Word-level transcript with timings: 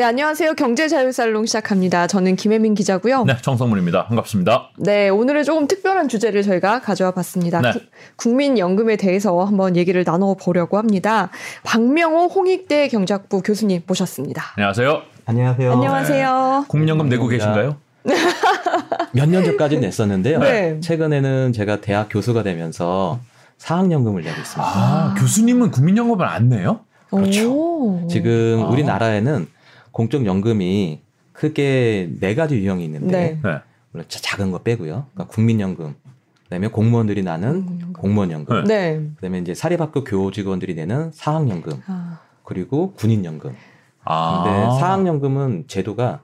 네, 0.00 0.04
안녕하세요. 0.04 0.54
경제자유살롱 0.54 1.44
시작합니다. 1.44 2.06
저는 2.06 2.34
김혜민 2.36 2.72
기자고요. 2.74 3.24
네, 3.24 3.36
정성문입니다. 3.42 4.06
반갑습니다. 4.06 4.70
네, 4.78 5.10
오늘은 5.10 5.44
조금 5.44 5.68
특별한 5.68 6.08
주제를 6.08 6.42
저희가 6.42 6.80
가져와 6.80 7.10
봤습니다. 7.10 7.60
네. 7.60 7.72
구- 7.72 7.80
국민연금에 8.16 8.96
대해서 8.96 9.44
한번 9.44 9.76
얘기를 9.76 10.02
나눠보려고 10.06 10.78
합니다. 10.78 11.28
박명호 11.64 12.28
홍익대 12.28 12.88
경제학부 12.88 13.42
교수님 13.42 13.82
모셨습니다. 13.86 14.42
안녕하세요. 14.56 15.02
안녕하세요. 15.26 15.70
안녕하세요. 15.70 16.64
국민연금 16.68 17.10
내고. 17.10 17.28
계신가요? 17.28 17.76
몇 19.12 19.28
년 19.28 19.44
전까지는 19.44 19.82
냈었는데요. 19.82 20.38
네. 20.38 20.80
최근에는 20.80 21.52
제가 21.52 21.82
대학 21.82 22.08
교수가 22.10 22.42
되면서 22.42 23.20
사학연금을 23.58 24.22
내고 24.22 24.40
있습니다. 24.40 24.62
아, 24.66 25.14
교수님은 25.18 25.70
국민연금을 25.72 26.24
안 26.26 26.48
내요? 26.48 26.80
그렇죠. 27.10 27.52
오. 27.52 28.08
지금 28.08 28.62
아. 28.64 28.68
우리나라에는 28.70 29.46
공적연금이 29.92 31.00
크게 31.32 32.10
네 32.20 32.34
가지 32.34 32.56
유형이 32.56 32.84
있는데 32.84 33.10
네. 33.10 33.40
네. 33.42 33.58
물론 33.92 34.04
자- 34.08 34.20
작은 34.22 34.50
거 34.52 34.58
빼고요. 34.62 35.06
그러니까 35.14 35.32
국민연금, 35.34 35.94
그다음에 36.44 36.68
공무원들이 36.68 37.22
나는 37.22 37.64
국민연금. 37.66 37.92
공무원연금, 37.94 38.64
네. 38.64 39.00
그다음에 39.16 39.38
이제 39.38 39.54
사립학교 39.54 40.04
교직원들이 40.04 40.74
내는 40.74 41.10
사학연금, 41.12 41.82
아, 41.86 42.20
그리고 42.44 42.92
군인연금. 42.94 43.54
아. 44.04 44.42
근데 44.44 44.78
사학연금은 44.80 45.64
제도가 45.66 46.20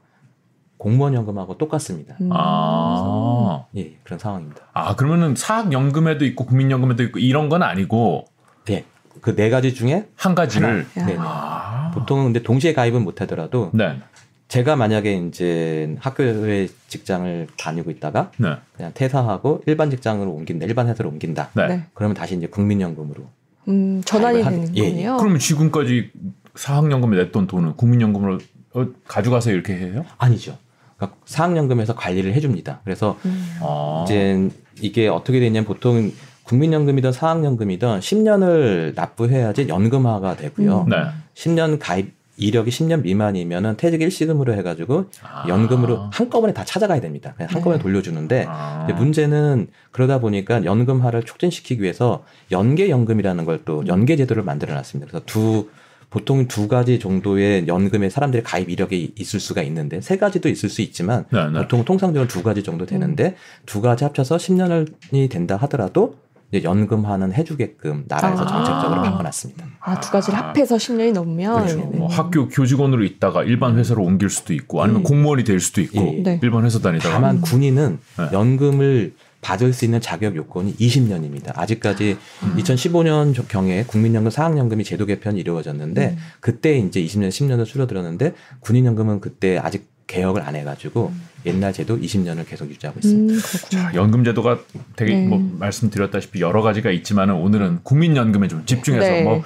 공무원연금하고 0.78 1.56
똑같습니다. 1.58 2.16
음. 2.20 2.28
아. 2.32 3.64
예, 3.76 3.96
그런 4.04 4.18
상황입니다. 4.18 4.62
아, 4.74 4.94
그러면은 4.94 5.34
사학연금에도 5.34 6.24
있고 6.26 6.44
국민연금에도 6.46 7.02
있고 7.04 7.18
이런 7.18 7.48
건 7.48 7.62
아니고 7.62 8.24
예, 8.70 8.84
그 9.26 9.34
네 9.34 9.50
가지 9.50 9.74
중에 9.74 10.06
한 10.14 10.36
가지를. 10.36 10.86
야. 10.98 11.04
네. 11.04 11.16
아. 11.18 11.90
보통은 11.92 12.26
근데 12.26 12.42
동시에 12.44 12.72
가입은 12.74 13.02
못 13.02 13.20
하더라도 13.22 13.72
네. 13.74 13.98
제가 14.46 14.76
만약에 14.76 15.16
이제 15.26 15.96
학교에 15.98 16.68
직장을 16.86 17.48
다니고 17.58 17.90
있다가 17.90 18.30
네. 18.36 18.54
그냥 18.76 18.92
퇴사하고 18.94 19.64
일반 19.66 19.90
직장으로 19.90 20.30
옮긴다, 20.30 20.66
일반 20.66 20.86
회사로 20.86 21.08
옮긴다. 21.08 21.50
네. 21.54 21.66
네. 21.66 21.84
그러면 21.92 22.14
다시 22.14 22.36
이제 22.36 22.46
국민연금으로. 22.46 23.24
음, 23.66 24.00
전환이 24.04 24.44
되는 24.44 24.76
예, 24.76 24.84
예. 24.84 24.90
거네요. 24.90 25.16
그러면 25.16 25.40
지금까지 25.40 26.12
사학연금에 26.54 27.16
냈던 27.16 27.48
돈은 27.48 27.74
국민연금으로 27.74 28.38
어, 28.74 28.86
가져가서 29.08 29.50
이렇게 29.50 29.74
해요? 29.76 30.04
아니죠. 30.18 30.56
그러니까 30.98 31.18
사학연금에서 31.24 31.96
관리를 31.96 32.32
해줍니다. 32.34 32.80
그래서 32.84 33.18
음. 33.24 33.56
아. 33.60 34.04
이제 34.06 34.48
이게 34.80 35.08
어떻게 35.08 35.40
되냐면 35.40 35.64
보통 35.64 36.12
국민연금이든 36.46 37.12
사학연금이든 37.12 38.00
10년을 38.00 38.94
납부해야지 38.94 39.68
연금화가 39.68 40.36
되고요. 40.36 40.82
음. 40.82 40.88
네. 40.88 40.96
10년 41.34 41.78
가입 41.80 42.14
이력이 42.38 42.70
10년 42.70 43.00
미만이면은 43.02 43.78
퇴직 43.78 44.02
일시금으로 44.02 44.52
해가지고 44.54 45.06
아. 45.22 45.46
연금으로 45.48 46.10
한꺼번에 46.12 46.52
다 46.52 46.64
찾아가야 46.64 47.00
됩니다. 47.00 47.32
그냥 47.34 47.48
한꺼번에 47.50 47.78
네. 47.78 47.82
돌려주는데 47.82 48.44
아. 48.46 48.86
문제는 48.94 49.68
그러다 49.90 50.20
보니까 50.20 50.62
연금화를 50.64 51.22
촉진시키기 51.22 51.82
위해서 51.82 52.24
연계연금이라는 52.50 53.44
걸 53.44 53.56
또 53.64 53.86
연계제도를 53.86 54.42
만들어놨습니다. 54.44 55.10
그래서 55.10 55.24
두 55.26 55.68
보통 56.08 56.46
두 56.46 56.68
가지 56.68 56.98
정도의 56.98 57.66
연금에 57.66 58.10
사람들이 58.10 58.42
가입 58.42 58.70
이력이 58.70 59.14
있을 59.18 59.40
수가 59.40 59.62
있는데 59.62 60.00
세 60.00 60.16
가지도 60.18 60.48
있을 60.48 60.68
수 60.68 60.82
있지만 60.82 61.24
네, 61.30 61.50
네. 61.50 61.58
보통 61.60 61.84
통상적으로 61.84 62.28
두 62.28 62.42
가지 62.42 62.62
정도 62.62 62.86
되는데 62.86 63.34
두 63.66 63.80
가지 63.80 64.04
합쳐서 64.04 64.36
10년이 64.36 65.30
된다 65.30 65.56
하더라도 65.62 66.16
연금화는 66.54 67.32
해주게끔 67.32 68.04
나라에서 68.08 68.44
아. 68.44 68.46
정책적으로 68.46 69.02
바꿔놨습니다. 69.02 69.66
아, 69.80 70.00
두 70.00 70.10
가지를 70.10 70.38
합해서 70.38 70.76
10년이 70.76 71.12
넘으면. 71.12 71.66
그렇죠. 71.66 71.76
네. 71.90 71.98
뭐 71.98 72.08
학교 72.08 72.48
교직원으로 72.48 73.04
있다가 73.04 73.44
일반 73.44 73.76
회사로 73.76 74.02
옮길 74.02 74.30
수도 74.30 74.54
있고 74.54 74.82
아니면 74.82 75.02
음. 75.02 75.04
공무원이 75.04 75.44
될 75.44 75.60
수도 75.60 75.80
있고 75.80 76.14
예. 76.18 76.22
네. 76.22 76.40
일반 76.42 76.64
회사 76.64 76.78
다니다가 76.78 77.14
다만 77.14 77.40
군인은 77.40 77.98
네. 78.18 78.28
연금을 78.32 79.14
받을 79.40 79.72
수 79.72 79.84
있는 79.84 80.00
자격 80.00 80.34
요건이 80.34 80.74
20년입니다. 80.76 81.52
아직까지 81.56 82.16
2015년 82.56 83.46
경에 83.48 83.84
국민연금 83.84 84.30
사학연금이 84.30 84.82
제도 84.82 85.06
개편이 85.06 85.38
이루어졌는데 85.38 86.08
음. 86.10 86.16
그때 86.40 86.78
이제 86.78 87.00
20년, 87.00 87.28
10년을 87.28 87.64
줄어들었는데 87.64 88.34
군인연금은 88.60 89.20
그때 89.20 89.58
아직 89.58 89.88
개혁을 90.08 90.42
안 90.42 90.56
해가지고 90.56 91.12
옛날 91.46 91.72
제도 91.72 91.98
20년을 91.98 92.46
계속 92.48 92.68
유지하고 92.68 92.98
있습니다. 92.98 93.34
음. 93.34 93.40
자, 93.70 93.92
연금 93.94 94.24
제도가 94.24 94.58
되게 94.96 95.14
네. 95.14 95.26
뭐 95.26 95.38
말씀드렸다시피 95.58 96.40
여러 96.40 96.62
가지가 96.62 96.90
있지만은 96.90 97.34
오늘은 97.34 97.80
국민연금에 97.82 98.48
좀 98.48 98.64
집중해서 98.66 99.06
네. 99.08 99.22
뭐 99.22 99.42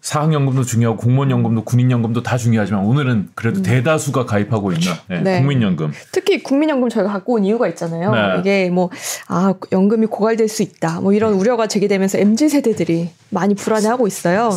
사학연금도 0.00 0.62
중요하고 0.62 0.98
공무원연금도 1.00 1.64
군인연금도 1.64 2.22
다 2.22 2.36
중요하지만 2.36 2.84
오늘은 2.84 3.30
그래도 3.34 3.62
대다수가 3.62 4.24
가입하고 4.24 4.70
있는 4.72 4.92
네, 5.08 5.18
음. 5.18 5.24
네. 5.24 5.38
국민연금. 5.40 5.90
특히 6.12 6.44
국민연금 6.44 6.88
저희가 6.88 7.10
갖고 7.12 7.34
온 7.34 7.44
이유가 7.44 7.66
있잖아요. 7.68 8.12
네. 8.12 8.38
이게 8.40 8.70
뭐, 8.70 8.88
아, 9.26 9.54
연금이 9.72 10.06
고갈될 10.06 10.46
수 10.48 10.62
있다. 10.62 11.00
뭐 11.00 11.12
이런 11.12 11.34
우려가 11.34 11.66
제기되면서 11.66 12.18
MZ세대들이 12.18 13.10
많이 13.30 13.56
불안해하고 13.56 14.06
있어요. 14.06 14.50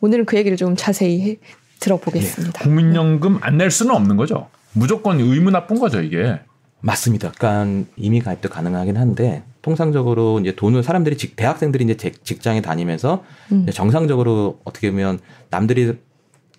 오늘은 0.00 0.24
그 0.24 0.36
얘기를 0.36 0.56
좀 0.56 0.74
자세히 0.76 1.20
해- 1.22 1.36
들어보겠습니다. 1.78 2.58
국민연금 2.64 3.38
안 3.42 3.58
낼 3.58 3.70
수는 3.70 3.94
없는 3.94 4.16
거죠. 4.16 4.48
무조건 4.80 5.18
의무 5.20 5.50
나쁜 5.50 5.78
거죠 5.78 6.00
이게. 6.02 6.38
맞습니다. 6.80 7.32
그러니까 7.36 7.88
이미 7.96 8.20
가입도 8.20 8.48
가능하긴 8.50 8.96
한데 8.96 9.42
통상적으로 9.62 10.38
이제 10.40 10.54
돈을 10.54 10.82
사람들이 10.82 11.16
직, 11.16 11.34
대학생들이 11.34 11.84
이제 11.84 11.96
직- 11.96 12.24
직장에 12.24 12.60
다니면서 12.60 13.24
음. 13.50 13.62
이제 13.62 13.72
정상적으로 13.72 14.60
어떻게 14.64 14.90
보면 14.90 15.18
남들이 15.50 15.94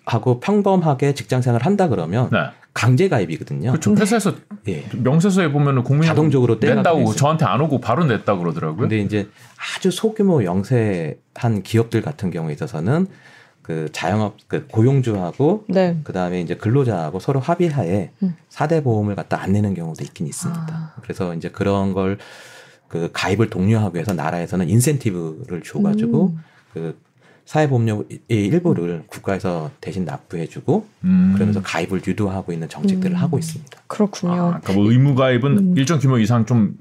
하고 0.04 0.40
평범하게 0.40 1.14
직장 1.14 1.40
생활을 1.40 1.64
한다 1.64 1.88
그러면 1.88 2.28
네. 2.32 2.38
강제 2.74 3.08
가입이거든요. 3.08 3.70
그렇죠. 3.70 3.94
회사에서 3.94 4.34
예. 4.68 4.84
명세서에 4.96 5.50
보면은 5.52 5.82
국민 5.84 6.06
자동적으로 6.08 6.56
낸다고. 6.60 7.12
저한테 7.14 7.44
안 7.44 7.60
오고 7.60 7.80
바로 7.80 8.04
냈다 8.04 8.36
그러더라고요. 8.36 8.76
근데 8.80 8.98
이제 8.98 9.28
아주 9.76 9.90
소규모 9.90 10.44
영세한 10.44 11.62
기업들 11.64 12.02
같은 12.02 12.30
경우에 12.30 12.52
있어서는 12.52 13.06
그 13.68 13.88
자영업 13.92 14.36
그 14.48 14.66
고용주하고 14.66 15.66
네. 15.68 15.96
그 16.02 16.12
다음에 16.12 16.40
이제 16.40 16.56
근로자하고 16.56 17.20
서로 17.20 17.38
합의하에 17.38 18.10
음. 18.24 18.34
사대 18.48 18.82
보험을 18.82 19.14
갖다 19.14 19.40
안 19.40 19.52
내는 19.52 19.74
경우도 19.74 20.02
있긴 20.02 20.26
있습니다. 20.26 20.66
아. 20.68 21.00
그래서 21.02 21.34
이제 21.34 21.48
그런 21.48 21.92
걸 21.92 22.18
그 22.88 23.10
가입을 23.12 23.50
독려하기 23.50 23.94
위해서 23.94 24.14
나라에서는 24.14 24.68
인센티브를 24.68 25.62
줘 25.62 25.80
가지고 25.80 26.28
음. 26.28 26.38
그 26.72 26.98
사회보험료의 27.44 28.20
일부를 28.28 29.04
국가에서 29.06 29.70
대신 29.80 30.04
납부해주고 30.04 30.86
음. 31.04 31.32
그러면서 31.34 31.62
가입을 31.62 32.02
유도하고 32.06 32.52
있는 32.52 32.68
정책들을 32.68 33.16
음. 33.16 33.16
하고 33.16 33.38
있습니다. 33.38 33.78
그렇군요. 33.86 34.32
아, 34.32 34.60
그러니까 34.60 34.72
뭐 34.74 34.90
의무 34.90 35.14
가입은 35.14 35.58
음. 35.58 35.74
일정 35.78 35.98
규모 35.98 36.18
이상 36.18 36.44
좀 36.44 36.76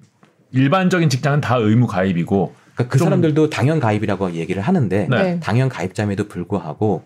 일반적인 0.52 1.10
직장은 1.10 1.42
다 1.42 1.56
의무 1.58 1.88
가입이고 1.88 2.54
그러니까 2.78 2.92
그 2.94 2.98
좀- 3.00 3.06
사람들도 3.08 3.50
당연 3.50 3.80
가입이라고 3.80 4.34
얘기를 4.34 4.62
하는데 4.62 5.08
네. 5.10 5.24
네. 5.24 5.40
당연 5.40 5.68
가입자임에도 5.68 6.28
불구하고 6.28 7.02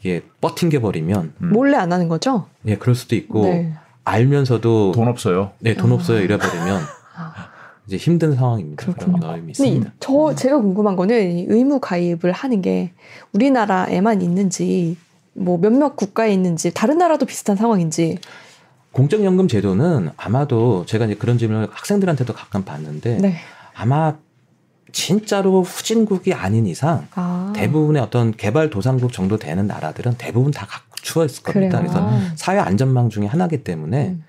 이게 0.00 0.22
뻗팅겨 0.40 0.80
버리면 0.80 1.34
음. 1.42 1.50
몰래 1.52 1.76
안 1.76 1.92
하는 1.92 2.08
거죠? 2.08 2.46
예 2.66 2.76
그럴 2.76 2.94
수도 2.94 3.14
있고 3.14 3.44
네. 3.44 3.74
알면서도 4.04 4.92
돈 4.92 5.08
없어요. 5.08 5.52
네 5.60 5.74
돈 5.74 5.92
아. 5.92 5.94
없어요 5.94 6.20
이래 6.20 6.38
버리면 6.38 6.80
아. 7.16 7.50
이제 7.86 7.96
힘든 7.98 8.34
상황입니다. 8.34 8.82
그렇군요. 8.82 9.18
그런 9.18 9.30
어려움이 9.30 9.52
근데 9.52 9.68
이- 9.68 9.72
있습니다. 9.72 9.92
저 10.00 10.34
제가 10.34 10.56
궁금한 10.58 10.96
거는 10.96 11.32
이 11.38 11.46
의무 11.48 11.80
가입을 11.80 12.32
하는 12.32 12.62
게 12.62 12.92
우리나라에만 13.34 14.22
있는지 14.22 14.96
뭐 15.34 15.58
몇몇 15.58 15.94
국가에 15.96 16.32
있는지 16.32 16.72
다른 16.72 16.96
나라도 16.98 17.26
비슷한 17.26 17.56
상황인지 17.56 18.18
공적연금 18.92 19.46
제도는 19.46 20.10
아마도 20.16 20.84
제가 20.86 21.04
이제 21.04 21.14
그런 21.14 21.36
질문을 21.36 21.68
학생들한테도 21.70 22.32
가끔 22.32 22.64
받는데 22.64 23.18
네. 23.18 23.34
아마 23.74 24.16
진짜로 24.92 25.62
후진국이 25.62 26.32
아닌 26.34 26.66
이상 26.66 27.06
아. 27.14 27.52
대부분의 27.54 28.02
어떤 28.02 28.32
개발 28.32 28.70
도상국 28.70 29.12
정도 29.12 29.36
되는 29.38 29.66
나라들은 29.66 30.14
대부분 30.18 30.50
다 30.52 30.66
갖추어 30.66 31.24
있을 31.24 31.42
겁니다. 31.42 31.80
그래요. 31.80 31.92
그래서 31.92 32.34
사회 32.36 32.58
안전망 32.58 33.08
중에 33.10 33.26
하나이기 33.26 33.64
때문에 33.64 34.08
음. 34.10 34.24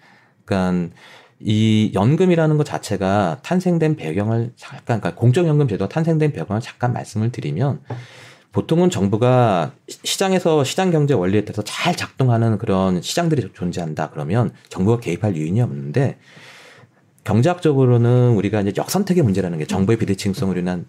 그러니까 0.46 0.96
이 1.40 1.92
연금이라는 1.94 2.58
것 2.58 2.66
자체가 2.66 3.40
탄생된 3.42 3.96
배경을 3.96 4.54
잠깐 4.58 5.00
그러니까 5.02 5.16
공적연금 5.16 5.68
제도가 5.68 5.90
탄생된 5.90 6.34
배경을 6.34 6.62
잠깐 6.62 6.94
말씀을 6.94 7.32
드리면 7.32 7.82
보통은 8.52 8.90
정부가 8.90 9.72
시- 9.88 10.00
시장에서 10.04 10.64
시장 10.64 10.92
경제 10.92 11.14
원리에 11.14 11.46
따라서 11.46 11.64
잘 11.64 11.96
작동하는 11.96 12.58
그런 12.58 13.02
시장들이 13.02 13.50
존재한다 13.54 14.10
그러면 14.12 14.52
정부가 14.70 15.00
개입할 15.00 15.36
이유는 15.36 15.64
없는데 15.64 16.18
경제학적으로는 17.24 18.30
우리가 18.36 18.62
이제 18.62 18.74
역선택의 18.78 19.24
문제라는 19.24 19.58
게 19.60 19.66
정부의 19.66 19.98
비대칭성으로 19.98 20.60
인한 20.60 20.86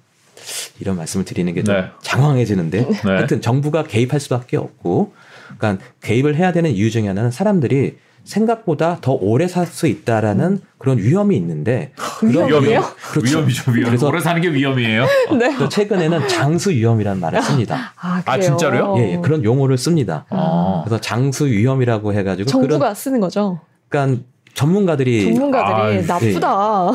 이런 0.80 0.96
말씀을 0.96 1.24
드리는 1.24 1.52
게좀 1.54 1.74
네. 1.74 1.84
장황해지는데 2.02 2.88
네. 2.88 2.96
하여튼 3.04 3.40
정부가 3.40 3.84
개입할 3.84 4.18
수밖에 4.20 4.56
없고 4.56 5.12
그러니까 5.58 5.84
개입을 6.02 6.34
해야 6.36 6.52
되는 6.52 6.70
이유 6.70 6.90
중에 6.90 7.06
하나는 7.08 7.30
사람들이 7.30 7.96
생각보다 8.24 8.98
더 9.00 9.12
오래 9.12 9.48
살 9.48 9.66
수 9.66 9.86
있다라는 9.88 10.60
그런 10.78 10.98
위험이 10.98 11.36
있는데 11.36 11.92
위험이에요? 12.22 12.46
위험이요. 12.46 12.84
그렇죠. 13.10 13.38
위험이죠, 13.38 13.70
위험. 13.72 13.90
그래서- 13.90 14.06
오래 14.08 14.20
사는 14.20 14.40
게 14.40 14.48
위험이에요. 14.52 15.04
네. 15.32 15.38
그래서 15.48 15.68
최근에는 15.68 16.28
장수 16.28 16.70
위험이라는 16.70 17.20
말을 17.20 17.42
씁니다. 17.42 17.92
아, 18.00 18.22
아? 18.24 18.38
진짜로요? 18.38 18.94
예, 18.98 19.12
예, 19.14 19.18
그런 19.20 19.42
용어를 19.44 19.76
씁니다. 19.76 20.24
아. 20.30 20.82
그래서 20.84 21.00
장수 21.00 21.46
위험이라고 21.46 22.12
해가지고 22.14 22.48
정부가 22.48 22.78
그런 22.78 22.94
쓰는 22.94 23.18
거죠. 23.20 23.60
그러니까 23.88 24.22
전문가들이 24.54 25.34
전문가들이 25.34 25.98
아, 25.98 26.06
나쁘다. 26.06 26.90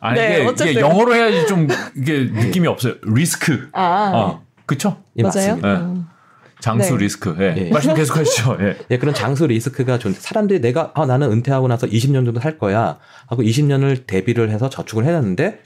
아니 0.00 0.18
네, 0.20 0.26
이게, 0.28 0.38
이게 0.40 0.48
어쨌든. 0.48 0.80
영어로 0.80 1.14
해야지 1.14 1.46
좀 1.46 1.68
이게 1.96 2.30
느낌이 2.32 2.66
없어요. 2.66 2.94
리스크. 3.02 3.68
아, 3.72 4.10
어, 4.14 4.42
그쵸? 4.66 4.96
예, 5.16 5.22
맞아요. 5.22 5.56
네. 5.56 5.60
어. 5.64 6.04
장수 6.60 6.96
네. 6.96 7.04
리스크. 7.04 7.36
예. 7.38 7.54
예. 7.56 7.70
말씀 7.70 7.94
계속하시죠. 7.94 8.56
예. 8.62 8.76
예, 8.90 8.98
그런 8.98 9.14
장수 9.14 9.46
리스크가 9.46 9.98
좋은데 9.98 10.18
사람들이 10.20 10.60
내가 10.60 10.90
아, 10.94 11.06
나는 11.06 11.30
은퇴하고 11.30 11.68
나서 11.68 11.86
20년 11.86 12.24
정도 12.24 12.40
살 12.40 12.58
거야 12.58 12.98
하고 13.26 13.42
20년을 13.42 14.06
대비를 14.06 14.50
해서 14.50 14.68
저축을 14.68 15.04
해놨는데 15.04 15.60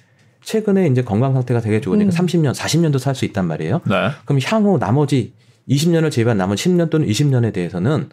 최근에 0.44 0.88
이제 0.88 1.02
건강 1.02 1.32
상태가 1.32 1.60
되게 1.60 1.80
좋으니까 1.80 2.10
음. 2.10 2.10
30년, 2.10 2.52
40년도 2.54 2.98
살 2.98 3.14
수 3.14 3.24
있단 3.24 3.46
말이에요. 3.46 3.80
네. 3.86 4.10
그럼 4.24 4.40
향후 4.44 4.78
나머지 4.78 5.32
20년을 5.68 6.10
제외한 6.10 6.36
나머지 6.36 6.68
10년 6.68 6.90
또는 6.90 7.06
20년에 7.06 7.52
대해서는 7.52 8.10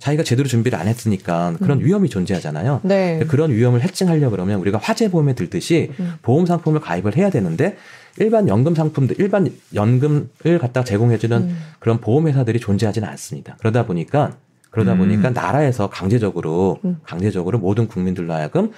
자기가 0.00 0.24
제대로 0.24 0.48
준비를 0.48 0.78
안 0.78 0.88
했으니까 0.88 1.54
그런 1.60 1.78
음. 1.78 1.84
위험이 1.84 2.08
존재하잖아요. 2.08 2.80
네. 2.84 3.20
그런 3.28 3.52
위험을 3.52 3.82
해칭하려고 3.82 4.30
그러면 4.30 4.58
우리가 4.60 4.78
화재보험에 4.78 5.34
들듯이 5.34 5.92
음. 6.00 6.14
보험 6.22 6.46
상품을 6.46 6.80
가입을 6.80 7.16
해야 7.16 7.28
되는데 7.30 7.76
일반 8.18 8.48
연금 8.48 8.74
상품들, 8.74 9.20
일반 9.20 9.52
연금을 9.74 10.58
갖다 10.58 10.84
제공해주는 10.84 11.36
음. 11.36 11.58
그런 11.78 12.00
보험회사들이 12.00 12.60
존재하지는 12.60 13.06
않습니다. 13.08 13.56
그러다 13.60 13.84
보니까 13.84 14.36
그러다 14.70 14.94
음. 14.94 14.98
보니까 14.98 15.30
나라에서 15.30 15.90
강제적으로 15.90 16.78
음. 16.84 16.96
강제적으로 17.04 17.58
모든 17.58 17.86
국민들로 17.86 18.32
하여금 18.32 18.72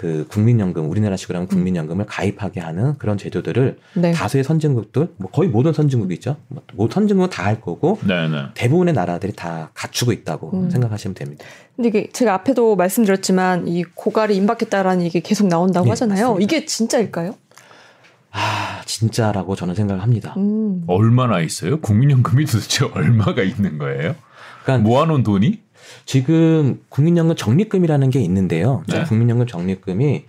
그 0.00 0.24
국민연금 0.30 0.88
우리나라식으로 0.88 1.36
음. 1.36 1.40
하면 1.40 1.48
국민연금을 1.48 2.06
가입하게 2.06 2.60
하는 2.60 2.96
그런 2.96 3.18
제도들을 3.18 3.76
네. 3.96 4.12
다수의 4.12 4.44
선진국들 4.44 5.08
뭐 5.18 5.30
거의 5.30 5.50
모든 5.50 5.74
선진국이 5.74 6.14
있죠. 6.14 6.38
뭐 6.72 6.88
선진국은 6.90 7.28
다 7.28 7.40
할 7.50 7.60
거고 7.60 7.98
네, 8.06 8.28
네. 8.28 8.44
대부분의 8.54 8.94
나라들이 8.94 9.32
다 9.34 9.70
갖추고 9.74 10.12
있다고 10.12 10.52
음. 10.54 10.70
생각하시면 10.70 11.14
됩니다. 11.14 11.44
근데 11.76 11.88
이게 11.88 12.08
제가 12.12 12.32
앞에도 12.32 12.76
말씀드렸지만 12.76 13.68
이 13.68 13.82
고갈이 13.82 14.36
임박했다라는 14.36 15.04
얘기 15.04 15.20
계속 15.20 15.48
나온다고 15.48 15.84
네, 15.84 15.90
하잖아요. 15.90 16.28
맞습니다. 16.28 16.42
이게 16.44 16.64
진짜일까요? 16.64 17.34
아 18.30 18.80
진짜라고 18.86 19.54
저는 19.54 19.74
생각을 19.74 20.02
합니다. 20.02 20.32
음. 20.38 20.84
얼마나 20.86 21.40
있어요? 21.40 21.80
국민연금이 21.80 22.46
도대체 22.46 22.86
얼마가 22.86 23.42
있는 23.42 23.76
거예요? 23.76 24.14
그러니까 24.62 24.88
모아놓은 24.88 25.24
돈이? 25.24 25.60
지금 26.06 26.80
국민연금 26.88 27.36
적립금이라는 27.36 28.10
게 28.10 28.20
있는데요. 28.20 28.82
네. 28.88 29.04
국민연금 29.04 29.46
적립금이 29.46 30.24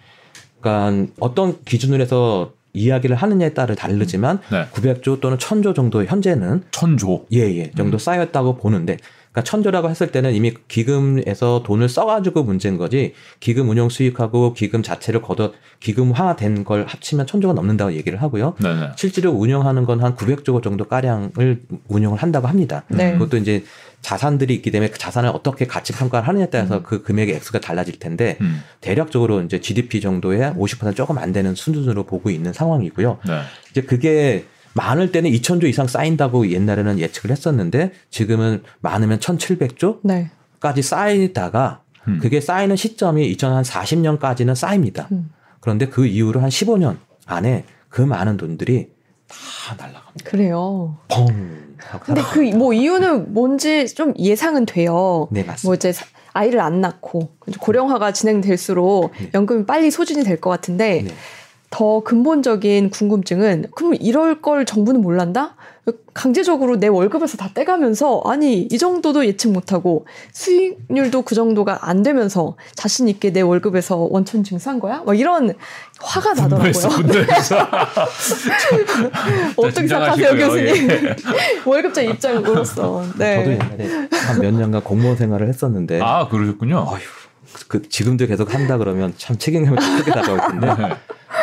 그러니까 0.60 1.12
어떤 1.20 1.64
기준으로 1.64 2.02
해서 2.02 2.54
이야기를 2.74 3.16
하느냐에 3.18 3.54
따라 3.54 3.76
다르지만 3.76 4.40
네. 4.50 4.66
900조 4.72 5.20
또는 5.20 5.38
1000조 5.38 5.76
정도 5.76 6.06
현재는 6.06 6.64
천조. 6.72 7.26
예예 7.32 7.72
정도 7.76 7.98
음. 7.98 8.00
쌓였다고 8.00 8.56
보는데 8.58 8.98
그러니까 9.32 9.44
천조라고 9.50 9.90
했을 9.90 10.12
때는 10.12 10.34
이미 10.34 10.54
기금에서 10.68 11.64
돈을 11.66 11.88
써가지고 11.88 12.44
문제인 12.44 12.78
거지 12.78 13.14
기금 13.40 13.70
운용 13.70 13.88
수익하고 13.90 14.54
기금 14.54 14.84
자체를 14.84 15.22
걷어 15.22 15.54
기금화된 15.80 16.64
걸 16.66 16.86
합치면 16.86 17.28
천조가 17.28 17.54
넘는다고 17.54 17.94
얘기를 17.94 18.22
하고요. 18.22 18.56
네, 18.60 18.74
네. 18.74 18.90
실제로 18.98 19.32
운영하는 19.32 19.86
건 19.86 20.02
한 20.02 20.16
900조 20.16 20.64
정도 20.64 20.86
가량을 20.86 21.62
운영을 21.88 22.18
한다고 22.18 22.48
합니다. 22.48 22.84
네. 22.90 23.14
그것도 23.14 23.38
이제 23.38 23.64
자산들이 24.02 24.54
있기 24.56 24.72
때문에 24.72 24.90
그 24.90 24.98
자산을 24.98 25.30
어떻게 25.30 25.66
가치 25.66 25.94
평가를 25.94 26.28
하느냐에 26.28 26.50
따라서 26.50 26.82
그 26.84 27.04
금액의 27.04 27.36
액수가 27.36 27.60
달라질 27.60 28.00
텐데 28.00 28.38
음. 28.42 28.62
대략적으로 28.82 29.42
이제 29.42 29.62
GDP 29.62 30.02
정도의 30.02 30.54
50% 30.54 30.96
조금 30.96 31.18
안 31.18 31.32
되는 31.32 31.56
수준으로 31.56 32.06
보고 32.06 32.30
있는 32.30 32.52
상황이고요. 32.52 33.20
네. 33.28 33.42
이제 33.70 33.82
그게 33.82 34.46
많을 34.74 35.12
때는 35.12 35.30
2천조 35.32 35.66
이상 35.66 35.88
쌓인다고 35.88 36.50
옛날에는 36.50 37.00
예측을 37.00 37.32
했었는데 37.32 37.92
지금은 38.10 38.64
많으면 38.80 39.20
1,700조까지 39.20 40.00
네. 40.04 40.82
쌓이다가 40.82 41.82
음. 42.08 42.20
그게 42.22 42.42
쌓이는 42.42 42.76
시점이 42.76 43.36
2040년까지는 43.36 44.56
쌓입니다. 44.56 45.08
음. 45.12 45.30
그런데 45.60 45.88
그 45.88 46.06
이후로 46.06 46.42
한 46.42 46.50
15년 46.50 46.98
안에 47.26 47.66
그 47.90 48.02
많은 48.02 48.38
돈들이 48.38 48.90
다 49.32 49.76
날아갑니다. 49.78 50.30
그래요. 50.30 50.98
펑 51.08 51.26
하고 51.80 52.04
근데. 52.06 52.22
그 52.22 52.42
뭐 52.58 52.74
이유는 52.74 53.34
뭔지 53.34 53.88
좀 53.88 54.14
예상은 54.18 54.66
돼요. 54.66 55.28
네 55.32 55.44
맞습니다. 55.44 55.68
뭐 55.68 55.74
이제 55.76 55.92
사- 55.92 56.06
아이를 56.34 56.60
안 56.62 56.80
낳고 56.82 57.36
고령화가 57.60 58.14
진행될수록 58.14 59.12
네. 59.20 59.30
연금이 59.34 59.66
빨리 59.66 59.92
소진이 59.92 60.24
될 60.24 60.40
것 60.40 60.50
같은데 60.50 61.02
네. 61.04 61.14
더 61.72 62.02
근본적인 62.04 62.90
궁금증은 62.92 63.66
그럼 63.76 63.96
이럴 64.00 64.42
걸 64.42 64.66
정부는 64.66 65.02
몰란다? 65.02 65.56
강제적으로 66.14 66.78
내 66.80 66.88
월급에서 66.88 67.38
다 67.38 67.50
떼가면서 67.56 68.22
아니 68.26 68.68
이 68.70 68.78
정도도 68.78 69.26
예측 69.26 69.52
못하고 69.52 70.06
수익률도 70.32 71.24
그 71.24 71.34
정도가 71.34 71.80
안 71.90 72.04
되면서 72.04 72.56
자신 72.76 73.08
있게 73.08 73.32
내 73.34 73.42
월급에서 73.42 73.96
원천 74.12 74.44
징수한 74.44 74.80
거야? 74.80 75.02
막 75.06 75.18
이런 75.18 75.56
화가 76.00 76.34
분노했어, 76.34 76.88
나더라고요. 76.90 77.24
분노했어. 77.24 77.56
어떻게 79.58 79.88
생각하세요. 79.88 80.36
교수님? 80.36 80.90
예. 80.92 81.16
월급자 81.66 82.02
입장으로서. 82.04 83.04
네. 83.18 83.38
저도 83.38 83.52
옛날에 83.54 84.08
한 84.12 84.40
몇 84.42 84.54
년간 84.54 84.84
공무원 84.84 85.16
생활을 85.18 85.48
했었는데 85.48 86.00
아, 86.02 86.28
그러셨군요. 86.28 86.78
어휴, 86.88 87.00
그 87.68 87.88
지금도 87.90 88.28
계속 88.28 88.54
한다 88.54 88.78
그러면 88.78 89.14
참 89.18 89.38
책임감이 89.38 89.78
크게 89.98 90.12
다가올 90.12 90.40
텐데 90.52 90.68
네. 90.78 90.90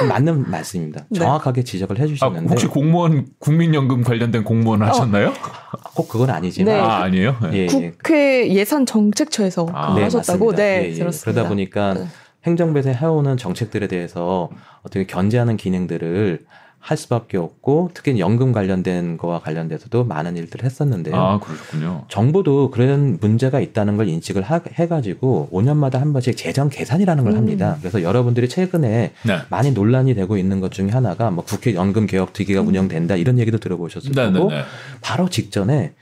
맞는 0.07 0.51
말씀입니다. 0.51 1.05
네. 1.09 1.19
정확하게 1.19 1.65
지적을 1.65 1.99
아, 1.99 2.03
해주시는데 2.03 2.49
혹시 2.49 2.67
공무원 2.67 3.27
국민연금 3.39 4.03
관련된 4.03 4.45
공무원 4.45 4.83
하셨나요? 4.83 5.33
꼭 5.95 6.09
그건 6.09 6.31
아니지만 6.31 6.75
네. 6.75 6.81
아, 6.81 7.03
아니에요? 7.03 7.37
네. 7.43 7.51
예, 7.53 7.63
예. 7.83 7.91
국회 7.91 8.53
예산 8.53 8.87
정책처에서 8.87 9.67
아, 9.73 9.89
네, 9.89 9.95
근무하셨다고 9.95 10.47
맞습니다. 10.47 10.57
네, 10.57 10.85
예, 10.85 10.91
예. 10.91 10.95
들었습니다. 10.95 11.33
그러다 11.33 11.49
보니까 11.49 11.95
네. 11.95 12.07
행정부에서 12.45 12.91
해오는 12.91 13.37
정책들에 13.37 13.89
대해서 13.89 14.49
어떻게 14.83 15.07
견제하는 15.07 15.57
기능들을 15.57 16.47
할 16.89 16.97
수밖에 16.97 17.37
없고 17.37 17.91
특히 17.93 18.19
연금 18.19 18.51
관련된 18.53 19.19
거와 19.19 19.41
관련돼서도 19.41 20.05
많은 20.05 20.39
일들을 20.39 20.65
했었는데요. 20.65 21.15
아, 21.15 21.39
그러셨군요. 21.39 22.07
정부도 22.09 22.71
그런 22.71 23.19
문제가 23.21 23.61
있다는 23.61 23.99
걸 23.99 24.09
인식을 24.09 24.41
하- 24.41 24.63
해가지고 24.73 25.51
5년마다 25.53 25.99
한 25.99 26.15
번씩 26.15 26.39
재정 26.39 26.71
계산이라는 26.71 27.25
걸 27.25 27.35
음. 27.35 27.37
합니다. 27.37 27.77
그래서 27.81 28.03
여러분들이 28.03 28.49
최근에 28.49 29.13
네. 29.23 29.39
많이 29.51 29.73
논란이 29.73 30.15
되고 30.15 30.39
있는 30.39 30.61
것 30.61 30.73
중에 30.73 30.89
하나가 30.89 31.31
뭐 31.31 31.45
국회 31.45 31.75
연금 31.75 32.07
개혁 32.07 32.33
특위가 32.33 32.63
음. 32.63 32.69
운영된다 32.69 33.17
이런 33.17 33.39
얘기도 33.39 33.59
들어보셨을 33.59 34.13
네, 34.13 34.31
네, 34.31 34.39
거고 34.39 34.51
네. 34.51 34.63
바로 35.03 35.29
직전에 35.29 35.93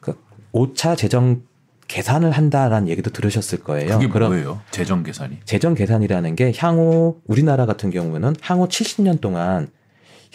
그 0.00 0.16
5차 0.52 0.96
재정 0.96 1.42
계산을 1.88 2.30
한다라는 2.30 2.86
얘기도 2.88 3.10
들으셨을 3.10 3.64
거예요. 3.64 3.94
그게 3.94 4.08
그럼 4.08 4.28
뭐예요? 4.30 4.60
재정 4.70 5.02
계산이. 5.02 5.38
재정 5.44 5.74
계산이라는 5.74 6.36
게 6.36 6.52
향후 6.58 7.16
우리나라 7.26 7.66
같은 7.66 7.90
경우에는 7.90 8.36
향후 8.40 8.68
70년 8.68 9.20
동안 9.20 9.66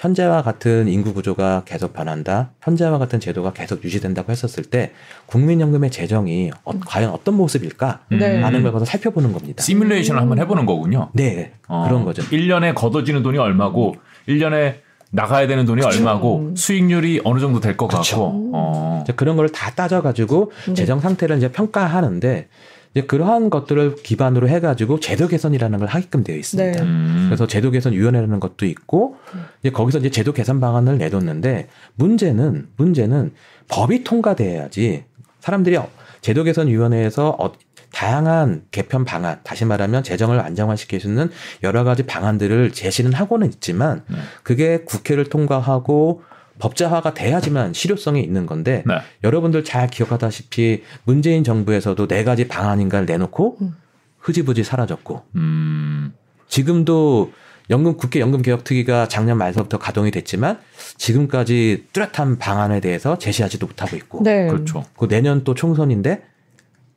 현재와 0.07 0.41
같은 0.41 0.89
인구 0.89 1.13
구조가 1.13 1.63
계속 1.63 1.93
변한다. 1.93 2.49
현재와 2.61 2.97
같은 2.97 3.21
제도가 3.21 3.53
계속 3.53 3.85
유지된다고 3.85 4.33
했었을 4.33 4.65
때 4.65 4.91
국민연금의 5.27 5.91
재정이 5.91 6.51
어- 6.65 6.77
과연 6.85 7.11
어떤 7.11 7.35
모습일까? 7.35 8.01
네. 8.11 8.41
라는 8.41 8.63
걸 8.63 8.73
거기서 8.73 8.83
살펴보는 8.91 9.31
겁니다. 9.31 9.63
시뮬레이션을 9.63 10.19
한번 10.21 10.39
해보는 10.39 10.65
거군요. 10.65 11.09
네. 11.13 11.53
어, 11.69 11.85
그런 11.87 12.03
거죠. 12.03 12.21
1년에 12.23 12.75
걷어지는 12.75 13.23
돈이 13.23 13.37
얼마고 13.37 13.95
1년에 14.27 14.75
나가야 15.11 15.47
되는 15.47 15.65
돈이 15.65 15.81
얼마고 15.81 16.39
음. 16.49 16.55
수익률이 16.57 17.21
어느 17.23 17.39
정도 17.39 17.61
될것 17.61 17.87
그쵸. 17.87 18.01
같고. 18.01 18.51
어. 18.53 19.03
그런 19.15 19.37
걸 19.37 19.47
다 19.47 19.71
따져가지고 19.71 20.51
네. 20.67 20.73
재정 20.73 20.99
상태를 20.99 21.37
이제 21.37 21.49
평가하는데 21.49 22.49
이제 22.93 23.05
그러한 23.05 23.49
것들을 23.49 23.95
기반으로 23.95 24.47
해가지고 24.47 24.99
제도 24.99 25.27
개선이라는 25.27 25.79
걸 25.79 25.87
하게끔 25.87 26.23
되어 26.23 26.35
있습니다. 26.35 26.79
네. 26.79 26.87
음. 26.87 27.25
그래서 27.27 27.47
제도 27.47 27.71
개선 27.71 27.93
위원회라는 27.93 28.39
것도 28.39 28.65
있고 28.65 29.17
이제 29.61 29.71
거기서 29.71 29.99
이제 29.99 30.09
제도 30.09 30.31
개선 30.31 30.59
방안을 30.59 30.97
내뒀는데 30.99 31.69
문제는 31.95 32.67
문제는 32.77 33.33
법이 33.67 34.03
통과돼야지 34.03 35.05
사람들이 35.39 35.77
어, 35.77 35.89
제도 36.21 36.43
개선 36.43 36.67
위원회에서 36.67 37.35
어, 37.39 37.51
다양한 37.91 38.65
개편 38.71 39.05
방안 39.05 39.39
다시 39.43 39.65
말하면 39.65 40.03
재정을 40.03 40.39
안정화시킬 40.39 40.99
수 40.99 41.07
있는 41.07 41.29
여러 41.63 41.83
가지 41.83 42.03
방안들을 42.03 42.71
제시는 42.71 43.13
하고는 43.13 43.47
있지만 43.47 44.03
네. 44.07 44.17
그게 44.43 44.79
국회를 44.83 45.25
통과하고 45.25 46.23
법제화가 46.59 47.13
돼야지만 47.13 47.73
실효성이 47.73 48.21
있는 48.21 48.45
건데 48.45 48.83
네. 48.85 48.95
여러분들 49.23 49.63
잘 49.63 49.87
기억하다시피 49.87 50.83
문재인 51.03 51.43
정부에서도 51.43 52.07
네 52.07 52.23
가지 52.23 52.47
방안인가를 52.47 53.05
내놓고 53.05 53.57
음. 53.61 53.75
흐지부지 54.19 54.63
사라졌고 54.63 55.23
음. 55.35 56.13
지금도 56.47 57.33
연금 57.69 57.97
국회 57.97 58.19
연금 58.19 58.41
개혁 58.41 58.63
특위가 58.63 59.07
작년 59.07 59.37
말서부터 59.37 59.79
가동이 59.79 60.11
됐지만 60.11 60.59
지금까지 60.97 61.85
뚜렷한 61.93 62.37
방안에 62.37 62.79
대해서 62.79 63.17
제시하지도 63.17 63.67
못하고 63.67 63.95
있고 63.95 64.21
네. 64.23 64.47
그렇죠. 64.47 64.83
그 64.97 65.07
내년 65.07 65.43
또 65.43 65.53
총선인데 65.53 66.23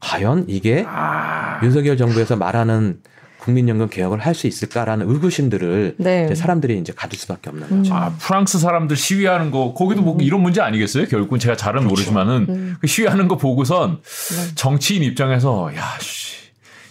과연 0.00 0.44
이게 0.48 0.84
아, 0.86 1.60
윤석열 1.62 1.96
정부에서 1.96 2.36
말하는 2.36 3.00
국민연금 3.46 3.88
개혁을 3.88 4.18
할 4.18 4.34
수 4.34 4.46
있을까라는 4.48 5.08
의구심들을 5.08 5.94
네. 5.98 6.24
이제 6.26 6.34
사람들이 6.34 6.78
이제 6.78 6.92
가질 6.94 7.18
수밖에 7.18 7.48
없는 7.48 7.68
음. 7.70 7.76
거죠. 7.78 7.94
아, 7.94 8.12
프랑스 8.18 8.58
사람들 8.58 8.96
시위하는 8.96 9.50
거 9.50 9.72
거기도 9.72 10.02
뭐 10.02 10.18
이런 10.20 10.42
문제 10.42 10.60
아니겠어요? 10.60 11.06
결국은 11.06 11.38
제가 11.38 11.56
잘은 11.56 11.86
모르지만은 11.86 12.46
음. 12.48 12.76
그 12.80 12.86
시위하는 12.86 13.28
거 13.28 13.36
보고선 13.38 14.00
네. 14.02 14.54
정치인 14.56 15.02
입장에서 15.04 15.74
야 15.74 15.82
씨, 16.00 16.34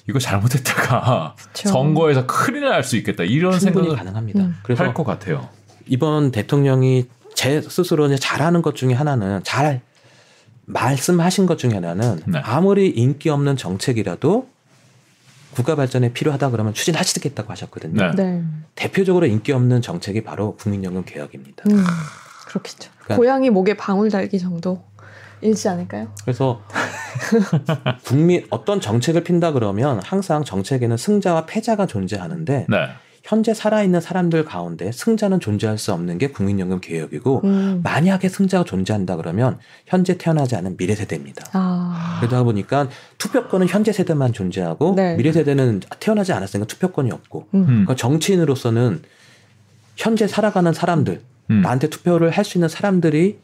이거 0.09 0.17
잘못했다가 0.17 1.35
그쵸. 1.53 1.69
선거에서 1.69 2.25
큰일 2.25 2.61
날 2.69 2.83
수 2.83 2.95
있겠다 2.97 3.23
이런 3.23 3.59
생각을 3.59 3.95
가능합니다. 3.95 4.39
음. 4.39 4.55
그래서 4.63 4.83
할 4.85 4.93
것 4.93 5.03
같아요. 5.03 5.49
이번 5.87 6.31
대통령이 6.31 7.05
제 7.35 7.61
스스로 7.61 8.07
이제 8.07 8.15
잘하는 8.15 8.61
것 8.63 8.75
중에 8.75 8.93
하나는 8.93 9.41
잘 9.43 9.81
말씀하신 10.65 11.45
것 11.45 11.57
중에 11.59 11.73
하나는 11.73 12.21
네. 12.25 12.39
아무리 12.43 12.89
인기 12.89 13.29
없는 13.29 13.55
정책이라도 13.57 14.47
국가 15.55 15.75
발전에 15.75 16.11
필요하다 16.13 16.49
그러면 16.51 16.73
추진하시겠다고 16.73 17.49
하셨거든요. 17.51 18.11
네. 18.11 18.23
네. 18.23 18.43
대표적으로 18.75 19.25
인기 19.25 19.53
없는 19.53 19.81
정책이 19.81 20.23
바로 20.23 20.55
국민연금 20.57 21.03
개혁입니다. 21.05 21.63
음, 21.69 21.83
그렇겠죠. 22.47 22.91
그러니까- 22.99 23.15
고양이 23.15 23.49
목에 23.49 23.75
방울 23.75 24.09
달기 24.11 24.37
정도 24.37 24.83
일지 25.41 25.69
않을까요? 25.69 26.07
그래서 26.23 26.61
국민 28.05 28.45
어떤 28.49 28.81
정책을 28.81 29.23
핀다 29.23 29.51
그러면 29.51 29.99
항상 30.03 30.43
정책에는 30.43 30.97
승자와 30.97 31.45
패자가 31.45 31.85
존재하는데 31.85 32.65
네. 32.69 32.77
현재 33.25 33.55
살아있는 33.55 34.01
사람들 34.01 34.45
가운데 34.45 34.91
승자는 34.91 35.39
존재할 35.39 35.79
수 35.79 35.91
없는 35.93 36.19
게 36.19 36.27
국민연금 36.27 36.79
개혁이고 36.79 37.41
음. 37.43 37.81
만약에 37.83 38.29
승자가 38.29 38.65
존재한다 38.65 39.15
그러면 39.15 39.57
현재 39.87 40.15
태어나지 40.15 40.55
않은 40.55 40.77
미래 40.77 40.93
세대입니다. 40.93 41.49
아, 41.53 42.19
그러다 42.19 42.43
보니까 42.43 42.87
투표권은 43.17 43.67
현재 43.67 43.91
세대만 43.91 44.31
존재하고 44.31 44.93
네. 44.95 45.15
미래 45.15 45.31
세대는 45.31 45.81
태어나지 45.99 46.33
않았으니까 46.33 46.67
투표권이 46.67 47.11
없고 47.11 47.47
음. 47.55 47.59
음. 47.61 47.65
그러니까 47.65 47.95
정치인으로서는 47.95 49.01
현재 49.95 50.27
살아가는 50.27 50.71
사람들 50.71 51.21
음. 51.49 51.61
나한테 51.61 51.89
투표를 51.89 52.29
할 52.29 52.45
수 52.45 52.59
있는 52.59 52.69
사람들이 52.69 53.39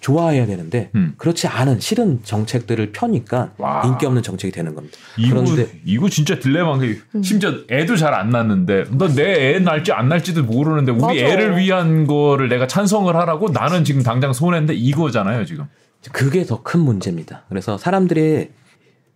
좋아해야 0.00 0.46
되는데 0.46 0.90
음. 0.94 1.14
그렇지 1.16 1.46
않은 1.48 1.80
싫은 1.80 2.20
정책들을 2.22 2.92
펴니까 2.92 3.52
와. 3.58 3.82
인기 3.86 4.06
없는 4.06 4.22
정책이 4.22 4.52
되는 4.52 4.74
겁니다. 4.74 4.96
이거 5.16 5.40
그런데 5.40 5.80
이거 5.84 6.08
진짜 6.08 6.38
딜레마인 6.38 6.80
게 6.80 6.98
음. 7.14 7.22
심지어 7.22 7.52
애도 7.70 7.96
잘 7.96 8.14
안 8.14 8.30
낳는데 8.30 8.84
너 8.92 9.08
내애 9.08 9.58
날지 9.58 9.92
안 9.92 10.08
날지도 10.08 10.44
모르는데 10.44 10.92
우리 10.92 11.00
맞아. 11.00 11.14
애를 11.14 11.56
위한 11.56 12.06
거를 12.06 12.48
내가 12.48 12.66
찬성을 12.66 13.14
하라고 13.14 13.48
나는 13.50 13.84
지금 13.84 14.02
당장 14.02 14.32
손해인데 14.32 14.74
이거잖아요 14.74 15.44
지금. 15.44 15.64
그게 16.12 16.44
더 16.44 16.62
큰 16.62 16.80
문제입니다. 16.80 17.42
그래서 17.48 17.76
사람들이 17.78 18.50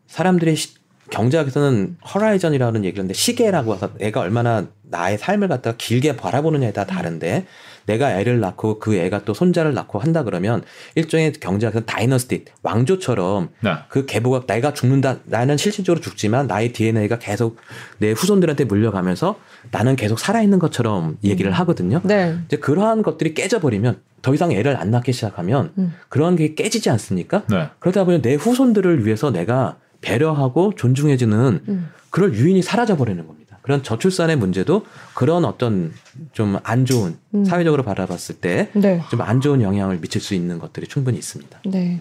사람들이 0.09 0.57
시- 0.57 0.75
경제학에서는 1.11 1.97
허라이전이라는 2.15 2.85
얘기를 2.85 3.03
하는데 3.03 3.15
시계라고 3.15 3.75
해서 3.75 3.91
애가 4.01 4.21
얼마나 4.21 4.67
나의 4.83 5.19
삶을 5.19 5.49
갖다가 5.49 5.77
길게 5.77 6.17
바라보느냐에 6.17 6.73
따라 6.73 6.87
다른데 6.87 7.47
내가 7.91 8.19
애를 8.21 8.39
낳고 8.39 8.79
그 8.79 8.95
애가 8.95 9.25
또 9.25 9.35
손자를 9.35 9.75
낳고 9.75 9.99
한다 9.99 10.23
그러면 10.23 10.63
일종의 10.95 11.33
경제학에서 11.33 11.85
다이너스티 11.85 12.45
왕조처럼 12.63 13.49
네. 13.61 13.75
그 13.89 14.07
계보가 14.07 14.47
내가 14.47 14.73
죽는다 14.73 15.17
나는 15.25 15.57
실질적으로 15.57 16.01
죽지만 16.01 16.47
나의 16.47 16.73
DNA가 16.73 17.19
계속 17.19 17.57
내 17.99 18.13
후손들한테 18.13 18.65
물려가면서 18.65 19.37
나는 19.73 19.97
계속 19.97 20.21
살아있는 20.21 20.61
것처럼 20.61 21.19
얘기를 21.25 21.51
하거든요. 21.53 22.01
네. 22.05 22.37
이제 22.47 22.57
그러한 22.57 23.03
것들이 23.03 23.35
깨져버리면 23.35 23.99
더 24.23 24.35
이상 24.35 24.53
애를 24.53 24.77
안 24.77 24.91
낳기 24.91 25.13
시작하면 25.13 25.73
음. 25.79 25.95
그러한 26.09 26.37
게 26.37 26.55
깨지지 26.55 26.91
않습니까? 26.91 27.43
네. 27.49 27.69
그러다 27.81 28.05
보면 28.05 28.23
내 28.23 28.35
후손들을 28.35 29.05
위해서 29.05 29.31
내가 29.31 29.79
배려하고 30.01 30.75
존중해주는 30.77 31.61
음. 31.69 31.89
그럴 32.11 32.35
유인이 32.35 32.63
사라져 32.63 32.97
버리는 32.97 33.27
겁니다. 33.27 33.50
그런 33.63 33.83
저출산의 33.83 34.37
문제도 34.37 34.85
그런 35.15 35.45
어떤 35.45 35.93
좀 36.33 36.59
안 36.65 36.85
좋은 36.85 37.17
음. 37.35 37.45
사회적으로 37.45 37.83
바라봤을 37.83 38.37
때좀 38.41 38.83
네. 38.83 39.01
안 39.19 39.41
좋은 39.41 39.63
영향을 39.63 40.01
미칠 40.01 40.21
수 40.21 40.35
있는 40.35 40.59
것들이 40.59 40.87
충분히 40.87 41.19
있습니다. 41.19 41.61
네. 41.67 42.01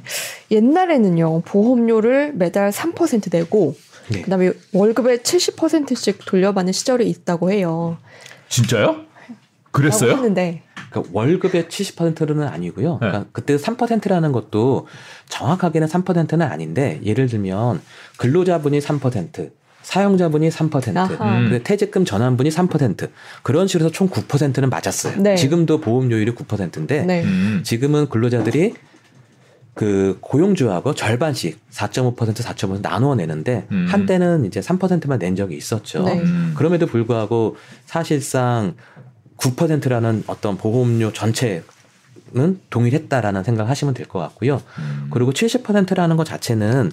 옛날에는요, 0.52 1.42
보험료를 1.42 2.34
매달 2.34 2.72
3% 2.72 3.32
내고, 3.32 3.76
네. 4.10 4.22
그 4.22 4.30
다음에 4.30 4.52
월급의 4.74 5.20
70%씩 5.20 6.26
돌려받는 6.26 6.74
시절이 6.74 7.10
있다고 7.10 7.52
해요. 7.52 7.98
진짜요? 8.48 9.02
그랬어요? 9.72 10.14
했는데, 10.14 10.64
그러니까 10.90 11.12
월급의 11.14 11.66
70%는 11.66 12.48
아니고요. 12.48 12.94
네. 12.94 12.98
그러니까 13.00 13.26
그때 13.32 13.56
3%라는 13.56 14.32
것도 14.32 14.88
정확하게는 15.28 15.88
3%는 15.88 16.42
아닌데 16.42 17.00
예를 17.04 17.28
들면 17.28 17.82
근로자분이 18.18 18.80
3%, 18.80 19.52
사용자분이 19.90 20.50
3%, 20.50 20.96
아하. 20.98 21.40
음. 21.40 21.50
근데 21.50 21.64
퇴직금 21.64 22.06
전환분이 22.06 22.52
3% 22.52 23.10
그런 23.42 23.68
식으로 23.68 23.86
해서 23.86 23.92
총 23.92 24.08
9%는 24.08 24.70
맞았어요. 24.70 25.16
네. 25.18 25.36
지금도 25.36 25.82
보험료율이 25.82 26.34
9%인데 26.34 27.06
네. 27.06 27.24
음. 27.24 27.62
지금은 27.64 28.08
근로자들이 28.08 28.76
그 29.74 30.20
고용주하고 30.22 30.94
절반씩 30.94 31.60
4.5% 31.72 32.16
4.5% 32.16 32.82
나누어 32.82 33.16
내는데 33.16 33.66
음. 33.72 33.88
한때는 33.90 34.46
이제 34.46 34.60
3%만 34.60 35.18
낸 35.18 35.36
적이 35.36 35.58
있었죠. 35.58 36.04
네. 36.04 36.20
음. 36.20 36.54
그럼에도 36.56 36.86
불구하고 36.86 37.56
사실상 37.88 38.76
9%라는 39.38 40.24
어떤 40.28 40.56
보험료 40.58 41.12
전체 41.14 41.64
는 42.34 42.60
동일했다라는 42.70 43.44
생각을 43.44 43.70
하시면 43.70 43.94
될 43.94 44.08
것 44.08 44.20
같고요. 44.20 44.62
음. 44.80 45.08
그리고 45.12 45.32
70%라는 45.32 46.16
것 46.18 46.24
자체는 46.26 46.92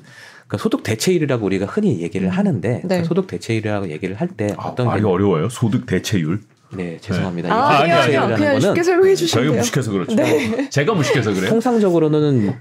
그 0.49 0.59
소득 0.59 0.83
대체율이라고 0.83 1.45
우리가 1.47 1.67
흔히 1.67 2.01
얘기를 2.01 2.29
하는데 2.29 2.83
네. 2.85 3.01
그 3.01 3.05
소득 3.05 3.27
대체율이라고 3.27 3.91
얘기를 3.91 4.17
할때 4.17 4.55
아, 4.57 4.69
어떤 4.69 4.87
말이 4.87 5.01
개념- 5.01 5.13
어려워요. 5.13 5.49
소득 5.49 5.87
대체율. 5.87 6.41
네 6.75 6.99
죄송합니다. 7.01 7.49
아, 7.53 7.79
이 7.87 7.91
아니요, 7.91 7.97
아니요, 7.97 8.21
아니요. 8.21 8.37
대체율이라는 8.37 8.37
그냥 8.37 8.61
쉽게 8.61 8.83
설명해 8.83 9.15
주시면 9.15 9.45
저희가. 9.47 9.59
무식해서 9.61 9.91
그렇죠. 9.93 10.15
네. 10.17 10.69
제가 10.71 10.95
무식해서 10.95 11.33
그래요. 11.35 11.51
통상적으로는 11.51 12.55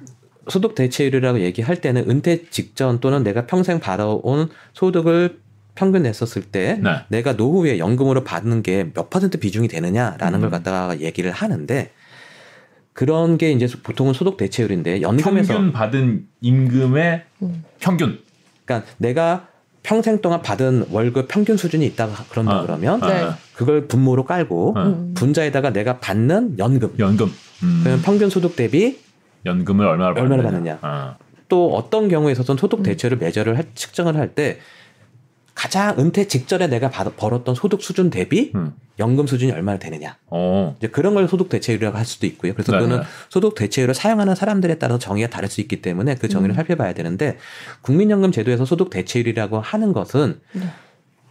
소득 0.50 0.75
대체율이라고 0.75 1.39
얘기할 1.41 1.82
때는 1.82 2.10
은퇴 2.10 2.44
직전 2.50 3.00
또는 3.00 3.24
내가 3.24 3.46
평생 3.48 3.79
받아온 3.79 4.50
소득을 4.74 5.39
평균 5.74 6.03
냈었을 6.03 6.41
때 6.44 6.79
네. 6.82 6.89
내가 7.10 7.34
노후에 7.34 7.79
연금으로 7.79 8.24
받는 8.24 8.63
게 8.63 8.89
몇 8.94 9.10
퍼센트 9.10 9.38
비중이 9.39 9.67
되느냐라는 9.67 10.36
음. 10.39 10.41
걸 10.41 10.50
갖다가 10.50 11.00
얘기를 11.01 11.32
하는데 11.32 11.91
그런 12.99 13.37
게 13.37 13.51
이제 13.51 13.67
보통은 13.83 14.13
소득 14.13 14.37
대체율인데 14.37 15.01
연금에서 15.01 15.53
평균 15.53 15.71
받은 15.73 16.27
임금의 16.39 17.23
음. 17.41 17.63
평균. 17.81 18.19
그러니까 18.63 18.89
내가 18.97 19.47
평생 19.83 20.21
동안 20.21 20.41
받은 20.41 20.85
월급 20.91 21.27
평균 21.27 21.57
수준이 21.57 21.85
있다가 21.87 22.23
그런다 22.29 22.59
아, 22.59 22.61
그러면 22.61 23.03
아, 23.03 23.07
네. 23.07 23.13
아. 23.21 23.37
그걸 23.53 23.87
분모로 23.87 24.23
깔고 24.23 24.73
아. 24.77 24.83
음. 24.85 25.13
분자에다가 25.13 25.71
내가 25.73 25.99
받는 25.99 26.57
연금 26.57 26.93
연금. 26.97 27.27
음. 27.63 27.81
그러면 27.83 28.01
평균 28.01 28.29
소득 28.29 28.55
대비 28.55 28.97
연금을 29.45 29.85
얼마나 29.85 30.09
얼마나 30.19 30.41
받느냐. 30.43 30.77
받느냐. 30.77 30.79
아. 30.81 31.17
또 31.49 31.75
어떤 31.75 32.07
경우에 32.07 32.31
있어서는 32.31 32.57
소득 32.57 32.79
음. 32.79 32.83
대체를 32.83 33.17
매저를 33.17 33.57
할- 33.57 33.65
측정을 33.75 34.15
할 34.15 34.33
때 34.33 34.59
가장 35.55 35.97
은퇴 35.97 36.27
직전에 36.27 36.67
내가 36.67 36.89
받, 36.89 37.15
벌었던 37.15 37.55
소득 37.55 37.81
수준 37.81 38.09
대비 38.09 38.51
음. 38.55 38.74
연금 39.00 39.25
수준이 39.25 39.51
얼마나 39.53 39.79
되느냐 39.79 40.17
어. 40.27 40.75
이제 40.77 40.88
그런 40.88 41.15
걸 41.15 41.27
소득 41.27 41.50
대체율이라고 41.50 41.97
할 41.97 42.05
수도 42.05 42.27
있고요. 42.27 42.53
그래서 42.53 42.74
네, 42.74 42.79
그거는 42.79 43.01
네. 43.01 43.07
소득 43.29 43.55
대체율을 43.55 43.93
사용하는 43.93 44.35
사람들에 44.35 44.77
따라서 44.77 45.00
정의가 45.00 45.29
다를 45.29 45.50
수 45.50 45.62
있기 45.62 45.81
때문에 45.81 46.15
그 46.15 46.27
정의를 46.27 46.53
음. 46.53 46.55
살펴봐야 46.57 46.93
되는데 46.93 47.38
국민연금 47.81 48.31
제도에서 48.31 48.65
소득 48.65 48.89
대체율이라고 48.89 49.62
하는 49.62 49.93
것은 49.93 50.41
네. 50.51 50.62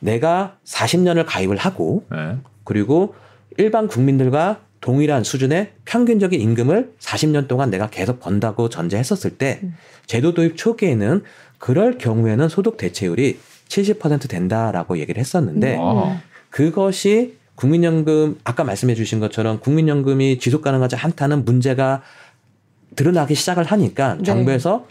내가 0.01 0.57
40년을 0.65 1.25
가입을 1.27 1.59
하고 1.59 2.07
네. 2.11 2.39
그리고 2.65 3.15
일반 3.59 3.89
국민들과 3.89 4.61
동일한 4.81 5.23
수준의 5.23 5.73
평균적인 5.85 6.41
임금을 6.41 6.95
40년 6.99 7.47
동안 7.47 7.71
내가 7.71 7.89
계속 7.89 8.21
번다고 8.21 8.71
전제했었을 8.71 9.37
때 9.37 9.61
음. 9.63 9.75
제도 10.07 10.33
도입 10.33 10.57
초기에는 10.57 11.23
그럴 11.59 11.99
경우에는 11.99 12.49
소득 12.49 12.79
대체율이 12.79 13.39
70% 13.69 14.29
된다라고 14.29 14.99
얘기를 14.99 15.21
했었는데 15.21 15.77
음. 15.77 15.81
와. 15.81 16.21
그것이 16.51 17.37
국민연금 17.55 18.39
아까 18.45 18.65
말씀해 18.65 18.95
주신 18.95 19.21
것처럼 19.21 19.61
국민연금이 19.61 20.39
지속 20.39 20.63
가능하지 20.63 20.97
않다는 20.97 21.45
문제가 21.45 22.03
드러나기 22.97 23.35
시작을 23.35 23.65
하니까 23.65 24.17
네. 24.17 24.23
정부에서 24.25 24.87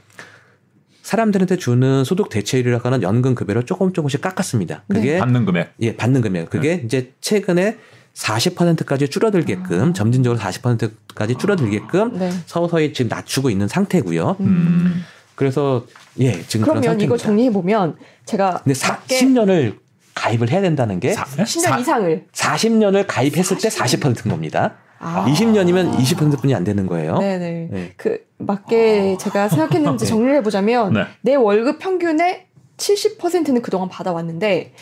사람들한테 1.01 1.57
주는 1.57 2.03
소득 2.05 2.29
대체율이라고 2.29 2.85
하는 2.85 3.01
연금 3.01 3.35
급여를 3.35 3.65
조금 3.65 3.91
조금씩 3.91 4.21
깎았습니다. 4.21 4.83
그게 4.87 5.19
받는 5.19 5.45
금액. 5.45 5.73
예, 5.81 5.95
받는 5.95 6.21
금액. 6.21 6.49
그게 6.49 6.77
네. 6.77 6.81
이제 6.85 7.13
최근에 7.19 7.77
40%까지 8.13 9.09
줄어들게끔 9.09 9.89
아. 9.89 9.93
점진적으로 9.93 10.39
40%까지 10.39 11.35
줄어들게끔 11.35 12.19
네. 12.19 12.31
서서히 12.45 12.93
지금 12.93 13.09
낮추고 13.09 13.49
있는 13.49 13.67
상태고요. 13.67 14.37
음. 14.39 15.03
그래서 15.35 15.85
예, 16.19 16.41
지금 16.43 16.65
그러면 16.65 16.99
이거. 17.01 17.17
정리해 17.17 17.51
보면 17.51 17.97
제가 18.25 18.61
근데 18.63 18.73
사, 18.73 18.97
밖에 18.97 19.19
10년을 19.19 19.77
가입을 20.13 20.51
해야 20.51 20.61
된다는 20.61 20.99
게 20.99 21.13
사, 21.13 21.23
10년 21.23 21.79
이상을 21.79 22.25
40년을 22.31 23.05
가입했을 23.07 23.57
때 23.57 23.69
40%인 23.69 24.31
겁니다. 24.31 24.75
아. 24.99 25.25
20년이면 25.27 25.97
20%뿐이 25.97 26.55
안 26.55 26.63
되는 26.63 26.87
거예요. 26.87 27.17
네네. 27.17 27.67
네. 27.71 27.93
그 27.97 28.25
맞게 28.37 29.17
제가 29.19 29.49
생각했는지 29.49 30.05
네. 30.05 30.09
정리를 30.09 30.35
해보자면 30.37 30.93
네. 30.93 31.05
내 31.21 31.35
월급 31.35 31.79
평균의 31.79 32.45
70%는 32.77 33.61
그동안 33.61 33.89
받아왔는데 33.89 34.73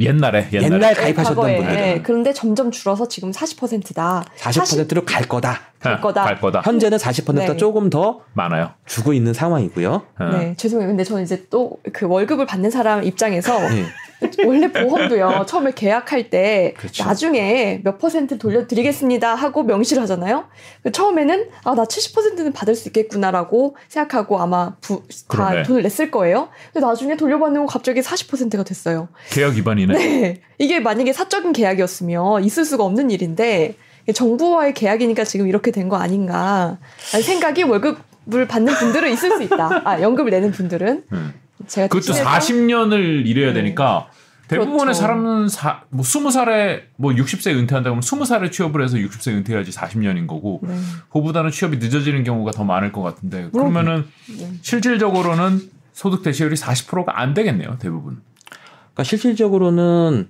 옛날에 0.00 0.48
옛날에 0.52 0.74
옛날 0.74 0.94
가입하셨던 0.94 1.36
과거에, 1.36 1.56
분들은 1.58 1.80
예, 1.80 2.02
그런데 2.02 2.32
점점 2.32 2.70
줄어서 2.70 3.06
지금 3.08 3.30
40%다. 3.30 4.24
40%로 4.38 5.04
갈 5.04 5.22
거다. 5.28 5.60
갈 5.78 6.00
거다. 6.00 6.24
갈 6.24 6.40
거다. 6.40 6.62
현재는 6.64 6.98
40%가 6.98 7.32
네. 7.52 7.56
조금 7.56 7.90
더 7.90 8.20
많아요. 8.34 8.70
주고 8.86 9.12
있는 9.12 9.32
상황이고요. 9.32 10.02
어. 10.18 10.24
네, 10.24 10.54
죄송해요. 10.56 10.88
근데 10.88 11.04
저는 11.04 11.22
이제 11.22 11.44
또 11.50 11.78
그 11.92 12.06
월급을 12.06 12.46
받는 12.46 12.70
사람 12.70 13.04
입장에서 13.04 13.58
네. 13.68 13.84
원래 14.46 14.70
보험도요. 14.70 15.44
처음에 15.48 15.72
계약할 15.74 16.30
때 16.30 16.74
그렇죠. 16.76 17.04
나중에 17.04 17.80
몇 17.84 17.98
퍼센트 17.98 18.38
돌려드리겠습니다 18.38 19.34
하고 19.34 19.62
명시를 19.62 20.02
하잖아요. 20.02 20.44
그 20.82 20.92
처음에는 20.92 21.48
아 21.64 21.74
나 21.74 21.84
70%는 21.84 22.52
받을 22.52 22.74
수 22.74 22.88
있겠구나라고 22.88 23.76
생각하고 23.88 24.40
아마 24.40 24.74
부, 24.80 25.02
다 25.28 25.48
그러네. 25.48 25.62
돈을 25.62 25.82
냈을 25.82 26.10
거예요. 26.10 26.48
근데 26.72 26.86
나중에 26.86 27.16
돌려받는 27.16 27.60
건 27.60 27.66
갑자기 27.66 28.00
40%가 28.00 28.62
됐어요. 28.64 29.08
계약 29.30 29.54
위반이네. 29.54 29.94
네. 29.94 30.40
이게 30.58 30.80
만약에 30.80 31.12
사적인 31.12 31.52
계약이었으면 31.52 32.44
있을 32.44 32.64
수가 32.64 32.84
없는 32.84 33.10
일인데 33.10 33.74
정부와의 34.12 34.74
계약이니까 34.74 35.24
지금 35.24 35.46
이렇게 35.48 35.70
된 35.70 35.88
거 35.88 35.96
아닌가 35.96 36.78
생각이 37.22 37.62
월급을 37.62 38.46
받는 38.48 38.74
분들은 38.74 39.10
있을 39.12 39.30
수 39.36 39.42
있다. 39.42 39.82
아 39.84 40.00
연금을 40.02 40.30
내는 40.30 40.50
분들은 40.52 41.04
음. 41.12 41.34
제가 41.66 41.88
그것도 41.88 42.12
대신해서 42.12 42.30
40년을 42.30 43.26
일해야 43.26 43.48
네. 43.48 43.62
되니까 43.62 44.08
대부분의 44.48 44.78
그렇죠. 44.80 45.00
사람은 45.00 45.48
사, 45.48 45.82
뭐 45.90 46.04
20살에 46.04 46.82
뭐 46.96 47.12
60세 47.12 47.54
은퇴한다 47.56 47.90
그러면 47.90 48.00
20살에 48.00 48.50
취업을 48.50 48.82
해서 48.82 48.96
60세 48.96 49.32
은퇴해야지 49.32 49.70
40년인 49.70 50.26
거고 50.26 50.60
네. 50.62 50.76
그보다는 51.10 51.52
취업이 51.52 51.76
늦어지는 51.76 52.24
경우가 52.24 52.50
더 52.50 52.64
많을 52.64 52.90
것 52.90 53.02
같은데 53.02 53.48
그러면은 53.52 54.06
네. 54.36 54.50
실질적으로는 54.62 55.70
소득 55.92 56.22
대체율이 56.22 56.56
40%가 56.56 57.20
안 57.20 57.34
되겠네요 57.34 57.78
대부분. 57.78 58.22
그러니까 58.92 59.04
실질적으로는 59.04 60.28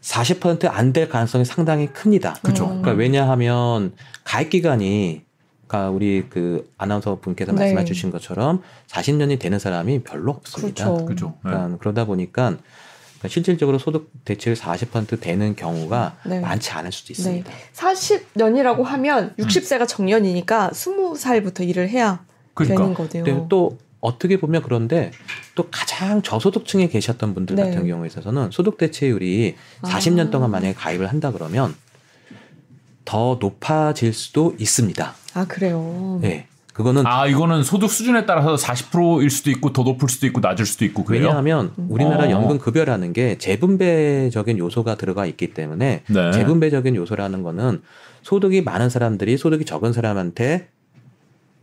40%안 0.00 0.92
될 0.92 1.08
가능성이 1.08 1.44
상당히 1.44 1.86
큽니다. 1.86 2.34
그쵸. 2.42 2.64
음. 2.64 2.82
그러니까 2.82 2.92
왜냐하면 2.92 3.92
가입 4.24 4.50
기간이 4.50 5.22
그러니까 5.66 5.90
우리 5.90 6.26
그 6.28 6.72
아나운서 6.78 7.18
분께서 7.20 7.52
네. 7.52 7.60
말씀해 7.60 7.84
주신 7.84 8.10
것처럼 8.10 8.62
40년이 8.88 9.38
되는 9.38 9.58
사람이 9.58 10.02
별로 10.02 10.32
없습니다. 10.32 10.84
그렇죠. 10.84 11.06
그죠. 11.06 11.26
네. 11.44 11.50
그러니까 11.50 11.78
그러다 11.78 12.04
보니까 12.04 12.56
그러니까 13.18 13.28
실질적으로 13.28 13.78
소득 13.78 14.10
대체율 14.24 14.56
40% 14.56 15.20
되는 15.20 15.56
경우가 15.56 16.18
네. 16.26 16.40
많지 16.40 16.70
않을 16.72 16.92
수도 16.92 17.12
있습니다. 17.12 17.50
40년이라고 17.72 18.82
하면 18.82 19.34
음. 19.38 19.44
60세가 19.44 19.88
정년이니까 19.88 20.70
20살부터 20.70 21.66
일을 21.68 21.88
해야 21.88 22.24
그러니까. 22.52 22.82
되는 22.82 22.94
거네요. 22.94 23.46
또 23.48 23.78
어떻게 24.00 24.38
보면 24.38 24.62
그런데 24.62 25.10
또 25.54 25.66
가장 25.70 26.20
저소득층에 26.20 26.88
계셨던 26.88 27.32
분들 27.32 27.56
네. 27.56 27.64
같은 27.64 27.86
경우에 27.86 28.06
있어서는 28.06 28.50
소득 28.50 28.76
대체율이 28.76 29.56
아. 29.80 29.88
40년 29.88 30.30
동안 30.30 30.50
만약에 30.50 30.74
가입을 30.74 31.06
한다 31.06 31.32
그러면 31.32 31.74
더 33.04 33.38
높아질 33.40 34.12
수도 34.12 34.54
있습니다. 34.58 35.14
아 35.34 35.44
그래요. 35.46 36.18
네. 36.22 36.46
그거는 36.74 37.06
아 37.06 37.26
이거는 37.28 37.62
소득 37.62 37.88
수준에 37.88 38.26
따라서 38.26 38.56
40%일 38.56 39.30
수도 39.30 39.50
있고 39.50 39.72
더 39.72 39.84
높을 39.84 40.08
수도 40.08 40.26
있고 40.26 40.40
낮을 40.40 40.66
수도 40.66 40.84
있고 40.84 41.04
그래요. 41.04 41.26
왜냐하면 41.28 41.72
우리나라 41.76 42.24
어. 42.24 42.30
연금 42.30 42.58
급여라는 42.58 43.12
게 43.12 43.38
재분배적인 43.38 44.58
요소가 44.58 44.96
들어가 44.96 45.24
있기 45.24 45.54
때문에 45.54 46.02
네. 46.08 46.32
재분배적인 46.32 46.96
요소라는 46.96 47.44
거는 47.44 47.80
소득이 48.22 48.62
많은 48.62 48.90
사람들이 48.90 49.36
소득이 49.36 49.64
적은 49.64 49.92
사람한테 49.92 50.68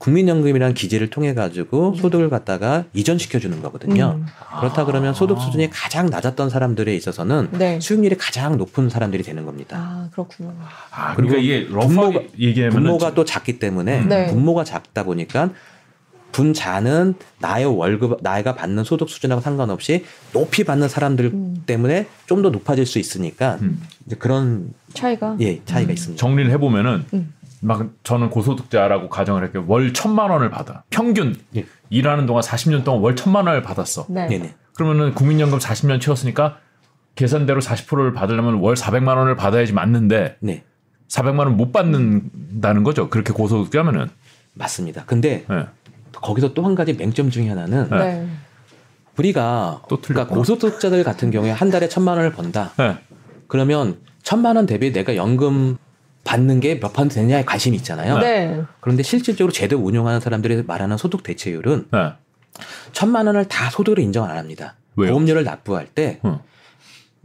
국민연금이라는 0.01 0.73
기제를 0.73 1.11
통해 1.11 1.35
가지고 1.35 1.93
소득을 1.95 2.29
갖다가 2.31 2.85
이전시켜 2.93 3.37
주는 3.37 3.61
거거든요. 3.61 4.15
음. 4.19 4.25
그렇다 4.59 4.85
그러면 4.85 5.13
소득 5.13 5.39
수준이 5.39 5.69
가장 5.69 6.07
낮았던 6.07 6.49
사람들에 6.49 6.95
있어서는 6.95 7.49
네. 7.51 7.79
수익률이 7.79 8.17
가장 8.17 8.57
높은 8.57 8.89
사람들이 8.89 9.21
되는 9.21 9.45
겁니다. 9.45 9.77
아 9.79 10.09
그렇군요. 10.11 10.53
아, 10.91 11.13
그리고 11.15 11.33
그러니까 11.33 11.37
이게 11.37 11.67
분모가- 11.69 12.39
얘기하면 12.39 12.73
분모가 12.73 13.13
또 13.13 13.25
작기 13.25 13.59
때문에 13.59 14.01
네. 14.05 14.25
분모가 14.27 14.63
작다 14.63 15.03
보니까 15.03 15.51
분자는 16.31 17.13
나의 17.39 17.65
월급 17.65 18.19
나이가 18.23 18.55
받는 18.55 18.83
소득 18.85 19.09
수준하고 19.09 19.41
상관없이 19.41 20.05
높이 20.33 20.63
받는 20.63 20.87
사람들 20.87 21.25
음. 21.25 21.63
때문에 21.65 22.07
좀 22.25 22.41
더 22.41 22.49
높아질 22.49 22.87
수 22.87 22.97
있으니까 22.97 23.59
음. 23.61 23.81
이제 24.07 24.15
그런 24.15 24.73
차이가. 24.95 25.35
예 25.41 25.61
차이가 25.65 25.91
있습니다. 25.91 26.19
정리를 26.19 26.49
해보면은 26.51 27.05
음. 27.13 27.33
막 27.61 27.89
저는 28.03 28.29
고소득자라고 28.29 29.07
가정을 29.09 29.41
할게요. 29.43 29.63
월 29.67 29.93
천만 29.93 30.29
원을 30.31 30.49
받아. 30.49 30.83
평균 30.89 31.35
예. 31.55 31.65
일하는 31.89 32.25
동안 32.25 32.41
40년 32.43 32.83
동안 32.83 33.01
월 33.01 33.15
천만 33.15 33.47
원을 33.47 33.61
받았어. 33.61 34.07
네. 34.09 34.27
네네. 34.27 34.55
그러면은 34.75 35.13
국민연금 35.13 35.59
40년 35.59 36.01
채웠으니까 36.01 36.57
계산대로 37.15 37.61
40%를 37.61 38.13
받으려면 38.13 38.55
월 38.55 38.75
400만 38.75 39.15
원을 39.17 39.35
받아야지 39.35 39.73
맞는데 39.73 40.37
네 40.39 40.63
400만 41.09 41.39
원 41.39 41.57
못 41.57 41.71
받는다는 41.71 42.83
거죠. 42.83 43.09
그렇게 43.09 43.31
고소득자면은. 43.33 44.09
맞습니다. 44.53 45.03
근데 45.05 45.45
예. 45.51 45.67
거기서 46.13 46.53
또 46.53 46.63
한 46.65 46.73
가지 46.75 46.93
맹점 46.93 47.29
중에 47.29 47.49
하나는 47.49 47.89
네. 47.89 47.97
네. 47.97 48.27
우리가 49.17 49.81
또 49.89 50.01
틀렸구나. 50.01 50.25
그러니까 50.25 50.35
고소득자들 50.35 51.03
같은 51.03 51.31
경우에 51.31 51.51
한 51.51 51.69
달에 51.69 51.87
천만 51.89 52.17
원을 52.17 52.31
번다. 52.31 52.71
예. 52.79 52.97
그러면 53.47 53.99
천만 54.23 54.55
원 54.55 54.65
대비 54.65 54.91
내가 54.93 55.15
연금 55.15 55.77
받는 56.23 56.59
게몇 56.59 56.93
퍼센트 56.93 57.15
되냐에 57.15 57.43
관심이 57.43 57.75
있잖아요. 57.77 58.19
네. 58.19 58.61
그런데 58.79 59.03
실질적으로 59.03 59.51
제도 59.51 59.77
운영하는 59.77 60.19
사람들이 60.19 60.63
말하는 60.63 60.97
소득 60.97 61.23
대체율은 61.23 61.87
예. 61.93 62.13
천만 62.91 63.27
원을 63.27 63.45
다 63.45 63.69
소득으로 63.69 64.01
인정 64.01 64.25
안 64.25 64.37
합니다. 64.37 64.75
왜요? 64.95 65.11
보험료를 65.11 65.43
납부할 65.43 65.87
때 65.87 66.19
어. 66.23 66.43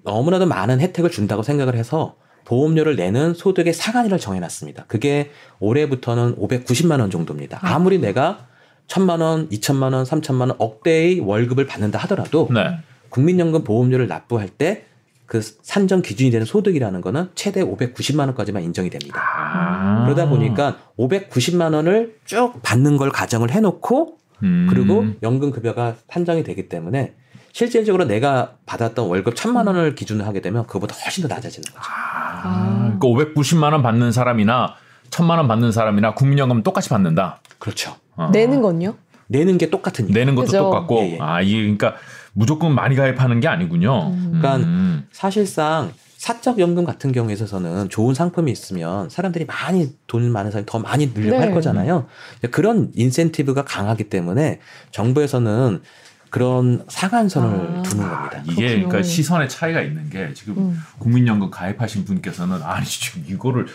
너무나도 0.05 0.47
많은 0.47 0.81
혜택을 0.81 1.11
준다고 1.11 1.43
생각을 1.43 1.75
해서 1.75 2.17
보험료를 2.45 2.97
내는 2.97 3.35
소득의 3.35 3.73
상한율을 3.73 4.19
정해놨습니다. 4.19 4.85
그게 4.87 5.31
올해부터는 5.59 6.37
590만 6.37 7.01
원 7.01 7.11
정도입니다. 7.11 7.59
아무리 7.61 7.99
내가 7.99 8.47
천만 8.87 9.21
원, 9.21 9.49
이천만 9.51 9.93
원, 9.93 10.05
삼천만 10.05 10.51
원 10.51 10.57
억대의 10.61 11.21
월급을 11.21 11.67
받는다 11.67 11.99
하더라도 12.01 12.49
네. 12.55 12.79
국민연금 13.09 13.65
보험료를 13.65 14.07
납부할 14.07 14.49
때 14.49 14.85
그 15.27 15.41
산정 15.43 16.03
기준이 16.03 16.31
되는 16.31 16.47
소득이라는 16.47 17.01
거는 17.01 17.31
최대 17.35 17.63
590만 17.63 18.21
원까지만 18.27 18.63
인정이 18.63 18.91
됩니다. 18.91 19.21
아. 19.21 20.05
그러다 20.05 20.29
보니까 20.29 20.79
590만 20.99 21.75
원을 21.75 22.17
쭉 22.25 22.55
받는 22.63 22.97
걸 22.97 23.11
가정을 23.11 23.51
해놓고 23.51 24.19
음. 24.43 24.67
그리고 24.71 25.07
연금 25.23 25.51
급여가 25.51 25.95
산정이 26.09 26.45
되기 26.45 26.69
때문에 26.69 27.15
실질적으로 27.53 28.05
내가 28.05 28.53
받았던 28.67 29.09
월급 29.09 29.35
천만 29.35 29.67
원을 29.67 29.95
기준으로 29.95 30.27
하게 30.27 30.41
되면 30.41 30.67
그보다 30.67 30.95
훨씬 30.95 31.27
더 31.27 31.35
낮아지는 31.35 31.65
거죠. 31.65 31.81
아. 31.83 32.97
그러니까 33.01 33.33
590만 33.41 33.73
원 33.73 33.83
받는 33.83 34.13
사람이나 34.13 34.75
천만 35.11 35.39
원 35.39 35.49
받는 35.49 35.73
사람이나 35.73 36.15
국민연금 36.15 36.63
똑같이 36.63 36.89
받는다. 36.89 37.41
그렇죠. 37.59 37.97
어. 38.17 38.29
내는 38.31 38.61
건요? 38.61 38.95
내는 39.29 39.59
게 39.59 39.71
똑같은 39.71 40.09
일. 40.09 40.15
내는 40.15 40.35
것도 40.35 40.47
그죠. 40.47 40.59
똑같고 40.59 40.99
예, 40.99 41.13
예. 41.15 41.19
아 41.21 41.41
이게 41.41 41.59
그러니까 41.61 41.95
무조건 42.37 42.75
많이 42.75 42.95
가입하는 42.97 43.41
게 43.41 43.49
아니군요. 43.49 44.09
음. 44.09 44.39
그러니까 44.39 44.57
음. 44.57 45.07
사실상 45.11 45.93
사적 46.19 46.59
연금 46.59 46.85
같은 46.85 47.11
경우에 47.13 47.33
있어서는 47.33 47.89
좋은 47.89 48.15
상품이 48.15 48.53
있으면 48.53 49.09
사람들이 49.09 49.47
많이 49.47 49.95
돈 50.07 50.31
많은 50.31 50.51
사람이 50.51 50.67
더 50.67 50.79
많이 50.79 51.13
늘려고 51.15 51.39
네. 51.39 51.45
할 51.47 51.55
거잖아요. 51.55 52.07
그런 52.51 52.93
인센티브가 52.95 53.65
강하기 53.65 54.05
때문에 54.11 54.61
정부에서는 54.91 55.81
그런 56.29 56.85
상한선을 56.89 57.79
아. 57.79 57.83
두는 57.83 58.09
겁니다. 58.09 58.43
이게 58.45 58.55
그렇군요. 58.55 58.89
그러니까 58.89 59.03
시선의 59.03 59.49
차이가 59.49 59.81
있는 59.81 60.11
게 60.11 60.35
지금 60.35 60.59
음. 60.59 60.81
국민연금 60.99 61.51
가입하신 61.51 62.05
분께서는 62.05 62.63
아니 62.63 62.85
지금 62.85 63.25
이거를 63.27 63.67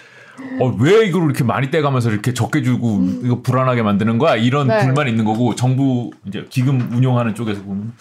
어, 0.60 0.76
왜 0.80 1.06
이걸 1.08 1.24
이렇게 1.26 1.44
많이 1.44 1.72
떼가면서 1.72 2.12
이렇게 2.12 2.34
적게 2.34 2.62
주고 2.62 3.00
이거 3.24 3.42
불안하게 3.42 3.82
만드는 3.84 4.18
거야 4.18 4.36
이런 4.36 4.64
음. 4.64 4.68
네. 4.68 4.84
불만이 4.84 5.10
있는 5.10 5.26
거고 5.26 5.56
정부 5.56 6.12
이제 6.28 6.46
기금 6.50 6.92
운용하는 6.94 7.34
쪽에서 7.36 7.62
보면 7.64 7.94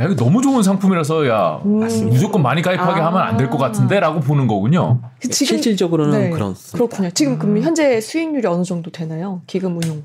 야 0.00 0.04
이거 0.06 0.16
너무 0.16 0.42
좋은 0.42 0.62
상품이라서 0.62 1.28
야 1.28 1.60
음. 1.64 1.80
무조건 2.08 2.42
많이 2.42 2.62
가입하게 2.62 3.00
아. 3.00 3.06
하면 3.06 3.20
안 3.22 3.36
될 3.36 3.48
것 3.50 3.56
같은데라고 3.58 4.20
보는 4.20 4.46
거군요. 4.46 5.00
그 5.22 5.28
지금 5.28 5.46
실질적으로는 5.56 6.18
네. 6.18 6.30
그렇습니다. 6.30 6.76
그렇군요. 6.76 7.10
지금 7.12 7.38
그럼 7.38 7.58
현재 7.60 8.00
수익률이 8.00 8.46
어느 8.46 8.62
정도 8.64 8.90
되나요? 8.90 9.42
기금 9.46 9.76
운용. 9.76 10.02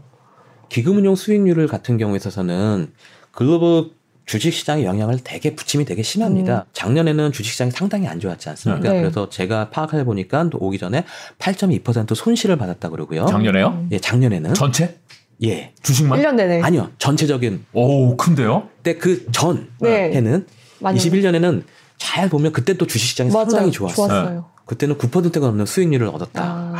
기금 0.69 0.97
운용 0.97 1.15
수익률 1.15 1.67
같은 1.67 1.97
경우에 1.97 2.17
있어서는 2.17 2.91
글로벌 3.31 3.89
주식시장의 4.25 4.85
영향을 4.85 5.19
되게 5.23 5.55
부침이 5.55 5.85
되게 5.85 6.01
심합니다. 6.01 6.65
작년에는 6.73 7.31
주식시장이 7.31 7.71
상당히 7.71 8.07
안 8.07 8.19
좋았지 8.19 8.49
않습니까? 8.49 8.91
네. 8.91 9.01
그래서 9.01 9.29
제가 9.29 9.69
파악해 9.69 10.03
보니까 10.05 10.49
오기 10.53 10.77
전에 10.77 11.03
8.2% 11.39 12.15
손실을 12.15 12.57
받았다 12.57 12.89
그러고요. 12.89 13.25
작년에요? 13.25 13.67
음. 13.67 13.89
예, 13.91 13.99
작년에는 13.99 14.53
전체 14.53 14.97
예 15.43 15.73
주식만? 15.81 16.19
1년 16.21 16.35
내내. 16.35 16.61
아니요 16.61 16.89
전체적인 16.99 17.65
오 17.73 18.15
큰데요? 18.15 18.69
근데 18.81 18.97
그전 18.97 19.67
네. 19.81 20.13
해는 20.13 20.47
많이 20.79 20.99
21년에는 20.99 21.63
잘 21.97 22.29
보면 22.29 22.51
그때 22.53 22.73
또 22.75 22.87
주식시장이 22.87 23.31
맞아요. 23.31 23.49
상당히 23.49 23.71
좋았어요. 23.71 24.07
좋았어요. 24.07 24.45
그때는 24.65 24.97
9%가 24.97 25.39
넘는 25.47 25.65
수익률을 25.65 26.07
얻었다. 26.07 26.41
아, 26.41 26.75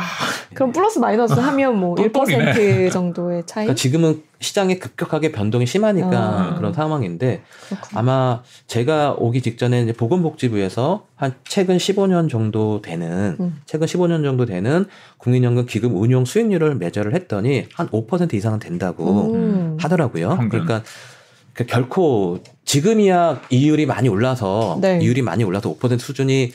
그럼 0.54 0.72
플러스 0.72 0.98
마이너스 0.98 1.34
하면 1.34 1.78
뭐 1.78 1.94
똘똘이네. 1.94 2.52
1% 2.88 2.92
정도의 2.92 3.42
차이? 3.46 3.64
그러니까 3.66 3.74
지금은 3.74 4.22
시장이 4.40 4.78
급격하게 4.78 5.32
변동이 5.32 5.66
심하니까 5.66 6.10
아. 6.10 6.54
그런 6.56 6.72
상황인데 6.72 7.42
그렇구나. 7.68 8.00
아마 8.00 8.42
제가 8.66 9.16
오기 9.18 9.42
직전에 9.42 9.82
이제 9.82 9.92
보건복지부에서 9.92 11.06
한 11.16 11.34
최근 11.44 11.76
15년 11.76 12.30
정도 12.30 12.80
되는 12.80 13.36
음. 13.40 13.60
최근 13.66 13.86
15년 13.86 14.22
정도 14.22 14.46
되는 14.46 14.86
국민연금 15.18 15.66
기금 15.66 15.96
운용 15.96 16.24
수익률을 16.24 16.76
매저를 16.76 17.14
했더니 17.14 17.66
한 17.74 17.88
5% 17.88 18.32
이상은 18.32 18.58
된다고 18.58 19.34
음. 19.34 19.76
하더라고요. 19.80 20.28
평균. 20.28 20.48
그러니까 20.48 20.82
그 21.52 21.66
결코 21.66 22.40
지금이야 22.64 23.42
이율이 23.50 23.86
많이 23.86 24.08
올라서 24.08 24.78
네. 24.80 24.98
이율이 25.00 25.22
많이 25.22 25.44
올라서 25.44 25.74
5% 25.74 25.98
수준이 25.98 26.52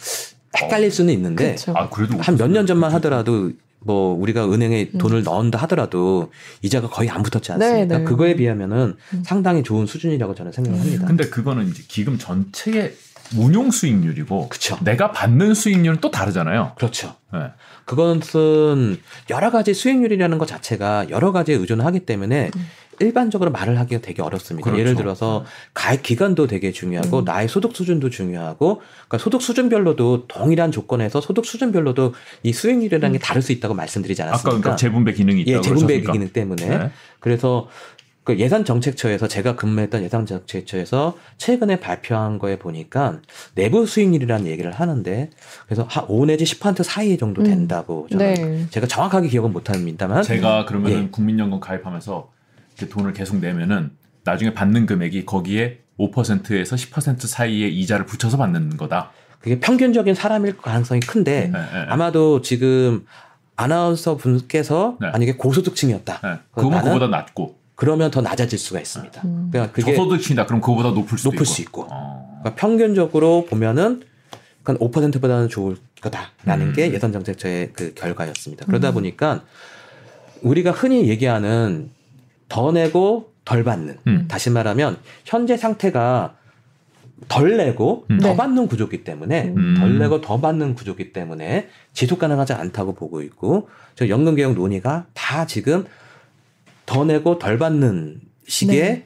헷갈릴 0.58 0.92
수는 0.92 1.14
있는데 1.14 1.56
그쵸. 1.56 1.74
아 1.76 1.90
그래도 1.90 2.18
한몇 2.20 2.52
년 2.52 2.66
전만 2.66 2.92
하더라도 2.94 3.52
뭐 3.80 4.14
우리가 4.14 4.52
은행에 4.52 4.92
돈을 4.98 5.24
넣은다 5.24 5.58
하더라도 5.60 6.32
이자가 6.62 6.90
거의 6.90 7.10
안 7.10 7.24
붙었지 7.24 7.52
않습니까? 7.54 7.84
음. 7.84 7.88
네, 7.88 7.98
네. 8.00 8.04
그거에 8.04 8.36
비하면은 8.36 8.96
음. 9.14 9.24
상당히 9.26 9.64
좋은 9.64 9.86
수준이라고 9.86 10.36
저는 10.36 10.52
생각을 10.52 10.80
합니다. 10.80 11.06
근데 11.08 11.30
그거는 11.30 11.68
이제 11.70 11.84
기금 11.88 12.18
전체의 12.18 12.94
운용 13.38 13.72
수익률이고 13.72 14.50
그쵸. 14.50 14.78
내가 14.82 15.12
받는 15.12 15.54
수익률은 15.54 16.00
또 16.02 16.12
다르잖아요. 16.12 16.74
그렇죠. 16.78 17.16
네. 17.32 17.40
그것은 17.86 19.00
여러 19.30 19.52
가지 19.52 19.74
수익률이라는 19.74 20.38
것 20.38 20.48
자체가 20.48 21.10
여러 21.10 21.32
가지에 21.32 21.56
의존하기 21.56 22.02
때문에 22.02 22.52
음. 22.56 22.68
일반적으로 23.00 23.52
말을 23.52 23.80
하기가 23.80 24.02
되게 24.02 24.22
어렵습니다. 24.22 24.66
그렇죠. 24.66 24.80
예를 24.80 24.96
들어서 24.96 25.46
가입 25.74 26.04
기간도 26.04 26.48
되게 26.48 26.72
중요하고 26.72 27.20
음. 27.20 27.26
나의 27.26 27.48
소득 27.48 27.76
수준도 27.76 28.10
중요하고 28.10 28.82
그러니까 29.08 29.18
소득 29.18 29.42
수준별로도 29.42 30.28
동일한 30.28 30.72
조건에서 30.72 31.22
소득 31.22 31.46
수준별로도 31.46 32.14
이 32.44 32.54
수익률이라는 32.54 33.14
게 33.14 33.20
다를 33.20 33.42
수 33.42 33.52
있다고 33.52 33.74
말씀드리지 33.74 34.22
아까 34.22 34.32
않았습니까? 34.32 34.60
그러니까 34.60 34.76
재분배 34.76 35.14
기능이 35.14 35.42
있다고 35.42 35.58
예, 35.58 35.62
재분배 35.62 36.02
그러셨으니까. 36.02 36.12
기능 36.14 36.30
때문에 36.30 36.78
네. 36.78 36.92
그래서 37.20 37.68
그 38.30 38.38
예산 38.38 38.64
정책처에서 38.64 39.28
제가 39.28 39.56
근무했던 39.56 40.04
예산 40.04 40.28
정책처에서 40.28 41.18
최근에 41.38 41.80
발표한 41.80 42.38
거에 42.38 42.60
보니까 42.60 43.22
내부 43.56 43.88
수익률이라는 43.88 44.46
얘기를 44.46 44.72
하는데 44.72 45.32
그래서 45.66 45.88
한5 45.88 46.28
내지 46.28 46.44
10% 46.44 46.84
사이 46.84 47.18
정도 47.18 47.42
음. 47.42 47.46
된다고 47.46 48.08
저는 48.12 48.34
네. 48.34 48.66
제가 48.70 48.86
정확하게 48.86 49.30
기억은 49.30 49.52
못 49.52 49.72
합니다만 49.72 50.22
제가 50.22 50.66
그러면은 50.66 51.06
예. 51.06 51.08
국민연금 51.10 51.60
가입하면서 51.60 52.30
이렇게 52.80 52.88
돈을 52.88 53.14
계속 53.14 53.38
내면은 53.38 53.92
나중에 54.24 54.54
받는 54.54 54.86
금액이 54.86 55.26
거기에 55.26 55.80
5%에서 56.00 56.76
10% 56.76 57.28
사이의 57.28 57.78
이자를 57.78 58.06
붙여서 58.06 58.38
받는 58.38 58.78
거다. 58.78 59.12
그게 59.42 59.60
평균적인 59.60 60.16
사람일 60.16 60.58
가능성이 60.58 61.00
큰데 61.02 61.48
네, 61.48 61.52
네, 61.52 61.60
네. 61.60 61.86
아마도 61.88 62.42
지금 62.42 63.06
아나운서 63.56 64.18
분께서 64.18 64.98
네. 65.02 65.10
만약에 65.12 65.36
고소득층이었다. 65.36 66.20
네. 66.22 66.40
그거면 66.52 66.72
나는 66.72 66.94
그거보다 66.94 67.18
낮고 67.18 67.58
그러면 67.76 68.12
더 68.12 68.22
낮아질 68.22 68.60
수가 68.60 68.80
있습니다. 68.80 69.22
음. 69.24 69.50
그러니까 69.52 69.74
그게 69.74 69.96
저소득층이다. 69.96 70.46
그럼 70.46 70.62
그거보다 70.62 70.90
높을 70.90 71.18
수도 71.18 71.30
높을 71.30 71.44
있고. 71.44 71.46
수 71.46 71.62
있고. 71.62 71.88
어. 71.90 72.40
그러니까 72.42 72.56
평균적으로 72.60 73.46
보면은 73.46 74.04
한 74.64 74.78
5%보다는 74.78 75.50
좋을 75.50 75.78
거다라는 76.02 76.68
음. 76.68 76.74
게 76.74 76.94
예산 76.94 77.12
정책처의 77.12 77.72
그 77.74 77.94
결과였습니다. 77.96 78.66
그러다 78.66 78.90
음. 78.90 78.96
보니까 78.96 79.44
우리가 80.42 80.72
흔히 80.72 81.08
얘기하는 81.08 81.90
더 82.50 82.72
내고 82.72 83.32
덜 83.46 83.64
받는 83.64 83.98
음. 84.08 84.26
다시 84.28 84.50
말하면 84.50 84.98
현재 85.24 85.56
상태가 85.56 86.36
덜 87.28 87.58
내고 87.58 88.06
음. 88.12 88.20
더 88.20 88.30
네. 88.30 88.36
받는 88.38 88.68
구조기 88.68 89.04
때문에 89.04 89.54
음. 89.56 89.76
덜 89.78 89.98
내고 89.98 90.22
더 90.22 90.40
받는 90.40 90.76
구조기 90.76 91.14
때문에 91.14 91.70
지속 91.94 92.20
가능하지 92.20 92.54
않다고 92.54 92.94
보고 92.94 93.22
있고 93.22 93.70
저 93.96 94.10
연금 94.10 94.36
개혁 94.36 94.54
논의가 94.54 95.06
다 95.14 95.46
지금 95.46 95.86
더 96.86 97.06
내고 97.06 97.40
덜 97.40 97.58
받는 97.58 98.22
식의 98.48 98.80
네. 98.82 99.06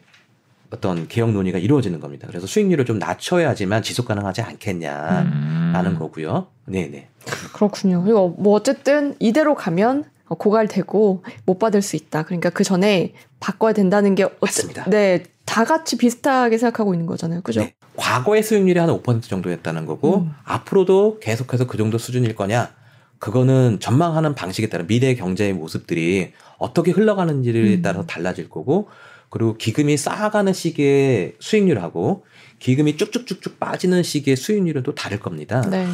어떤 0.71 1.08
개혁 1.08 1.32
논의가 1.32 1.60
이루어지는 1.60 1.99
겁니다. 1.99 2.27
그래서 2.27 2.47
수익률을 2.47 2.86
좀 2.86 2.97
낮춰야지만 2.97 3.84
지속 3.84 4.08
가능하지 4.08 4.41
않겠냐라는 4.41 5.91
음. 5.91 5.99
거고요. 5.99 6.47
네네. 6.65 7.10
그렇군요. 7.53 8.03
그리고 8.03 8.29
뭐 8.29 8.56
어쨌든 8.56 9.15
이대로 9.19 9.53
가면 9.53 10.06
고갈되고 10.36 11.24
못 11.46 11.60
받을 11.60 11.82
수 11.82 11.96
있다. 11.96 12.24
그러니까 12.24 12.50
그 12.50 12.63
전에 12.63 13.13
바꿔야 13.39 13.74
된다는 13.74 14.15
게 14.15 14.28
맞습니다. 14.39 14.86
네, 14.89 15.24
다 15.46 15.65
같이 15.65 15.98
비슷하게 15.98 16.58
생각하고 16.58 16.93
있는 16.93 17.06
거잖아요. 17.06 17.41
그죠? 17.41 17.62
네. 17.62 17.74
과거의 17.96 18.43
수익률이 18.43 18.80
한 18.80 18.89
5% 18.89 19.24
정도였다는 19.24 19.86
거고 19.86 20.19
음. 20.19 20.32
앞으로도 20.46 21.19
계속해서 21.19 21.67
그 21.67 21.78
정도 21.78 21.98
수준일 21.98 22.36
거냐? 22.36 22.74
그거는 23.19 23.80
전망하는 23.80 24.36
방식에 24.36 24.67
따라 24.67 24.86
미래 24.86 25.15
경제의 25.15 25.54
모습들이 25.54 26.34
어떻게 26.58 26.91
흘러가는지를 26.91 27.65
음. 27.65 27.82
따라서 27.82 28.06
달라질 28.06 28.50
거고 28.50 28.89
그리고 29.30 29.58
기금이 29.58 29.98
쌓아가는 29.98 30.52
시기의 30.54 31.36
수익률하고 31.39 32.26
기금이 32.60 32.98
쭉쭉쭉쭉 32.98 33.60
빠지는 33.60 34.04
시기의 34.04 34.38
수익률은 34.38 34.84
또 34.84 34.93
다를 34.93 35.19
겁니다. 35.19 35.62
네. 35.69 35.88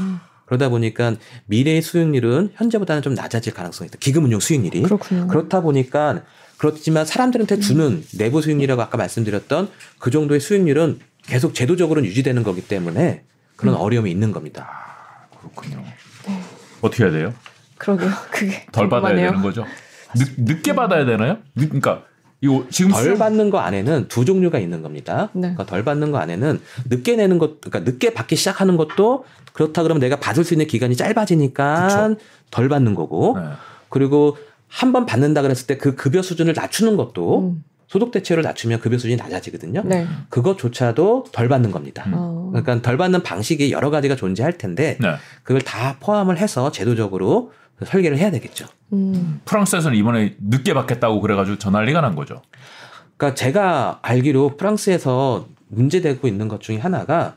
그러다 0.50 0.70
보니까 0.70 1.16
미래의 1.46 1.84
수익률은 1.84 2.54
현재보다는 2.56 3.04
좀 3.04 3.14
낮아질 3.14 3.54
가능성이 3.54 3.88
있다. 3.88 3.98
기금 4.00 4.26
운용 4.26 4.40
수익률이. 4.40 4.82
그렇군요. 4.82 5.28
그렇다 5.28 5.62
보니까 5.62 6.24
그렇지만 6.58 7.06
사람들한테 7.06 7.60
주는 7.60 8.04
내부 8.18 8.42
수익률이라고 8.42 8.82
아까 8.82 8.98
말씀드렸던 8.98 9.70
그 10.00 10.10
정도의 10.10 10.40
수익률은 10.40 11.02
계속 11.22 11.54
제도적으로 11.54 12.04
유지되는 12.04 12.42
거기 12.42 12.62
때문에 12.68 13.22
그런 13.56 13.76
음. 13.76 13.80
어려움이 13.80 14.10
있는 14.10 14.32
겁니다. 14.32 14.68
그렇군요. 15.40 15.84
네. 16.26 16.42
어떻게 16.82 17.04
해야 17.04 17.12
돼요? 17.12 17.34
그러게요. 17.78 18.10
그게 18.32 18.66
덜 18.72 18.90
받아야 18.90 19.12
궁금하네요. 19.12 19.28
되는 19.30 19.42
거죠? 19.44 19.66
늦, 20.16 20.34
늦게 20.36 20.74
받아야 20.74 21.06
되나요? 21.06 21.38
늦, 21.56 21.68
그러니까 21.68 22.06
이거 22.42 22.66
지금 22.70 22.92
덜 22.92 23.18
받는 23.18 23.50
거 23.50 23.60
안에는 23.60 24.08
두 24.08 24.24
종류가 24.24 24.60
있는 24.60 24.82
겁니다. 24.82 25.30
네. 25.34 25.42
그러니까 25.42 25.66
덜 25.66 25.84
받는 25.84 26.12
거 26.12 26.20
안에는 26.20 26.60
늦게 26.90 27.16
내는 27.18 27.38
것, 27.38 27.60
그러니까 27.62 27.92
늦게 27.92 28.14
받기 28.14 28.36
시작하는 28.36 28.78
것도 28.78 29.26
그렇다 29.54 29.84
그러면 29.84 30.00
내가 30.00 30.20
받을 30.20 30.44
수 30.46 30.54
있는 30.54 30.66
기간이 30.68 30.96
짧아지니까 30.96 32.16
덜 32.52 32.70
받는 32.70 32.96
거고 32.96 33.38
네. 33.38 33.46
그리고 33.90 34.38
한 34.68 34.94
번 34.94 35.06
받는다 35.08 35.42
그랬을 35.42 35.66
때 35.68 35.78
그 35.78 35.96
급여 35.96 36.22
수준을 36.22 36.54
낮추는 36.56 36.96
것도 36.96 37.40
음. 37.42 37.64
소득 37.88 38.12
대체율을 38.12 38.44
낮추면 38.44 38.80
급여 38.82 38.98
수준이 38.98 39.16
낮아지거든요. 39.16 39.82
네. 39.84 40.06
그것조차도 40.30 41.26
덜 41.32 41.48
받는 41.50 41.72
겁니다. 41.72 42.04
음. 42.08 42.14
어. 42.16 42.50
그러니까 42.52 42.82
덜 42.84 42.98
받는 42.98 43.24
방식이 43.24 43.72
여러 43.72 43.90
가지가 43.90 44.16
존재할 44.16 44.58
텐데 44.58 44.98
네. 45.02 45.16
그걸 45.44 45.62
다 45.64 45.98
포함을 46.00 46.38
해서 46.38 46.72
제도적으로 46.72 47.52
설계를 47.86 48.18
해야 48.18 48.32
되겠죠. 48.32 48.66
음. 48.94 49.42
프랑스에서는 49.46 49.98
이번에 49.98 50.36
늦게 50.40 50.74
받겠다고 50.74 51.22
그래가지고 51.22 51.58
전난리가 51.58 52.02
난 52.02 52.16
거죠. 52.16 52.42
그러니까 53.18 53.36
제가 53.36 54.00
알기로 54.02 54.58
프랑스에서 54.58 55.48
문제되고 55.68 56.28
있는 56.28 56.48
것 56.48 56.62
중에 56.62 56.78
하나가 56.78 57.36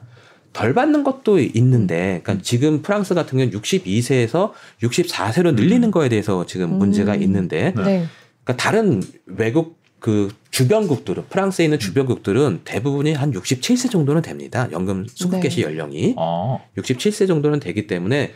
덜 0.53 0.75
받는 0.75 1.03
것도 1.03 1.39
있는데, 1.39 2.21
그러니까 2.23 2.43
지금 2.43 2.83
프랑스 2.83 3.15
같은 3.15 3.39
경우는 3.39 3.59
62세에서 3.59 4.53
64세로 4.83 5.55
늘리는 5.55 5.91
거에 5.91 6.09
대해서 6.09 6.45
지금 6.47 6.73
음. 6.73 6.79
문제가 6.79 7.15
있는데, 7.15 7.73
네. 7.75 7.83
네. 7.83 8.07
그러니까 8.45 8.63
다른 8.63 9.03
외국 9.27 9.83
그 10.03 10.31
주변국들은 10.51 11.27
프랑스에 11.31 11.65
있는 11.65 11.79
주변국들은 11.79 12.63
대부분이 12.65 13.15
한 13.15 13.33
67세 13.33 13.89
정도는 13.89 14.21
됩니다. 14.21 14.69
연금 14.73 15.07
수급 15.07 15.37
네. 15.37 15.43
개시 15.43 15.63
연령이 15.63 16.17
아, 16.19 16.59
67세 16.77 17.29
정도는 17.29 17.61
되기 17.61 17.87
때문에 17.87 18.33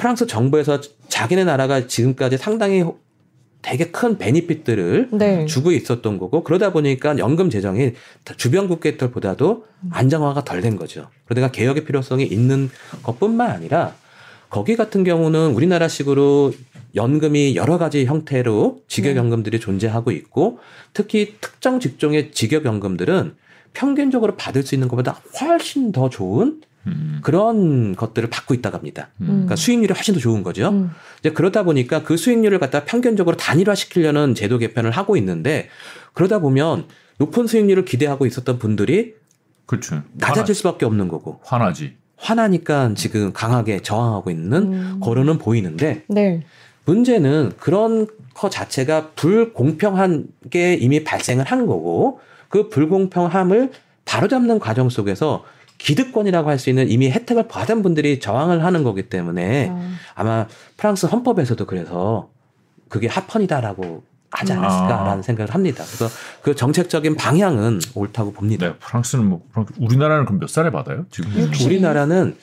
프랑스 0.00 0.26
정부에서 0.26 0.80
자기네 1.08 1.44
나라가 1.44 1.86
지금까지 1.86 2.38
상당히 2.38 2.82
되게 3.60 3.90
큰 3.90 4.16
베니핏들을 4.16 5.10
네. 5.12 5.44
주고 5.44 5.72
있었던 5.72 6.16
거고 6.16 6.42
그러다 6.42 6.72
보니까 6.72 7.18
연금 7.18 7.50
재정이 7.50 7.92
주변 8.38 8.66
국가들보다도 8.68 9.66
안정화가 9.90 10.44
덜 10.44 10.62
된 10.62 10.76
거죠. 10.76 11.10
그러다가 11.26 11.52
개혁의 11.52 11.84
필요성이 11.84 12.24
있는 12.24 12.70
것뿐만 13.02 13.50
아니라 13.50 13.94
거기 14.48 14.74
같은 14.74 15.04
경우는 15.04 15.52
우리나라식으로 15.52 16.54
연금이 16.94 17.54
여러 17.54 17.76
가지 17.76 18.06
형태로 18.06 18.80
직역연금들이 18.88 19.60
존재하고 19.60 20.12
있고 20.12 20.60
특히 20.94 21.36
특정 21.42 21.78
직종의 21.78 22.32
직역연금들은 22.32 23.34
평균적으로 23.74 24.36
받을 24.36 24.62
수 24.62 24.74
있는 24.74 24.88
것보다 24.88 25.20
훨씬 25.38 25.92
더 25.92 26.08
좋은 26.08 26.62
음, 26.86 27.20
그런 27.22 27.94
것들을 27.94 28.30
받고 28.30 28.54
있다고 28.54 28.76
합니다. 28.76 29.08
음. 29.20 29.26
그러니까 29.26 29.56
수익률이 29.56 29.92
훨씬 29.92 30.14
더 30.14 30.20
좋은 30.20 30.42
거죠. 30.42 30.70
음. 30.70 30.90
이제 31.20 31.30
그러다 31.30 31.62
보니까 31.62 32.02
그 32.02 32.16
수익률을 32.16 32.58
갖다 32.58 32.84
평균적으로 32.84 33.36
단일화 33.36 33.74
시키려는 33.74 34.34
제도 34.34 34.58
개편을 34.58 34.90
하고 34.90 35.16
있는데 35.16 35.68
그러다 36.14 36.38
보면 36.38 36.86
높은 37.18 37.46
수익률을 37.46 37.84
기대하고 37.84 38.26
있었던 38.26 38.58
분들이 38.58 39.14
그렇죠. 39.66 40.02
낮아질 40.14 40.54
수밖에 40.54 40.86
없는 40.86 41.08
거고 41.08 41.40
화나, 41.44 41.64
화나지. 41.64 41.94
화나니까 42.16 42.94
지금 42.94 43.32
강하게 43.32 43.80
저항하고 43.80 44.30
있는 44.30 44.72
음. 44.72 45.00
거론은 45.00 45.38
보이는데 45.38 46.04
네. 46.08 46.44
문제는 46.84 47.52
그런 47.58 48.06
거 48.34 48.50
자체가 48.50 49.10
불공평한 49.14 50.28
게 50.50 50.74
이미 50.74 51.04
발생을 51.04 51.44
한 51.44 51.66
거고 51.66 52.20
그 52.48 52.68
불공평함을 52.68 53.70
바로잡는 54.04 54.58
과정 54.58 54.88
속에서 54.88 55.44
기득권이라고 55.80 56.48
할 56.50 56.58
수 56.58 56.68
있는 56.70 56.90
이미 56.90 57.10
혜택을 57.10 57.48
받은 57.48 57.82
분들이 57.82 58.20
저항을 58.20 58.64
하는 58.64 58.84
거기 58.84 59.04
때문에 59.08 59.70
아, 59.72 59.90
아마 60.14 60.46
프랑스 60.76 61.06
헌법에서도 61.06 61.64
그래서 61.66 62.28
그게 62.88 63.06
합헌이다라고 63.08 64.02
하지 64.30 64.52
않았을까라는 64.52 65.18
아. 65.18 65.22
생각을 65.22 65.54
합니다. 65.54 65.82
그래서 65.84 66.14
그 66.42 66.54
정책적인 66.54 67.16
방향은 67.16 67.80
옳다고 67.94 68.32
봅니다. 68.32 68.66
네, 68.68 68.74
프랑스는 68.78 69.24
뭐 69.26 69.42
프랑스- 69.52 69.72
우리나라는 69.80 70.24
그럼 70.26 70.38
몇 70.40 70.48
살에 70.50 70.70
받아요? 70.70 71.06
지금 71.10 71.32
육십. 71.34 71.66
우리나라는 71.66 72.36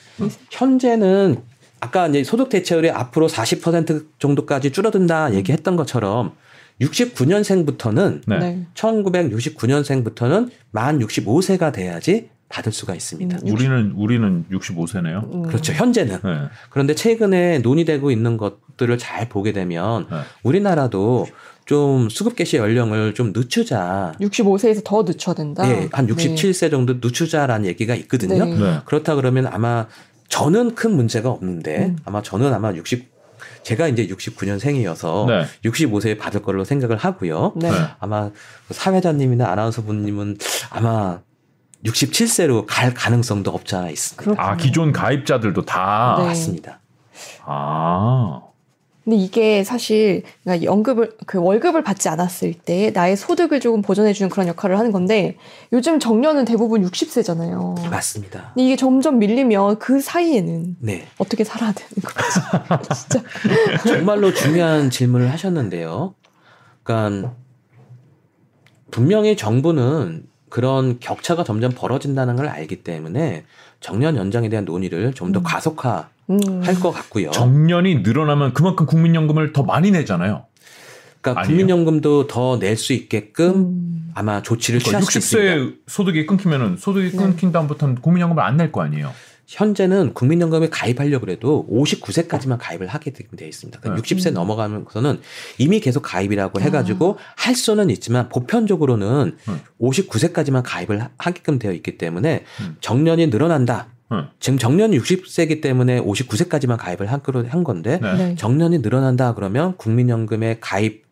현재는 0.50 1.40
아까 1.80 2.08
이제 2.08 2.24
소득 2.24 2.48
대체율이 2.48 2.90
앞으로 2.90 3.28
40% 3.28 4.06
정도까지 4.18 4.72
줄어든다 4.72 5.32
얘기했던 5.34 5.76
것처럼 5.76 6.32
69년생부터는 6.80 8.22
네. 8.26 8.38
네. 8.38 8.66
1969년생부터는 8.74 10.50
만 10.72 10.98
65세가 10.98 11.72
돼야지 11.72 12.30
받을 12.48 12.72
수가 12.72 12.94
있습니다. 12.94 13.38
음, 13.44 13.52
우리는 13.52 13.92
우리는 13.94 14.44
65세네요. 14.50 15.32
음. 15.32 15.42
그렇죠. 15.42 15.72
현재는. 15.72 16.18
네. 16.24 16.38
그런데 16.70 16.94
최근에 16.94 17.58
논의되고 17.58 18.10
있는 18.10 18.36
것들을 18.36 18.96
잘 18.98 19.28
보게 19.28 19.52
되면 19.52 20.06
네. 20.10 20.18
우리나라도 20.42 21.26
좀 21.66 22.08
수급 22.08 22.36
개시 22.36 22.56
연령을 22.56 23.12
좀 23.12 23.32
늦추자. 23.34 24.14
65세에서 24.20 24.82
더 24.84 25.02
늦춰야 25.02 25.34
된다. 25.34 25.68
예, 25.68 25.88
한 25.92 26.06
67세 26.06 26.70
정도 26.70 26.94
늦추자라는 26.94 27.66
얘기가 27.66 27.94
있거든요. 27.96 28.46
네. 28.46 28.58
네. 28.58 28.80
그렇다 28.86 29.14
그러면 29.14 29.46
아마 29.46 29.86
저는 30.28 30.74
큰 30.74 30.92
문제가 30.92 31.28
없는데 31.28 31.86
음. 31.86 31.98
아마 32.04 32.22
저는 32.22 32.54
아마 32.54 32.74
60 32.74 33.18
제가 33.62 33.88
이제 33.88 34.06
69년생이어서 34.06 35.26
네. 35.26 35.44
65세에 35.68 36.18
받을 36.18 36.40
걸로 36.42 36.64
생각을 36.64 36.96
하고요. 36.96 37.52
네. 37.56 37.70
네. 37.70 37.76
아마 37.98 38.30
사회자님이나 38.70 39.46
아나운서 39.50 39.82
분님은 39.82 40.38
아마 40.70 41.20
67세로 41.84 42.64
갈 42.66 42.92
가능성도 42.92 43.50
없지 43.50 43.76
않아 43.76 43.90
있습니다. 43.90 44.22
그렇군요. 44.22 44.48
아 44.48 44.56
기존 44.56 44.92
가입자들도 44.92 45.64
다. 45.64 46.16
네. 46.18 46.26
맞습니다. 46.26 46.80
아. 47.44 48.42
근데 49.08 49.16
이게 49.16 49.64
사실 49.64 50.22
그러니까 50.44 50.66
연급을 50.66 51.16
그 51.26 51.38
월급을 51.40 51.82
받지 51.82 52.10
않았을 52.10 52.52
때 52.52 52.90
나의 52.90 53.16
소득을 53.16 53.58
조금 53.58 53.80
보전해 53.80 54.12
주는 54.12 54.28
그런 54.28 54.48
역할을 54.48 54.78
하는 54.78 54.92
건데 54.92 55.38
요즘 55.72 55.98
정년은 55.98 56.44
대부분 56.44 56.82
60세잖아요. 56.82 57.88
맞습니다. 57.88 58.50
근데 58.52 58.66
이게 58.66 58.76
점점 58.76 59.18
밀리면 59.18 59.78
그 59.78 60.02
사이에는 60.02 60.76
네. 60.80 61.06
어떻게 61.16 61.42
살아야 61.42 61.72
되는 61.72 61.90
거지? 62.02 62.90
진짜. 63.08 63.22
정말로 63.86 64.34
중요한 64.34 64.90
질문을 64.90 65.32
하셨는데요. 65.32 66.14
그러니까 66.82 67.32
분명히 68.90 69.38
정부는 69.38 70.24
그런 70.50 70.98
격차가 71.00 71.44
점점 71.44 71.72
벌어진다는 71.74 72.36
걸 72.36 72.46
알기 72.48 72.76
때문에 72.76 73.44
정년 73.80 74.16
연장에 74.16 74.48
대한 74.48 74.64
논의를 74.64 75.14
좀더 75.14 75.40
음. 75.40 75.42
가속화할 75.42 76.06
음. 76.30 76.62
것 76.80 76.90
같고요. 76.90 77.30
정년이 77.30 77.96
늘어나면 78.00 78.54
그만큼 78.54 78.86
국민연금을 78.86 79.52
더 79.52 79.62
많이 79.62 79.90
내잖아요. 79.90 80.44
그러니까 81.20 81.42
아니에요? 81.42 81.56
국민연금도 81.56 82.26
더 82.28 82.56
낼 82.58 82.76
수 82.76 82.92
있게끔 82.92 83.50
음. 83.54 84.10
아마 84.14 84.42
조치를 84.42 84.80
그러니까 84.80 85.00
취할 85.00 85.02
수 85.12 85.18
있습니다. 85.18 85.54
60세 85.54 85.76
소득이 85.86 86.26
끊기면은 86.26 86.76
소득이 86.76 87.10
네. 87.10 87.16
끊긴 87.16 87.52
다음부터는 87.52 87.96
국민연금을 87.96 88.42
안 88.42 88.56
낼 88.56 88.72
거 88.72 88.82
아니에요. 88.82 89.12
현재는 89.48 90.12
국민연금에 90.12 90.68
가입하려고 90.68 91.30
해도 91.30 91.66
59세까지만 91.72 92.58
가입을 92.60 92.86
하게 92.86 93.12
되어 93.12 93.48
있습니다. 93.48 93.80
그러니까 93.80 94.02
네. 94.06 94.14
60세 94.14 94.28
음. 94.28 94.34
넘어가면서는 94.34 95.20
이미 95.56 95.80
계속 95.80 96.02
가입이라고 96.02 96.60
아. 96.60 96.62
해가지고 96.62 97.16
할 97.34 97.54
수는 97.54 97.88
있지만 97.88 98.28
보편적으로는 98.28 99.36
음. 99.48 99.60
59세까지만 99.80 100.62
가입을 100.66 101.00
하- 101.02 101.08
하게끔 101.16 101.58
되어 101.58 101.72
있기 101.72 101.96
때문에 101.96 102.44
음. 102.60 102.76
정년이 102.82 103.28
늘어난다. 103.28 103.88
응. 104.12 104.26
지금 104.38 104.58
정년이 104.58 104.98
60세이기 104.98 105.62
때문에 105.62 106.00
59세까지만 106.02 106.76
가입을 106.76 107.10
하기로 107.10 107.48
한 107.48 107.64
건데 107.64 107.98
네. 108.02 108.16
네. 108.16 108.34
정년이 108.36 108.78
늘어난다 108.80 109.34
그러면 109.34 109.76
국민연금의 109.78 110.58
가입 110.60 111.04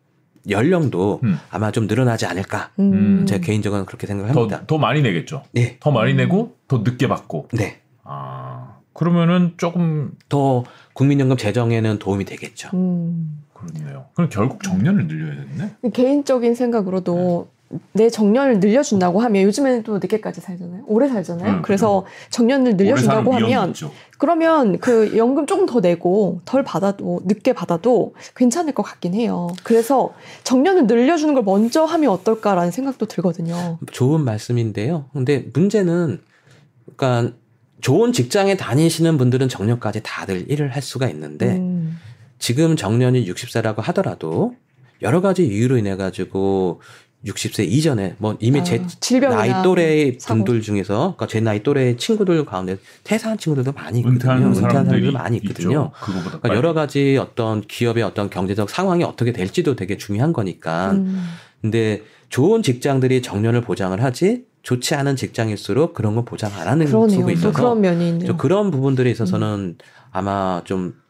연령도 0.47 1.21
음. 1.23 1.39
아마 1.49 1.71
좀 1.71 1.87
늘어나지 1.87 2.27
않을까. 2.27 2.69
음. 2.79 3.25
제가 3.27 3.43
개인적으로 3.43 3.83
그렇게 3.85 4.05
생각을 4.05 4.33
합니다. 4.35 4.59
더, 4.59 4.65
더 4.67 4.77
많이 4.77 5.01
내겠죠. 5.01 5.43
네, 5.51 5.77
더 5.79 5.89
많이 5.91 6.11
음. 6.13 6.17
내고 6.17 6.55
더 6.67 6.83
늦게 6.85 7.07
받고. 7.07 7.49
네. 7.53 7.81
아 8.07 8.77
그러면은 8.93 9.53
조금 9.57 10.11
더 10.29 10.63
국민연금 10.93 11.37
재정에는 11.37 11.99
도움이 11.99 12.25
되겠죠. 12.25 12.69
음. 12.73 13.43
그렇네요. 13.53 14.05
그럼 14.13 14.29
결국 14.31 14.63
정년을 14.63 15.07
늘려야겠네. 15.07 15.91
개인적인 15.93 16.55
생각으로도 16.55 17.47
내 17.91 18.09
정년을 18.09 18.59
늘려준다고 18.59 19.19
하면 19.19 19.43
요즘에는 19.43 19.83
또 19.83 19.95
늦게까지 19.99 20.39
살잖아요. 20.39 20.83
오래 20.87 21.09
살잖아요. 21.09 21.55
음, 21.55 21.61
그래서 21.61 22.05
정년을 22.29 22.73
오래 22.73 22.77
사는 22.77 22.85
늘려준다고 22.85 23.33
하면 23.33 23.69
있죠. 23.69 23.91
그러면 24.17 24.79
그 24.79 25.17
연금 25.17 25.45
조금 25.45 25.65
더 25.65 25.81
내고 25.81 26.39
덜 26.45 26.63
받아도 26.63 27.19
늦게 27.25 27.53
받아도 27.53 28.13
괜찮을 28.35 28.73
것 28.73 28.83
같긴 28.83 29.13
해요. 29.15 29.49
그래서 29.63 30.13
정년을 30.43 30.87
늘려주는 30.87 31.33
걸 31.33 31.43
먼저 31.43 31.83
하면 31.83 32.11
어떨까라는 32.11 32.71
생각도 32.71 33.05
들거든요. 33.05 33.79
좋은 33.91 34.21
말씀인데요. 34.21 35.05
근데 35.11 35.45
문제는 35.53 36.21
그러니까 36.95 37.35
좋은 37.81 38.11
직장에 38.11 38.57
다니시는 38.57 39.17
분들은 39.17 39.49
정년까지 39.49 40.01
다들 40.03 40.49
일을 40.49 40.75
할 40.75 40.81
수가 40.81 41.09
있는데 41.09 41.57
음, 41.57 41.97
지금 42.39 42.75
정년이 42.75 43.29
60세라고 43.29 43.81
하더라도 43.83 44.55
여러 45.01 45.21
가지 45.21 45.45
이유로 45.45 45.77
인해 45.77 45.95
가지고 45.95 46.81
60세 47.25 47.67
이전에 47.67 48.15
뭐 48.19 48.37
이미 48.39 48.59
아, 48.59 48.63
제 48.63 48.81
나이 49.19 49.63
또래 49.63 50.13
사고. 50.19 50.43
분들 50.43 50.61
중에서 50.61 51.15
그러니까 51.17 51.27
제 51.27 51.39
나이 51.39 51.63
또래 51.63 51.95
친구들 51.97 52.45
가운데 52.45 52.77
퇴사한 53.03 53.37
친구들도 53.37 53.73
많이 53.73 53.99
있거든요. 53.99 54.15
은퇴하는 54.15 54.47
은퇴한 54.47 54.71
사람들이 54.71 55.11
많이 55.11 55.37
있거든요. 55.37 55.91
그러니까. 55.99 56.55
여러 56.55 56.73
가지 56.73 57.17
어떤 57.19 57.61
기업의 57.61 58.03
어떤 58.03 58.29
경제적 58.29 58.69
상황이 58.69 59.03
어떻게 59.03 59.31
될지도 59.31 59.75
되게 59.75 59.97
중요한 59.97 60.31
거니까. 60.31 60.91
음, 60.91 61.27
근데 61.61 62.03
좋은 62.29 62.61
직장들이 62.61 63.21
정년을 63.21 63.61
보장을 63.61 64.01
하지 64.01 64.45
좋지 64.67 64.95
않은 64.95 65.15
직장일수록 65.15 65.93
그런 65.93 66.15
건 66.15 66.25
보장 66.25 66.51
안 66.53 66.67
하는 66.67 66.89
또 66.89 67.07
있어서 67.31 67.51
그런 67.53 67.81
면이 67.81 68.09
있네요. 68.09 68.27
저 68.27 68.37
그런 68.37 68.69
부분들에 68.69 69.09
있어서는 69.09 69.77
아마 70.11 70.61
좀 70.65 71.07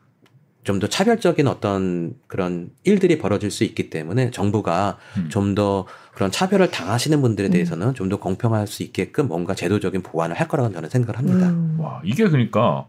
좀 0.68 0.80
더 0.80 0.88
차별적인 0.88 1.48
어떤 1.48 2.14
그런 2.28 2.72
일들이 2.84 3.18
벌어질 3.18 3.52
수 3.52 3.64
있기 3.64 3.90
때문에 3.90 4.32
정부가 4.32 4.98
음. 5.16 5.30
좀더 5.30 5.88
그런 6.14 6.30
차별을 6.30 6.72
당하시는 6.72 7.22
분들에 7.22 7.48
음. 7.48 7.52
대해서는 7.52 7.94
좀더 7.94 8.18
공평할 8.20 8.68
수 8.68 8.84
있게끔 8.84 9.30
뭔가 9.30 9.56
제도적인 9.56 10.04
보완을 10.04 10.38
할 10.38 10.50
거라고 10.50 10.74
저는 10.74 10.90
생각을 10.90 11.18
합니다. 11.18 11.48
음. 11.48 11.78
와 11.80 12.02
이게 12.04 12.28
그러니까 12.28 12.86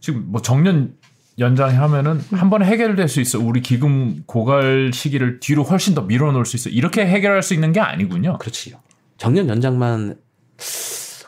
지금 0.00 0.24
뭐 0.28 0.40
정년 0.40 0.94
연장하면은 1.38 2.12
음. 2.12 2.38
한 2.38 2.48
번에 2.48 2.64
해결될 2.64 3.06
수 3.08 3.20
있어. 3.20 3.38
우리 3.38 3.60
기금 3.60 4.22
고갈 4.24 4.90
시기를 4.94 5.40
뒤로 5.40 5.62
훨씬 5.62 5.94
더 5.94 6.00
밀어놓을 6.00 6.46
수 6.46 6.56
있어. 6.56 6.70
이렇게 6.70 7.04
해결할 7.04 7.42
수 7.42 7.52
있는 7.52 7.72
게 7.72 7.80
아니군요. 7.80 8.38
그렇지요. 8.38 8.78
정년 9.16 9.48
연장만 9.48 10.16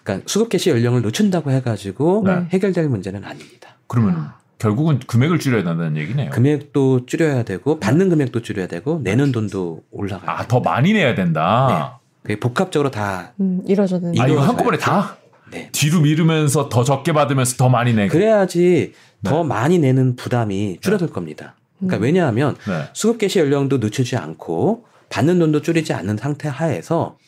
그러니까 0.03 0.25
수급 0.29 0.49
개시 0.51 0.71
연령을 0.71 1.03
늦춘다고 1.03 1.51
해가지고 1.51 2.23
네. 2.27 2.47
해결될 2.51 2.89
문제는 2.89 3.25
아닙니다. 3.25 3.77
그러면 3.87 4.15
아. 4.17 4.37
결국은 4.59 5.01
금액을 5.01 5.39
줄여야 5.39 5.65
된다는 5.65 5.97
얘기네요. 5.97 6.31
금액도 6.31 7.07
줄여야 7.07 7.43
되고 7.43 7.79
받는 7.79 8.09
금액도 8.09 8.41
줄여야 8.43 8.69
되고 8.69 9.01
내는 9.03 9.33
돈도 9.33 9.83
올라가야 9.91 10.31
아 10.31 10.37
돼요. 10.39 10.47
더 10.49 10.61
많이 10.61 10.93
내야 10.93 11.15
된다. 11.15 12.01
그게 12.23 12.41
복합적으로 12.41 12.91
다 12.91 13.33
음, 13.41 13.63
이뤄져는. 13.67 14.11
아 14.11 14.13
이거 14.13 14.25
이루어져야 14.27 14.49
한꺼번에 14.49 14.79
다 14.79 15.17
네. 15.53 15.69
뒤로 15.73 16.01
미루면서 16.01 16.69
더 16.69 16.85
적게 16.85 17.13
받으면서 17.13 17.57
더 17.57 17.69
많이 17.69 17.93
내고. 17.93 18.13
그래야지 18.13 18.93
네. 19.21 19.31
더 19.31 19.45
많이 19.45 19.79
내는 19.79 20.17
부담이 20.17 20.79
줄어들 20.81 21.09
겁니다. 21.09 21.55
그러니까 21.79 21.99
음. 21.99 22.03
왜냐하면 22.03 22.57
네. 22.67 22.89
수급 22.95 23.19
개시 23.19 23.39
연령도 23.39 23.79
늦추지 23.79 24.17
않고 24.17 24.87
받는 25.11 25.39
돈도 25.39 25.63
줄이지 25.63 25.93
않는 25.93 26.17
상태 26.17 26.49
하에서 26.49 27.19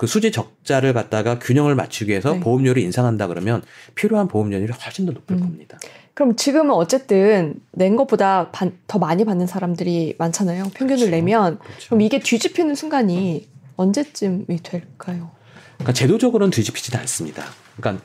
그 0.00 0.06
수지 0.06 0.32
적자를 0.32 0.94
갖다가 0.94 1.38
균형을 1.38 1.74
맞추기 1.74 2.08
위해서 2.10 2.32
네. 2.32 2.40
보험료를 2.40 2.80
인상한다 2.80 3.26
그러면 3.26 3.60
필요한 3.94 4.28
보험료율이 4.28 4.72
훨씬 4.72 5.04
더 5.04 5.12
높을 5.12 5.36
음. 5.36 5.40
겁니다. 5.40 5.78
그럼 6.14 6.36
지금은 6.36 6.70
어쨌든 6.74 7.56
낸 7.72 7.96
것보다 7.96 8.50
반- 8.50 8.72
더 8.86 8.98
많이 8.98 9.26
받는 9.26 9.46
사람들이 9.46 10.14
많잖아요. 10.16 10.62
평균을 10.72 10.96
그렇죠. 10.96 11.10
내면 11.10 11.58
그렇죠. 11.58 11.88
그럼 11.90 12.00
이게 12.00 12.18
뒤집히는 12.18 12.74
순간이 12.76 13.46
언제쯤이 13.76 14.46
될까요? 14.62 15.32
그러니까 15.74 15.92
제도적으로는 15.92 16.50
뒤집히지는 16.50 16.98
않습니다. 17.00 17.44
그러니까, 17.76 18.02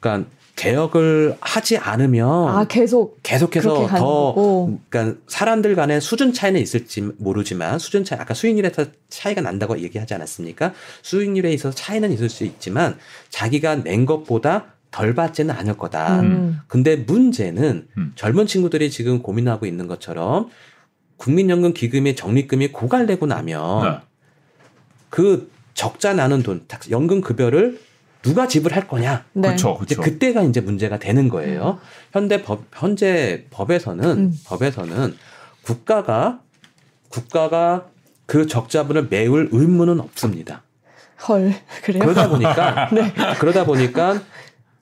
그러니까 0.00 0.28
개혁을 0.56 1.36
하지 1.40 1.78
않으면 1.78 2.48
아 2.48 2.64
계속 2.66 3.20
계속해서 3.22 3.86
더 3.88 3.98
거고. 3.98 4.78
그러니까 4.88 5.18
사람들 5.26 5.74
간의 5.74 6.00
수준 6.00 6.32
차이는 6.32 6.60
있을지 6.60 7.00
모르지만 7.18 7.78
수준 7.78 8.04
차이 8.04 8.18
아까 8.18 8.34
수익률에서 8.34 8.86
차이가 9.08 9.40
난다고 9.40 9.78
얘기하지 9.78 10.14
않았습니까? 10.14 10.72
수익률에 11.02 11.52
있어서 11.52 11.74
차이는 11.74 12.12
있을 12.12 12.28
수 12.28 12.44
있지만 12.44 12.98
자기가 13.30 13.82
낸 13.82 14.06
것보다 14.06 14.66
덜 14.90 15.14
받지는 15.14 15.54
않을 15.54 15.76
거다. 15.78 16.20
음. 16.20 16.60
근데 16.68 16.96
문제는 16.96 17.88
음. 17.96 18.12
젊은 18.14 18.46
친구들이 18.46 18.90
지금 18.90 19.22
고민하고 19.22 19.66
있는 19.66 19.88
것처럼 19.88 20.50
국민연금 21.16 21.72
기금의 21.72 22.14
적립금이 22.14 22.72
고갈되고 22.72 23.26
나면 23.26 23.82
네. 23.84 23.98
그 25.08 25.50
적자 25.74 26.12
나는 26.12 26.42
돈, 26.42 26.66
연금 26.90 27.20
급여를 27.20 27.80
누가 28.22 28.46
지불할 28.46 28.86
거냐? 28.86 29.24
네. 29.32 29.48
그렇죠, 29.48 29.78
이제 29.82 29.94
그렇죠. 29.94 30.10
그때가 30.10 30.42
이제 30.42 30.60
문제가 30.60 30.98
되는 30.98 31.28
거예요. 31.28 31.78
현대 32.12 32.42
법 32.42 32.64
현재 32.72 33.44
법에서는 33.50 34.04
음. 34.04 34.38
법에서는 34.46 35.16
국가가 35.62 36.40
국가가 37.08 37.86
그 38.26 38.46
적자분을 38.46 39.08
메울 39.10 39.48
의무는 39.52 40.00
없습니다. 40.00 40.62
헐 41.28 41.54
그래요? 41.84 42.02
그러다 42.02 42.28
보니까 42.28 42.88
네. 42.94 43.12
그러다 43.38 43.64
보니까 43.64 44.20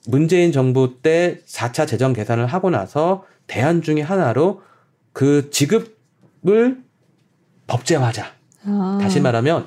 문재인 0.07 0.53
정부 0.53 1.01
때 1.03 1.41
4차 1.47 1.87
재정 1.87 2.13
계산을 2.13 2.47
하고 2.47 2.71
나서 2.71 3.25
대안 3.47 3.83
중에 3.83 4.01
하나로 4.01 4.63
그 5.13 5.51
지급을 5.51 6.83
법제화하자. 7.67 8.27
아. 8.67 8.99
다시 9.01 9.21
말하면 9.21 9.67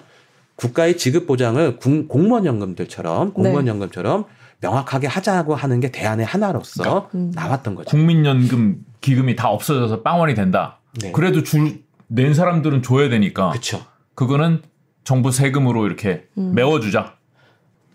국가의 0.56 0.98
지급 0.98 1.26
보장을 1.28 1.78
공- 1.78 2.08
공무원 2.08 2.46
연금들처럼 2.46 3.34
공무원 3.34 3.66
네. 3.66 3.72
연금처럼 3.72 4.26
명확하게 4.62 5.08
하자고 5.08 5.56
하는 5.56 5.80
게 5.80 5.92
대안의 5.92 6.26
하나로서 6.26 7.10
음. 7.16 7.32
나왔던 7.36 7.76
거죠. 7.76 7.90
국민연금 7.90 8.86
기금이 9.02 9.36
다 9.36 9.50
없어져서 9.50 10.04
빵원이 10.04 10.36
된다. 10.36 10.80
네. 11.02 11.12
그래도 11.12 11.44
줄 11.44 11.82
낸 12.08 12.36
사람들은 12.36 12.84
줘야 12.84 13.10
되니까 13.10 13.50
그렇죠. 13.50 13.84
그거는 14.14 14.62
정부 15.04 15.32
세금으로 15.32 15.88
이렇게 15.88 16.28
음. 16.38 16.54
메워주자. 16.54 17.16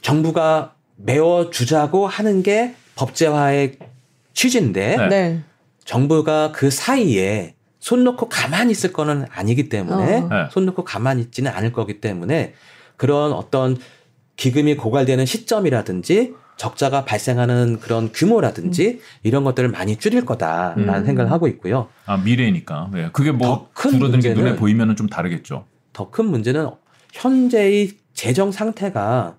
정부가 0.03 0.75
메워 0.97 1.51
주자고 1.51 2.09
하는 2.09 2.42
게 2.42 2.75
법제화의 2.97 3.79
취지인데 4.35 4.97
네. 4.97 5.09
네. 5.09 5.40
정부가 5.85 6.51
그 6.53 6.71
사이에 6.71 7.55
손 7.88 8.05
놓고 8.05 8.29
가만히 8.29 8.72
있을 8.72 8.92
거는 8.92 9.24
아니기 9.31 9.70
때문에 9.70 10.16
어. 10.18 10.29
네. 10.29 10.48
손 10.51 10.66
놓고 10.66 10.85
가만히 10.85 11.22
있지는 11.22 11.51
않을 11.53 11.72
거기 11.72 12.03
때문에 12.03 12.53
그런 12.98 13.33
어떤 13.33 13.79
기금이 14.37 14.77
고갈되는 14.77 15.24
시점이라든지 15.24 16.35
적자가 16.59 17.07
발생하는 17.07 17.81
그런 17.81 18.12
규모라든지 18.12 19.01
이런 19.22 19.42
것들을 19.42 19.70
많이 19.70 19.96
줄일 19.96 20.27
거다라는 20.27 20.94
음. 20.96 21.07
생각을 21.07 21.33
하고 21.33 21.48
있고요. 21.48 21.88
아 22.05 22.18
미래니까. 22.18 22.90
네. 22.92 23.09
그게 23.14 23.33
뭐 23.33 23.70
더큰 23.72 23.92
줄어드는 23.92 24.20
게 24.20 24.35
눈에 24.35 24.57
보이면은 24.57 24.94
좀 24.94 25.09
다르겠죠. 25.09 25.64
더 25.94 26.11
큰 26.11 26.27
문제는 26.27 26.68
현재의 27.14 27.92
재정 28.12 28.53
상태가 28.53 29.37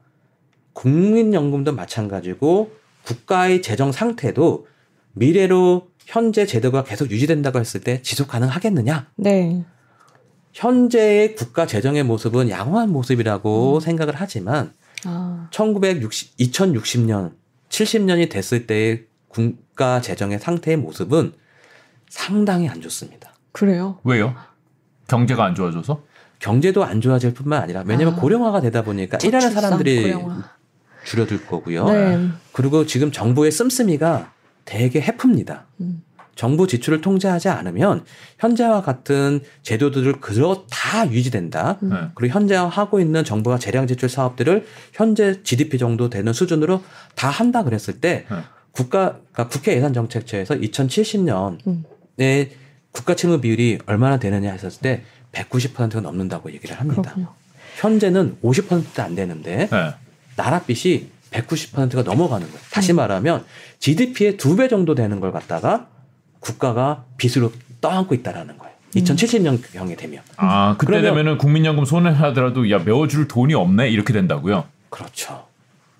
국민연금도 0.73 1.73
마찬가지고 1.73 2.71
국가의 3.03 3.61
재정 3.61 3.91
상태도 3.91 4.65
미래로 5.19 5.89
현재 6.05 6.45
제도가 6.45 6.83
계속 6.85 7.11
유지된다고 7.11 7.59
했을 7.59 7.81
때 7.81 8.01
지속 8.01 8.29
가능하겠느냐? 8.29 9.07
네. 9.17 9.63
현재의 10.53 11.35
국가 11.35 11.67
재정의 11.67 12.03
모습은 12.03 12.49
양호한 12.49 12.89
모습이라고 12.89 13.75
음. 13.75 13.79
생각을 13.79 14.13
하지만 14.15 14.73
아. 15.05 15.47
1960, 15.51 16.37
2060년, 16.37 17.33
70년이 17.69 18.29
됐을 18.29 18.65
때의 18.65 19.05
국가 19.27 20.01
재정의 20.01 20.39
상태의 20.39 20.77
모습은 20.77 21.33
상당히 22.09 22.67
안 22.67 22.81
좋습니다. 22.81 23.33
그래요? 23.51 23.99
왜요? 24.03 24.33
경제가 25.07 25.45
안 25.45 25.53
좋아져서? 25.53 26.03
경제도 26.39 26.83
안 26.83 27.01
좋아질 27.01 27.33
뿐만 27.33 27.61
아니라 27.61 27.83
왜냐하면 27.85 28.17
아. 28.17 28.21
고령화가 28.21 28.61
되다 28.61 28.83
보니까 28.83 29.17
일하는 29.23 29.51
사람들이 29.51 30.13
고령화. 30.13 30.49
줄어들 31.05 31.45
거고요. 31.45 31.85
네. 31.89 32.29
그리고 32.53 32.85
지금 32.85 33.11
정부의 33.11 33.51
씀씀이가 33.51 34.31
되게 34.69 35.01
해프입니다. 35.01 35.65
음. 35.81 36.03
정부 36.35 36.67
지출을 36.67 37.01
통제하지 37.01 37.49
않으면 37.49 38.05
현재와 38.37 38.83
같은 38.83 39.41
제도들을 39.63 40.21
그저 40.21 40.63
다 40.69 41.11
유지된다. 41.11 41.79
음. 41.81 41.89
네. 41.89 41.95
그리고 42.13 42.35
현재 42.35 42.55
하고 42.55 42.99
있는 42.99 43.23
정부가 43.23 43.57
재량 43.57 43.87
지출 43.87 44.09
사업들을 44.09 44.65
현재 44.93 45.41
GDP 45.41 45.79
정도 45.79 46.09
되는 46.09 46.31
수준으로 46.31 46.83
다 47.15 47.29
한다 47.29 47.63
그랬을 47.63 47.99
때 47.99 48.25
네. 48.29 48.37
국가 48.71 49.17
그러니까 49.33 49.47
국회 49.47 49.75
예산 49.75 49.91
정책처에서 49.91 50.55
2070년에 50.55 51.57
음. 51.67 51.83
국가 52.91 53.15
채무 53.15 53.41
비율이 53.41 53.79
얼마나 53.87 54.17
되느냐 54.19 54.51
했었을 54.51 54.81
때 54.81 55.03
190%가 55.31 55.99
넘는다고 55.99 56.53
얘기를 56.53 56.79
합니다. 56.79 57.01
그렇군요. 57.01 57.33
현재는 57.77 58.37
50%도 58.43 59.01
안 59.01 59.15
되는데 59.15 59.67
네. 59.67 59.93
나라 60.35 60.61
빚이 60.61 61.09
190%가 61.31 62.03
넘어가는 62.03 62.45
거예요. 62.47 62.59
다시 62.71 62.93
음. 62.93 62.97
말하면 62.97 63.45
GDP의 63.79 64.37
두 64.37 64.55
배 64.55 64.67
정도 64.67 64.95
되는 64.95 65.19
걸 65.19 65.31
갖다가 65.31 65.87
국가가 66.39 67.03
빚으로 67.17 67.51
떠안고 67.81 68.15
있다라는 68.15 68.57
거예요. 68.57 68.73
음. 68.95 69.01
2070년 69.01 69.61
경에 69.73 69.95
되면. 69.95 70.21
아 70.37 70.75
그때 70.77 71.01
되면은 71.01 71.37
국민연금 71.37 71.85
손해하더라도 71.85 72.69
야 72.71 72.79
메워줄 72.79 73.27
돈이 73.27 73.53
없네 73.53 73.89
이렇게 73.89 74.13
된다고요. 74.13 74.65
그렇죠. 74.89 75.45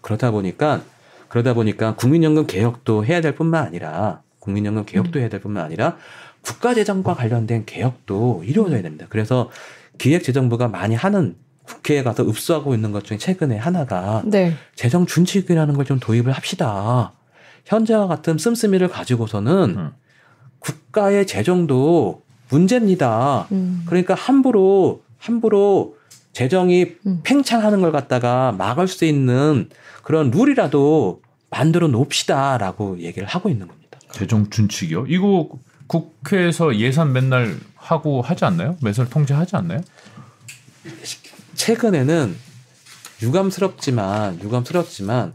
그러다 0.02 0.32
보니까 0.32 0.82
그러다 1.28 1.54
보니까 1.54 1.96
국민연금 1.96 2.48
개혁도 2.48 3.06
해야 3.06 3.22
될 3.22 3.36
뿐만 3.36 3.64
아니라 3.66 4.22
국민연금 4.40 4.86
개혁도 4.86 5.20
해야 5.20 5.30
될 5.30 5.40
뿐만 5.42 5.64
아니라 5.64 5.98
국가 6.42 6.74
재정과 6.74 7.14
관련된 7.14 7.66
개혁도 7.66 8.44
이루어져야 8.46 8.82
됩니다. 8.82 9.06
그래서 9.10 9.52
기획재정부가 10.00 10.70
많이 10.70 10.96
하는 10.96 11.36
국회에 11.70 12.02
가서 12.04 12.24
읍수하고 12.24 12.74
있는 12.74 12.92
것 12.92 13.04
중에 13.04 13.18
최근에 13.18 13.56
하나가 13.58 14.24
네. 14.26 14.56
재정 14.76 15.06
준칙이라는 15.06 15.76
걸 15.76 15.86
좀 15.86 16.00
도입을 16.00 16.32
합시다. 16.32 17.14
현재와 17.66 18.08
같은 18.08 18.38
씀씀이를 18.38 18.88
가지고서는 18.90 19.76
음. 19.78 19.92
국가의 20.60 21.26
재정도 21.28 22.24
문제입니다. 22.50 23.48
음. 23.52 23.84
그러니까 23.86 24.14
함부로 24.16 25.04
함부로 25.20 25.96
재정이 26.34 26.96
음. 27.06 27.22
팽창하는 27.24 27.82
걸 27.82 27.92
갖다가 27.92 28.52
막을 28.52 28.88
수 28.88 29.06
있는 29.06 29.70
그런 30.04 30.32
룰이라도 30.32 31.22
만들어 31.52 31.88
놓읍시다라고 31.88 33.00
얘기를 33.00 33.28
하고 33.28 33.50
있는 33.50 33.68
겁니다. 33.68 34.00
재정 34.12 34.50
준칙이요? 34.50 35.06
이거 35.08 35.50
국회에서 35.88 36.76
예산 36.78 37.14
맨날 37.14 37.56
하고 37.76 38.22
하지 38.22 38.46
않나요? 38.46 38.76
매설 38.82 39.10
통제하지 39.10 39.56
않나요? 39.56 39.82
최근에는 41.70 42.36
유감스럽지만 43.22 44.42
유감스럽지만 44.42 45.34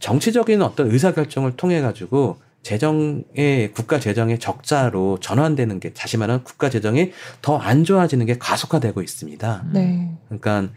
정치적인 0.00 0.60
어떤 0.60 0.90
의사 0.90 1.14
결정을 1.14 1.56
통해 1.56 1.80
가지고 1.80 2.42
재정의 2.62 3.72
국가 3.72 3.98
재정의 3.98 4.38
적자로 4.38 5.18
전환되는 5.20 5.80
게 5.80 5.94
다시 5.94 6.18
말하면 6.18 6.44
국가 6.44 6.68
재정이 6.68 7.12
더 7.40 7.56
안 7.56 7.84
좋아지는 7.84 8.26
게 8.26 8.36
가속화되고 8.36 9.00
있습니다. 9.00 9.64
네. 9.72 10.10
그러니까 10.28 10.68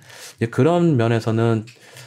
그런 0.50 0.96
면에서는 0.96 1.66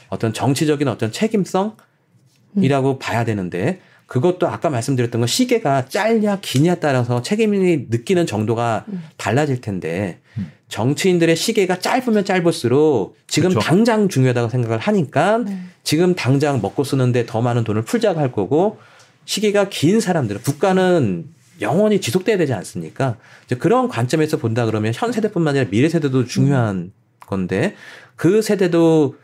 어떤 0.09 0.33
정치적인 0.33 0.89
어떤 0.89 1.13
책임성이라고 1.13 2.99
봐야 2.99 3.27
되는데 3.27 3.83
그것도 4.09 4.49
아까 4.49 4.71
말씀드렸던 4.71 5.21
건 5.21 5.29
시계가 5.29 5.87
짧냐 5.89 6.39
기냐 6.41 6.77
따라서 6.77 7.23
책임이 7.23 7.87
느끼는 7.91 8.27
정도가 8.27 8.87
음. 8.89 9.05
달라질 9.19 9.61
텐데 9.61 10.19
음. 10.39 10.51
정치인들의 10.69 11.37
시계가 11.37 11.79
짧으면 11.79 12.25
짧을수록 12.25 13.17
지금 13.27 13.51
그쵸. 13.51 13.61
당장 13.61 14.09
중요하다고 14.09 14.49
생각을 14.49 14.79
하니까 14.79 15.39
네. 15.39 15.59
지금 15.85 16.15
당장 16.15 16.61
먹고 16.63 16.85
쓰는데 16.85 17.27
더 17.27 17.43
많은 17.43 17.65
돈을 17.65 17.83
풀자고 17.83 18.19
할 18.19 18.33
거고 18.33 18.79
시기가 19.27 19.69
긴 19.69 20.01
사람들은 20.01 20.41
국가는 20.41 21.27
영원히 21.61 22.01
지속돼야 22.01 22.39
되지 22.39 22.55
않습니까? 22.55 23.17
이제 23.45 23.57
그런 23.57 23.89
관점에서 23.89 24.39
본다 24.39 24.65
그러면 24.65 24.93
현 24.95 25.13
세대뿐만 25.13 25.55
아니라 25.55 25.71
미래 25.71 25.89
세대도 25.89 26.25
중요한 26.25 26.93
건데 27.21 27.75
그 28.17 28.41
세대도 28.41 29.17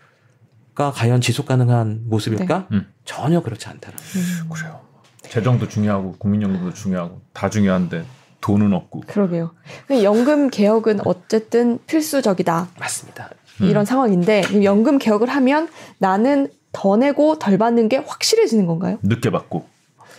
가 0.75 0.91
과연 0.91 1.21
지속 1.21 1.47
가능한 1.47 2.03
모습일까? 2.07 2.67
네. 2.71 2.77
음. 2.77 2.93
전혀 3.05 3.41
그렇지 3.41 3.69
않다는. 3.69 3.97
음. 3.99 4.49
그래요. 4.51 4.81
재정도 5.23 5.69
중요하고 5.69 6.17
국민연금도 6.19 6.75
중요하고 6.75 7.21
다 7.33 7.49
중요한데 7.49 8.05
돈은 8.41 8.73
없고. 8.73 9.03
그러게요. 9.07 9.55
연금 10.03 10.51
개혁은 10.51 11.07
어쨌든 11.07 11.79
필수적이다. 11.87 12.69
맞습니다. 12.79 13.31
음. 13.61 13.67
이런 13.67 13.85
상황인데 13.85 14.65
연금 14.65 14.99
개혁을 14.99 15.29
하면 15.29 15.69
나는 15.99 16.49
더 16.73 16.97
내고 16.97 17.39
덜 17.39 17.57
받는 17.57 17.89
게 17.89 17.99
확실해지는 17.99 18.67
건가요? 18.67 18.99
늦게 19.03 19.31
받고. 19.31 19.67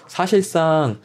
사실상 0.08 1.00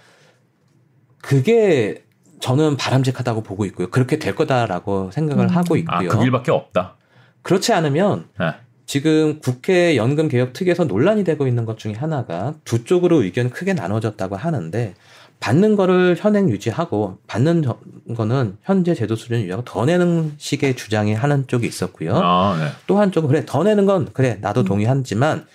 그게 1.21 2.05
저는 2.39 2.77
바람직하다고 2.77 3.43
보고 3.43 3.65
있고요. 3.67 3.91
그렇게 3.91 4.19
될 4.19 4.35
거다라고 4.35 5.11
생각을 5.11 5.47
음. 5.47 5.51
하고 5.51 5.75
아 5.75 5.79
있고요. 6.03 6.09
그 6.09 6.19
길밖에 6.21 6.53
없다. 6.53 6.97
그렇지 7.43 7.73
않으면 7.73 8.29
네. 8.39 8.55
지금 8.95 9.39
국회 9.39 9.95
연금 9.95 10.27
개혁 10.27 10.53
특위에서 10.53 10.83
논란이 10.83 11.23
되고 11.23 11.47
있는 11.47 11.65
것 11.65 11.79
중에 11.79 11.93
하나가 11.93 12.55
두 12.65 12.83
쪽으로 12.83 13.23
의견 13.23 13.49
크게 13.49 13.73
나눠졌다고 13.73 14.35
하는데 14.35 14.95
받는 15.39 15.77
거를 15.77 16.17
현행 16.19 16.51
유지하고 16.51 17.19
받는 17.29 17.63
저- 17.63 17.79
거는 18.17 18.57
현재 18.65 18.93
제도 18.97 19.15
수준 19.15 19.43
유지하고 19.43 19.63
더 19.65 19.85
내는 19.85 20.33
식의 20.39 20.75
주장이 20.75 21.15
하는 21.15 21.47
쪽이 21.47 21.69
있었고요. 21.69 22.17
아 22.17 22.57
네. 22.59 22.67
또 22.89 22.99
한 22.99 23.13
쪽은 23.13 23.29
그래 23.29 23.45
더 23.47 23.63
내는 23.63 23.87
건 23.87 24.09
그래 24.13 24.39
나도 24.41 24.63
음. 24.63 24.65
동의하지만 24.65 25.47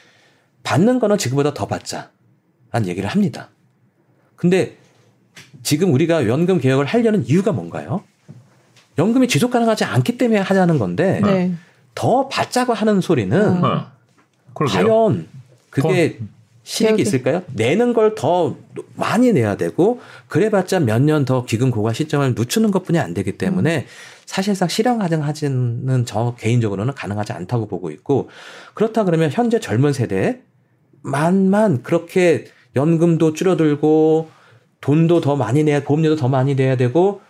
받는 0.64 1.00
거는 1.00 1.18
지금보다 1.18 1.54
더 1.54 1.68
받자 1.68 2.12
라는 2.72 2.88
얘기를 2.88 3.10
합니다. 3.10 3.50
근데 4.38 4.78
지금 5.62 5.92
우리가 5.94 6.26
연금 6.30 6.58
개혁을 6.62 6.86
하려는 6.86 7.26
이유가 7.28 7.52
뭔가요? 7.52 8.02
연금이 8.98 9.28
지속 9.28 9.52
가능하지 9.52 9.84
않기 9.84 10.18
때문에 10.18 10.40
하자는 10.40 10.80
건데 10.80 11.20
네. 11.22 11.54
더 11.96 12.28
받자고 12.28 12.74
하는 12.74 13.02
소리는 13.02 13.40
음. 13.42 13.64
어. 13.64 13.88
과연 14.54 15.28
그게 15.70 16.20
실익이 16.64 16.96
기억이- 16.96 17.00
있을까요? 17.02 17.44
내는 17.54 17.94
걸 17.94 18.16
더 18.16 18.56
많이 18.96 19.32
내야 19.34 19.56
되고 19.56 20.00
그래봤자 20.28 20.80
몇 20.82 21.02
년 21.02 21.26
더 21.26 21.46
기금 21.46 21.72
고가 21.72 21.94
시점을 21.94 22.34
늦추는 22.38 22.72
것뿐이 22.72 23.00
안 23.00 23.14
되기 23.14 23.38
때문에 23.38 23.86
사실상 24.26 24.68
실현 24.68 24.98
가능하지는 25.00 26.06
저 26.06 26.36
개인적으로는 26.40 26.94
가능하지 26.96 27.34
않다고 27.34 27.68
보고 27.68 27.92
있고 27.92 28.30
그렇다 28.74 29.04
그러면 29.04 29.30
현재 29.32 29.60
젊은 29.60 29.94
세대 29.94 30.42
만만 31.02 31.84
그렇게 31.84 32.46
연금도 32.76 33.34
줄어들고 33.34 34.30
돈도 34.82 35.22
더 35.22 35.36
많이 35.36 35.64
내야 35.64 35.84
보험료도 35.84 36.16
더 36.16 36.28
많이 36.28 36.56
내야 36.56 36.76
되고 36.78 37.22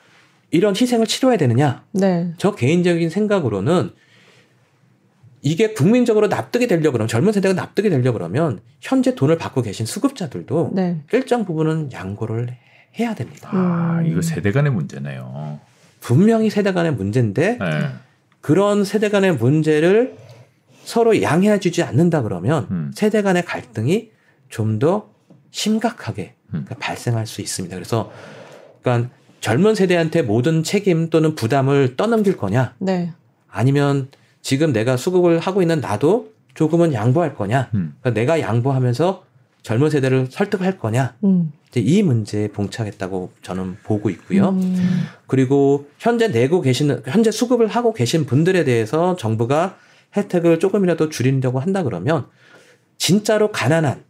이런 0.52 0.74
희생을 0.76 1.06
치러야 1.08 1.36
되느냐? 1.38 1.84
네. 1.92 2.34
저 2.38 2.56
개인적인 2.56 3.10
생각으로는 3.10 3.92
이게 5.46 5.74
국민적으로 5.74 6.26
납득이 6.28 6.66
되려고 6.66 6.94
그러면 6.94 7.08
젊은 7.08 7.32
세대가 7.32 7.54
납득이 7.54 7.92
되려고 7.92 8.18
그러면 8.18 8.62
현재 8.82 9.14
돈을 9.14 9.38
받고 9.38 9.62
계신 9.62 9.86
수급자들도 9.86 10.72
네. 10.74 11.04
일정 11.14 11.46
부분은 11.46 11.92
양보를 11.94 12.58
해야 13.00 13.14
됩니다. 13.14 13.50
아, 13.54 14.00
음. 14.00 14.08
이거 14.08 14.24
세대 14.24 14.52
간의 14.52 14.72
문제네요. 14.72 15.60
분명히 16.00 16.50
세대 16.50 16.74
간의 16.74 16.94
문제인데 16.94 17.60
네. 17.60 17.90
그런 18.42 18.84
세대 18.84 19.10
간의 19.10 19.36
문제를 19.36 20.16
서로 20.84 21.22
양해해 21.22 21.60
주지 21.60 21.84
않는다 21.84 22.24
그러면 22.24 22.68
음. 22.72 22.92
세대 22.96 23.22
간의 23.22 23.46
갈등이 23.46 24.10
좀 24.50 24.80
더 24.80 25.10
심각하게 25.52 26.34
음. 26.48 26.66
그러니까 26.66 26.76
발생할 26.80 27.28
수 27.28 27.42
있습니다. 27.42 27.76
그래서 27.76 28.12
그러니까 28.82 29.12
젊은 29.42 29.76
세대한테 29.76 30.24
모든 30.24 30.64
책임 30.64 31.12
또는 31.12 31.36
부담을 31.36 31.96
떠넘길 31.96 32.36
거냐 32.36 32.74
네. 32.80 33.14
아니면 33.48 34.10
지금 34.46 34.74
내가 34.74 34.96
수급을 34.96 35.40
하고 35.40 35.64
있는 35.64 35.82
나도 35.82 36.32
조금은 36.54 36.94
양보할 36.94 37.34
거냐 37.34 37.72
음. 37.74 37.96
그러니까 38.00 38.22
내가 38.22 38.40
양보하면서 38.40 39.24
젊은 39.64 39.90
세대를 39.90 40.28
설득할 40.30 40.78
거냐 40.78 41.16
음. 41.24 41.52
이제 41.68 41.80
이 41.80 42.04
문제에 42.04 42.50
봉착했다고 42.50 43.32
저는 43.42 43.78
보고 43.82 44.12
있고요. 44.12 44.50
음. 44.50 45.08
그리고 45.26 45.88
현재 45.98 46.28
내고 46.28 46.62
계시는 46.62 47.02
현재 47.08 47.32
수급을 47.32 47.66
하고 47.66 47.92
계신 47.92 48.28
분들에 48.28 48.66
대해서 48.66 49.16
정부가 49.16 49.80
혜택을 50.16 50.60
조금이라도 50.60 51.10
줄이려고 51.10 51.60
한다 51.60 51.82
그러면 51.82 52.28
진짜로 53.00 53.52
가난한 53.52 54.04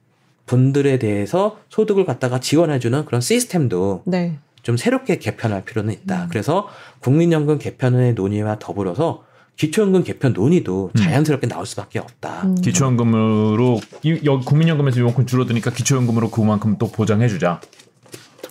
분들에 0.47 0.99
대해서 0.99 1.59
소득을 1.69 2.03
갖다가 2.03 2.41
지원해주는 2.41 3.05
그런 3.05 3.21
시스템도 3.21 4.03
네. 4.05 4.37
좀 4.63 4.75
새롭게 4.75 5.17
개편할 5.17 5.63
필요는 5.63 5.93
있다. 5.93 6.23
음. 6.25 6.27
그래서 6.29 6.67
국민연금 6.99 7.57
개편의 7.57 8.15
논의와 8.15 8.59
더불어서 8.59 9.24
기초연금 9.57 10.03
개편 10.03 10.33
논의도 10.33 10.91
음. 10.95 11.01
자연스럽게 11.01 11.47
나올 11.47 11.65
수밖에 11.65 11.99
없다. 11.99 12.41
음. 12.43 12.55
기초연금으로 12.55 13.79
이- 14.03 14.19
여기 14.25 14.45
국민연금에서 14.45 14.99
이만큼 14.99 15.25
줄어드니까 15.25 15.71
기초연금으로 15.71 16.29
그만큼 16.29 16.77
또 16.77 16.91
보장해주자. 16.91 17.61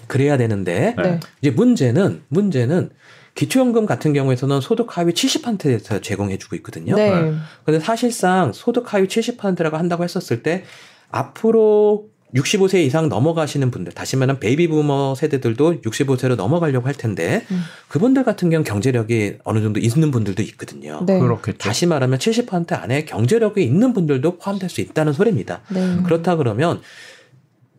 그래야 0.07 0.37
되는데 0.37 0.95
네. 1.03 1.21
이제 1.41 1.51
문제는 1.51 2.23
문제는 2.29 2.91
기초연금 3.35 3.85
같은 3.87 4.13
경우에서는 4.13 4.61
소득 4.61 4.97
하위 4.97 5.13
70%에서 5.13 6.01
제공해주고 6.01 6.57
있거든요. 6.57 6.95
네. 6.95 7.33
근데 7.65 7.81
사실상 7.81 8.53
소득 8.53 8.93
하위 8.95 9.07
70%라고 9.09 9.77
한다고 9.77 10.05
했었을 10.05 10.43
때 10.43 10.65
앞으로 11.11 12.07
65세 12.35 12.85
이상 12.85 13.09
넘어가시는 13.09 13.71
분들, 13.71 13.93
다시 13.93 14.17
말하면 14.17 14.41
베이비 14.41 14.69
부머 14.69 15.15
세대들도 15.15 15.83
65세로 15.83 16.35
넘어가려고 16.35 16.87
할 16.87 16.95
텐데 16.95 17.47
음. 17.51 17.63
그분들 17.89 18.25
같은 18.25 18.51
경우 18.51 18.65
경제력이 18.65 19.39
어느 19.45 19.61
정도 19.61 19.79
있는 19.79 20.11
분들도 20.11 20.43
있거든요. 20.43 21.03
네. 21.07 21.19
그렇겠죠. 21.21 21.59
다시 21.59 21.87
말하면 21.87 22.19
70% 22.19 22.73
안에 22.73 23.05
경제력이 23.05 23.63
있는 23.63 23.93
분들도 23.93 24.39
포함될 24.39 24.69
수 24.69 24.81
있다는 24.81 25.13
소리입니다. 25.13 25.61
네. 25.71 25.99
그렇다 26.05 26.37
그러면 26.37 26.81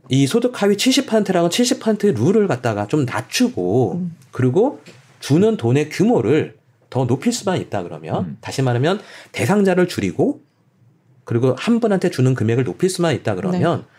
이 0.10 0.28
소득 0.28 0.62
하위 0.62 0.76
70%라고 0.76 1.49
70%의 1.49 2.14
룰을 2.14 2.47
갖다가 2.47 2.88
좀 2.88 3.06
낮추고 3.06 3.93
음. 3.95 4.16
그리고 4.32 4.80
주는 5.20 5.58
돈의 5.58 5.89
규모를 5.89 6.56
더 6.89 7.06
높일 7.06 7.34
수만 7.34 7.60
있다 7.60 7.84
그러면 7.84 8.24
음. 8.24 8.38
다시 8.39 8.62
말하면 8.62 9.01
대상자를 9.32 9.88
줄이고 9.88 10.41
그리고 11.26 11.56
한 11.58 11.80
분한테 11.80 12.12
주는 12.12 12.34
금액을 12.36 12.64
높일 12.64 12.89
수만 12.89 13.16
있다 13.16 13.36
그러면 13.36 13.80
네. 13.80 13.95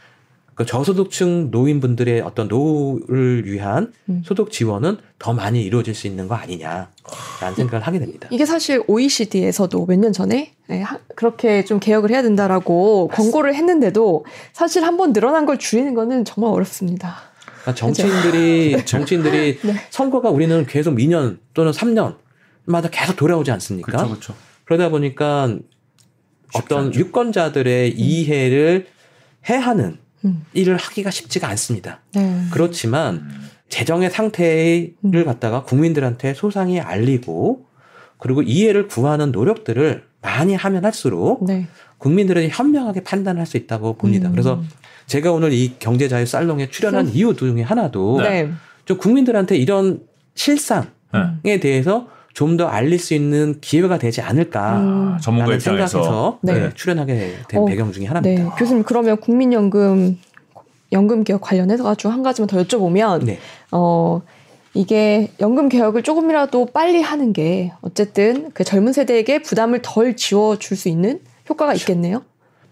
그 0.56 0.64
저소득층 0.64 1.50
노인분들의 1.50 2.22
어떤 2.22 2.48
노후를 2.48 3.44
위한 3.46 3.92
음. 4.08 4.22
소득 4.24 4.50
지원은 4.50 4.96
더 5.18 5.34
많이 5.34 5.62
이루어질 5.62 5.94
수 5.94 6.06
있는 6.06 6.28
거 6.28 6.34
아니냐라는 6.34 7.54
생각을 7.56 7.86
하게 7.86 7.98
됩니다. 8.00 8.26
이게 8.32 8.46
사실 8.46 8.82
OECD에서도 8.88 9.84
몇 9.86 9.98
년 9.98 10.12
전에 10.14 10.54
네, 10.68 10.80
하- 10.80 10.98
그렇게 11.14 11.64
좀 11.66 11.78
개혁을 11.78 12.10
해야 12.10 12.22
된다라고 12.22 13.08
권고를 13.08 13.54
했는데도 13.54 14.24
사실 14.54 14.82
한 14.82 14.96
번 14.96 15.12
늘어난 15.12 15.44
걸 15.44 15.58
줄이는 15.58 15.92
거는 15.94 16.24
정말 16.24 16.50
어렵습니다. 16.52 17.16
그러니까 17.60 17.74
정치인들이 17.74 18.82
정치인들이 18.86 19.58
네. 19.62 19.74
선거가 19.90 20.30
우리는 20.30 20.64
계속 20.66 20.96
2년 20.96 21.36
또는 21.52 21.70
3년마다 21.72 22.88
계속 22.90 23.16
돌아오지 23.16 23.50
않습니까? 23.50 23.92
그렇죠, 23.92 24.08
그렇죠. 24.08 24.34
그러다 24.64 24.88
보니까 24.88 25.54
어떤 26.54 26.86
않죠. 26.86 26.98
유권자들의 26.98 27.92
이해를 27.98 28.86
해하는 29.50 29.98
음. 30.26 30.44
일을 30.52 30.76
하기가 30.76 31.10
쉽지가 31.10 31.48
않습니다. 31.48 32.00
네. 32.14 32.42
그렇지만 32.50 33.14
음. 33.16 33.48
재정의 33.68 34.10
상태를 34.10 34.94
음. 35.04 35.24
갖다가 35.24 35.62
국민들한테 35.62 36.34
소상히 36.34 36.80
알리고 36.80 37.66
그리고 38.18 38.42
이해를 38.42 38.88
구하는 38.88 39.32
노력들을 39.32 40.04
많이 40.22 40.54
하면 40.54 40.84
할수록 40.84 41.44
네. 41.44 41.66
국민들은 41.98 42.48
현명하게 42.50 43.04
판단할 43.04 43.46
수 43.46 43.56
있다고 43.56 43.94
봅니다. 43.94 44.28
음. 44.28 44.32
그래서 44.32 44.62
제가 45.06 45.32
오늘 45.32 45.52
이 45.52 45.74
경제자유 45.78 46.26
살롱에 46.26 46.70
출연한 46.70 47.08
이유 47.08 47.34
중에 47.34 47.62
하나도 47.62 48.20
네. 48.22 48.50
좀 48.84 48.98
국민들한테 48.98 49.56
이런 49.56 50.00
실상에 50.34 50.86
네. 51.42 51.60
대해서 51.60 52.08
좀 52.36 52.58
더 52.58 52.66
알릴 52.66 52.98
수 52.98 53.14
있는 53.14 53.58
기회가 53.62 53.98
되지 53.98 54.20
않을까 54.20 54.78
음. 54.78 55.14
아, 55.14 55.18
전문가 55.20 55.58
생각해서 55.58 56.38
네. 56.42 56.52
네, 56.52 56.70
출연하게 56.74 57.34
된 57.48 57.60
어, 57.60 57.64
배경 57.64 57.90
중에 57.92 58.02
네. 58.02 58.08
하나입니다. 58.08 58.54
교수님 58.56 58.82
그러면 58.84 59.16
국민연금 59.16 60.18
연금 60.92 61.24
개혁 61.24 61.40
관련해서 61.40 61.82
가지고 61.82 62.12
한 62.12 62.22
가지만 62.22 62.46
더 62.46 62.62
여쭤보면 62.62 63.24
네. 63.24 63.38
어 63.72 64.20
이게 64.74 65.30
연금 65.40 65.70
개혁을 65.70 66.02
조금이라도 66.02 66.66
빨리 66.66 67.00
하는 67.00 67.32
게 67.32 67.72
어쨌든 67.80 68.50
그 68.52 68.64
젊은 68.64 68.92
세대에게 68.92 69.40
부담을 69.40 69.80
덜 69.82 70.14
지워 70.14 70.58
줄 70.58 70.76
수 70.76 70.90
있는 70.90 71.20
효과가 71.48 71.72
있겠네요. 71.72 72.22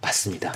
맞습니다. 0.02 0.52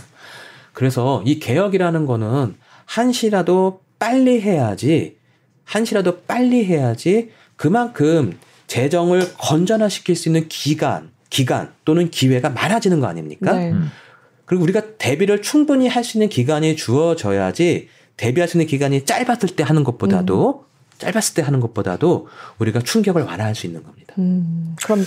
그래서 0.74 1.22
이 1.24 1.38
개혁이라는 1.40 2.04
거는 2.04 2.56
한시라도 2.84 3.80
빨리 3.98 4.42
해야지 4.42 5.16
한시라도 5.64 6.20
빨리 6.26 6.66
해야지 6.66 7.30
그만큼 7.56 8.36
재정을 8.68 9.28
건전화시킬 9.38 10.14
수 10.14 10.28
있는 10.28 10.46
기간 10.48 11.10
기간 11.30 11.72
또는 11.84 12.10
기회가 12.10 12.48
많아지는 12.50 13.00
거 13.00 13.06
아닙니까? 13.06 13.52
네. 13.52 13.72
음. 13.72 13.90
그리고 14.46 14.62
우리가 14.62 14.82
대비를 14.98 15.42
충분히 15.42 15.88
할 15.88 16.04
수 16.04 16.16
있는 16.16 16.28
기간이 16.28 16.76
주어져야지 16.76 17.88
대비할 18.16 18.48
수 18.48 18.56
있는 18.56 18.66
기간이 18.66 19.04
짧았을 19.04 19.50
때 19.56 19.62
하는 19.62 19.84
것보다도 19.84 20.64
짧았을 20.98 21.34
때 21.34 21.42
하는 21.42 21.60
것보다도 21.60 22.28
우리가 22.58 22.80
충격을 22.80 23.22
완화할 23.22 23.54
수 23.54 23.66
있는 23.66 23.82
겁니다. 23.82 24.14
음, 24.18 24.74
그럼 24.82 25.04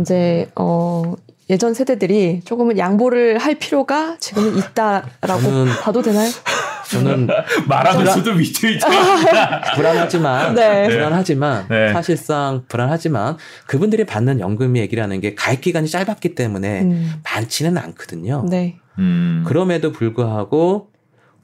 이제 0.00 0.48
어 0.54 1.14
예전 1.50 1.74
세대들이 1.74 2.40
조금은 2.44 2.78
양보를 2.78 3.38
할 3.38 3.56
필요가 3.56 4.16
지금은 4.18 4.56
있다라고 4.58 5.66
봐도 5.82 6.02
되나요? 6.02 6.30
저는 6.90 7.28
말하면서도 7.68 8.30
위트위트. 8.32 8.84
불안하지만 9.76 10.54
네. 10.54 10.88
불안하지만 10.88 11.66
네. 11.68 11.92
사실상 11.92 12.64
불안하지만 12.68 13.36
그분들이 13.66 14.04
받는 14.04 14.40
연금 14.40 14.76
얘기라는 14.76 15.20
게 15.20 15.34
가입 15.34 15.60
기간이 15.60 15.88
짧았기 15.88 16.34
때문에 16.34 16.82
음, 16.82 17.12
많지는 17.24 17.76
않거든요. 17.78 18.44
네. 18.48 18.78
음. 18.98 19.44
그럼에도 19.46 19.92
불구하고 19.92 20.90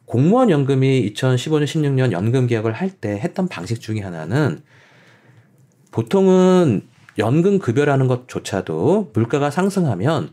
공무원 0.06 0.50
연금이 0.50 1.12
2015년 1.14 1.64
16년 1.64 2.12
연금 2.12 2.46
개혁을 2.46 2.72
할 2.72 2.90
때 3.00 3.18
했던 3.18 3.48
방식 3.48 3.80
중에 3.80 4.00
하나는 4.00 4.62
보통은 5.90 6.82
연금 7.18 7.58
급여라는 7.58 8.06
것조차도 8.08 9.10
물가가 9.14 9.50
상승하면 9.50 10.30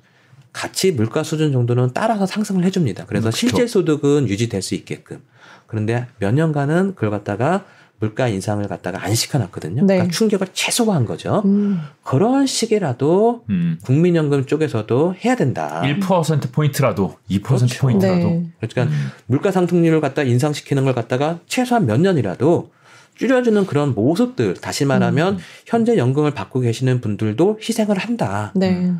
같이 0.53 0.91
물가 0.91 1.23
수준 1.23 1.51
정도는 1.51 1.91
따라서 1.93 2.25
상승을 2.25 2.63
해줍니다. 2.65 3.05
그래서 3.05 3.29
음, 3.29 3.31
그쵸. 3.31 3.37
실제 3.37 3.67
소득은 3.67 4.27
유지될 4.27 4.61
수 4.61 4.75
있게끔. 4.75 5.21
그런데 5.67 6.07
몇 6.17 6.33
년간은 6.33 6.95
그걸 6.95 7.11
갖다가 7.11 7.65
물가 7.99 8.27
인상을 8.29 8.65
갖다가 8.67 9.03
안 9.03 9.13
시켜놨거든요. 9.13 9.85
네. 9.85 9.95
그러니까 9.95 10.11
충격을 10.11 10.47
최소화한 10.53 11.05
거죠. 11.05 11.41
음, 11.45 11.81
그런 12.03 12.45
식이라도 12.45 13.43
음. 13.49 13.77
국민연금 13.83 14.45
쪽에서도 14.45 15.15
해야 15.23 15.35
된다. 15.35 15.81
1% 15.83 16.51
포인트라도 16.51 17.17
2% 17.29 17.43
그렇죠. 17.43 17.79
포인트라도. 17.81 18.27
네. 18.27 18.51
그러니까 18.61 18.83
음. 18.83 19.11
물가 19.25 19.51
상승률을 19.51 19.99
갖다 19.99 20.23
인상시키는 20.23 20.85
걸 20.85 20.95
갖다가 20.95 21.39
최소한 21.45 21.85
몇 21.85 21.99
년이라도 21.99 22.71
줄여주는 23.15 23.65
그런 23.65 23.93
모습들 23.93 24.53
다시 24.55 24.85
말하면 24.85 25.33
음. 25.33 25.39
현재 25.65 25.97
연금을 25.97 26.31
받고 26.31 26.61
계시는 26.61 27.01
분들도 27.01 27.59
희생을 27.61 27.97
한다 27.97 28.53
네. 28.55 28.93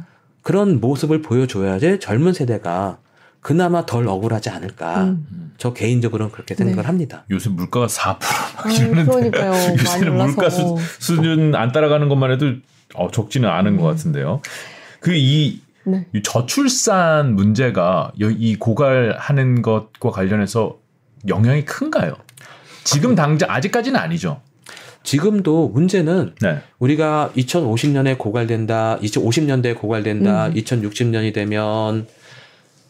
그런 0.50 0.80
모습을 0.80 1.22
보여줘야지 1.22 2.00
젊은 2.00 2.34
세대가 2.34 2.98
그나마 3.40 3.86
덜 3.86 4.08
억울하지 4.08 4.50
않을까. 4.50 5.04
음. 5.04 5.54
저 5.60 5.74
개인적으로는 5.74 6.32
그렇게 6.32 6.56
생각을 6.56 6.82
네. 6.82 6.88
합니다. 6.88 7.24
요새 7.30 7.52
물가가 7.52 7.86
4%막 7.86 8.66
아, 8.66 8.72
이러는데 8.72 9.06
그러니까요. 9.12 9.52
요새는. 9.80 10.16
물가 10.18 10.50
수, 10.50 10.76
수준 10.98 11.54
안 11.54 11.72
따라가는 11.72 12.10
것만 12.10 12.32
해도 12.32 12.54
어, 12.96 13.12
적지는 13.12 13.48
않은 13.48 13.78
것 13.78 13.84
같은데요. 13.84 14.42
그이 15.02 15.62
네. 15.84 16.08
저출산 16.24 17.36
문제가 17.36 18.12
여- 18.20 18.32
이 18.32 18.56
고갈하는 18.56 19.62
것과 19.62 20.10
관련해서 20.10 20.80
영향이 21.28 21.64
큰가요? 21.66 22.16
지금 22.84 23.14
당장 23.14 23.52
아직까지는 23.52 24.00
아니죠. 24.00 24.42
지금도 25.04 25.70
문제는 25.70 26.36
네. 26.42 26.62
우리가 26.80 27.32
2050년에 27.36 28.18
고갈된다, 28.18 29.00
2050년대에 29.02 29.78
고갈된다, 29.78 30.48
음. 30.48 30.54
2060년이 30.54 31.34
되면 31.34 32.08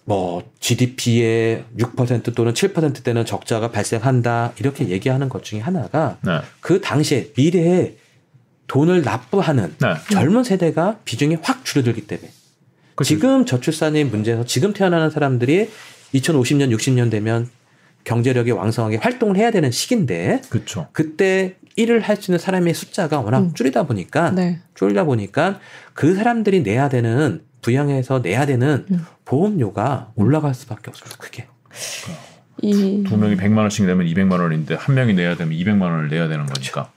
뭐 0.10 0.43
GDP의 0.60 1.66
6% 1.78 2.34
또는 2.34 2.53
7%대는 2.53 3.26
적자가 3.26 3.70
발생한다 3.70 4.53
이렇게 4.60 4.89
얘기하는 4.89 5.30
것 5.30 5.43
중에 5.43 5.60
하나가 5.60 6.18
네. 6.26 6.39
그 6.62 6.82
당시에 6.82 7.32
미래에 7.38 7.95
돈을 8.66 9.03
납부하는 9.03 9.76
네. 9.80 9.93
젊은 10.12 10.43
세대가 10.43 10.97
비중이 11.05 11.38
확 11.43 11.64
줄어들기 11.64 12.07
때문에 12.07 12.32
그 12.95 13.03
지금 13.03 13.45
저출산의 13.45 14.05
문제에서 14.05 14.45
지금 14.45 14.74
태어나는 14.74 15.12
사람들이 15.12 15.70
2050년 16.16 16.76
60년 16.76 17.12
되면 17.12 17.47
경제력이 18.03 18.49
왕성하게 18.49 18.97
활동을 18.97 19.38
해야 19.38 19.51
되는 19.51 19.70
시기인데 19.70 20.41
그렇죠. 20.49 20.88
그때 20.91 21.55
일을 21.80 22.02
할 22.02 22.18
수 22.18 22.32
있는 22.32 22.40
사람의 22.40 22.74
숫자가 22.74 23.22
워낙 23.22 23.40
음. 23.40 23.54
줄이다 23.54 23.84
보니까 23.84 24.32
네. 24.32 24.60
줄이다 24.76 25.06
보니까 25.06 25.60
그 25.94 26.14
사람들이 26.16 26.62
내야 26.64 26.90
되는 26.90 27.42
부양해서 27.62 28.20
내야 28.20 28.46
되는 28.46 28.86
음. 28.92 29.06
보험료가 29.26 30.12
올라갈 30.16 30.54
수밖에 30.54 30.90
없어요. 30.90 31.10
크게. 31.18 31.48
이 32.62 33.04
두 33.08 33.16
명이 33.18 33.38
100만 33.38 33.60
원씩 33.60 33.86
내면 33.86 34.06
200만 34.08 34.40
원인데 34.42 34.76
한 34.76 34.96
명이 34.96 35.14
내야 35.14 35.36
되면 35.38 35.54
200만 35.58 35.82
원을 35.84 36.10
내야 36.10 36.28
되는 36.28 36.46
거니까. 36.46 36.92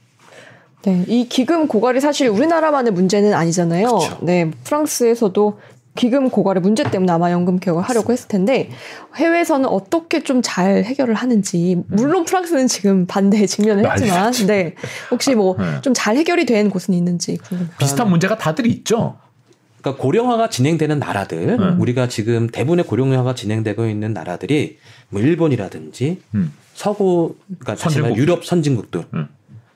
네, 0.84 1.04
이 1.06 1.28
기금 1.28 1.68
고갈이 1.68 2.00
사실 2.00 2.28
우리나라만의 2.28 2.92
문제는 2.92 3.32
아니잖아요. 3.34 3.86
그쵸. 3.86 4.18
네, 4.22 4.50
프랑스에서도 4.64 5.60
기금 5.94 6.30
고갈의 6.30 6.62
문제 6.62 6.82
때문에 6.84 7.12
아마 7.12 7.30
연금 7.32 7.58
개혁을 7.58 7.82
하려고 7.82 8.12
했을 8.12 8.28
텐데 8.28 8.70
해외에서는 9.16 9.68
어떻게 9.68 10.22
좀 10.22 10.42
잘 10.42 10.84
해결을 10.84 11.14
하는지 11.14 11.82
물론 11.86 12.24
프랑스는 12.24 12.66
지금 12.66 13.06
반대에 13.06 13.46
직면을 13.46 13.90
했지만 13.90 14.32
네 14.46 14.74
혹시 15.10 15.34
뭐좀 15.34 15.80
네. 15.82 15.92
잘 15.94 16.16
해결이 16.16 16.46
된 16.46 16.68
곳은 16.68 16.94
있는지 16.94 17.36
궁금해요. 17.36 17.74
비슷한 17.78 18.10
문제가 18.10 18.36
다들 18.36 18.66
있죠. 18.66 19.16
그러니까 19.80 20.02
고령화가 20.02 20.48
진행되는 20.48 20.98
나라들, 20.98 21.58
음. 21.60 21.80
우리가 21.80 22.08
지금 22.08 22.48
대부분의 22.48 22.86
고령화가 22.86 23.34
진행되고 23.34 23.86
있는 23.86 24.12
나라들이 24.12 24.78
뭐 25.08 25.20
일본이라든지 25.20 26.22
음. 26.34 26.52
서구, 26.74 27.36
그러니까 27.58 27.76
선진국. 27.76 28.16
유럽 28.16 28.44
선진국들. 28.44 29.04
음. 29.14 29.28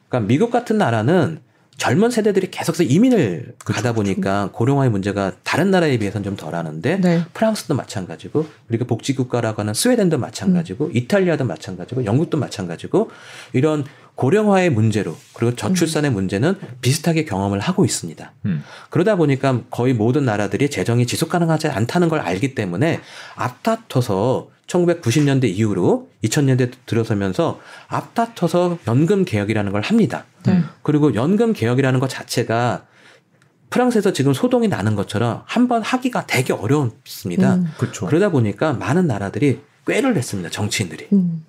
그러니까 0.09 0.29
미국 0.29 0.51
같은 0.51 0.79
나라는 0.79 1.41
젊은 1.79 2.11
세대들이 2.11 2.51
계속해서 2.51 2.85
이민을 2.85 3.55
그쵸, 3.59 3.75
가다 3.75 3.93
보니까 3.93 4.51
고령화의 4.53 4.91
문제가 4.91 5.33
다른 5.43 5.71
나라에 5.71 5.99
비해서는 5.99 6.25
좀 6.25 6.37
덜하는데 6.37 7.01
네. 7.01 7.23
프랑스도 7.35 7.75
마찬가지고 7.75 8.47
우리가 8.69 8.87
복지국가라고 8.87 9.61
하는 9.61 9.75
스웨덴도 9.75 10.19
마찬가지고 10.19 10.91
이탈리아도 10.95 11.45
마찬가지고 11.45 12.05
영국도 12.07 12.39
마찬가지고 12.39 13.11
이런 13.53 13.85
고령화의 14.15 14.71
문제로 14.71 15.15
그리고 15.35 15.55
저출산의 15.55 16.11
문제는 16.11 16.57
비슷하게 16.81 17.27
경험을 17.27 17.61
하고 17.61 17.85
있습니다. 17.85 18.33
음. 18.47 18.65
그러다 18.89 19.17
보니까 19.17 19.61
거의 19.71 19.93
모든 19.93 20.25
나라들이 20.25 20.71
재정이 20.71 21.07
지속 21.07 21.29
가능하지 21.29 21.69
않다는 21.69 22.09
걸 22.09 22.21
알기 22.21 22.55
때문에 22.55 23.01
앞다퉈서 23.35 24.49
1990년대 24.67 25.45
이후로 25.45 26.09
2000년대 26.25 26.73
들어서면서 26.87 27.61
앞다퉈서 27.89 28.79
연금 28.89 29.25
개혁이라는 29.25 29.73
걸 29.73 29.83
합니다. 29.83 30.25
네. 30.45 30.63
그리고 30.83 31.15
연금 31.15 31.53
개혁이라는 31.53 32.01
것 32.01 32.09
자체가 32.09 32.85
프랑스에서 33.71 34.13
지금 34.13 34.33
소동이 34.33 34.69
나는 34.69 34.95
것처럼 34.95 35.43
한 35.47 35.69
번 35.69 35.83
하기가 35.83 36.27
되게 36.27 36.53
어렵습니다. 36.53 37.55
음, 37.57 37.73
그렇죠. 37.79 38.07
그러다 38.07 38.29
보니까 38.31 38.73
많은 38.73 39.07
나라들이 39.07 39.61
꾀를 39.87 40.15
냈습니다. 40.15 40.51
정치인들이. 40.51 41.09
음, 41.13 41.45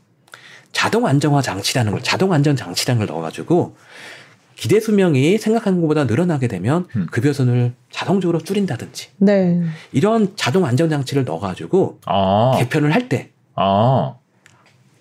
자동 0.71 1.05
안정화 1.07 1.41
장치라는 1.41 1.91
걸 1.91 2.03
자동 2.03 2.33
안전 2.33 2.55
장치라는 2.55 2.99
걸 2.99 3.07
넣어가지고 3.15 3.75
기대 4.57 4.79
수명이 4.79 5.37
생각하는 5.37 5.81
것보다 5.81 6.05
늘어나게 6.05 6.47
되면 6.47 6.87
음. 6.95 7.05
급여선을 7.11 7.73
자동적으로 7.91 8.39
줄인다든지 8.39 9.09
네. 9.17 9.61
이런 9.91 10.33
자동 10.35 10.65
안전 10.65 10.89
장치를 10.89 11.25
넣어가지고 11.25 11.99
아, 12.05 12.55
개편을 12.57 12.93
할때 12.93 13.29
아, 13.55 14.15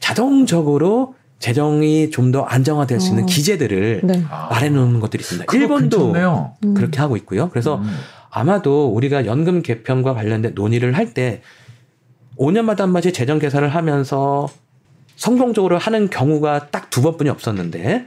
자동적으로 0.01 1.15
재정이 1.39 2.11
좀 2.11 2.33
더 2.33 2.43
안정화될 2.43 2.99
수 3.01 3.11
있는 3.11 3.23
어. 3.23 3.27
기재들을 3.27 4.01
네. 4.05 4.23
아. 4.31 4.49
마련해 4.51 4.71
놓는 4.79 5.01
것들이 5.01 5.21
있습니다. 5.23 5.47
일본도 5.57 5.99
괜찮네요. 5.99 6.55
음. 6.65 6.75
그렇게 6.75 6.99
하고 6.99 7.17
있고요. 7.17 7.49
그래서 7.51 7.77
음. 7.77 7.91
아마도 8.31 8.89
우리가 8.89 9.25
연금 9.27 9.63
개편과 9.63 10.13
관련된 10.15 10.53
논의를 10.55 10.97
할 10.97 11.15
때 11.15 11.41
5년마다 12.39 12.81
한 12.81 12.93
번씩 12.93 13.15
재정 13.15 13.39
계산을 13.39 13.71
하면서 13.71 14.49
성공적으로 15.17 15.79
하는 15.79 16.11
경우가 16.11 16.69
딱 16.71 16.91
두 16.91 17.01
번뿐이 17.03 17.31
없었는데 17.31 18.07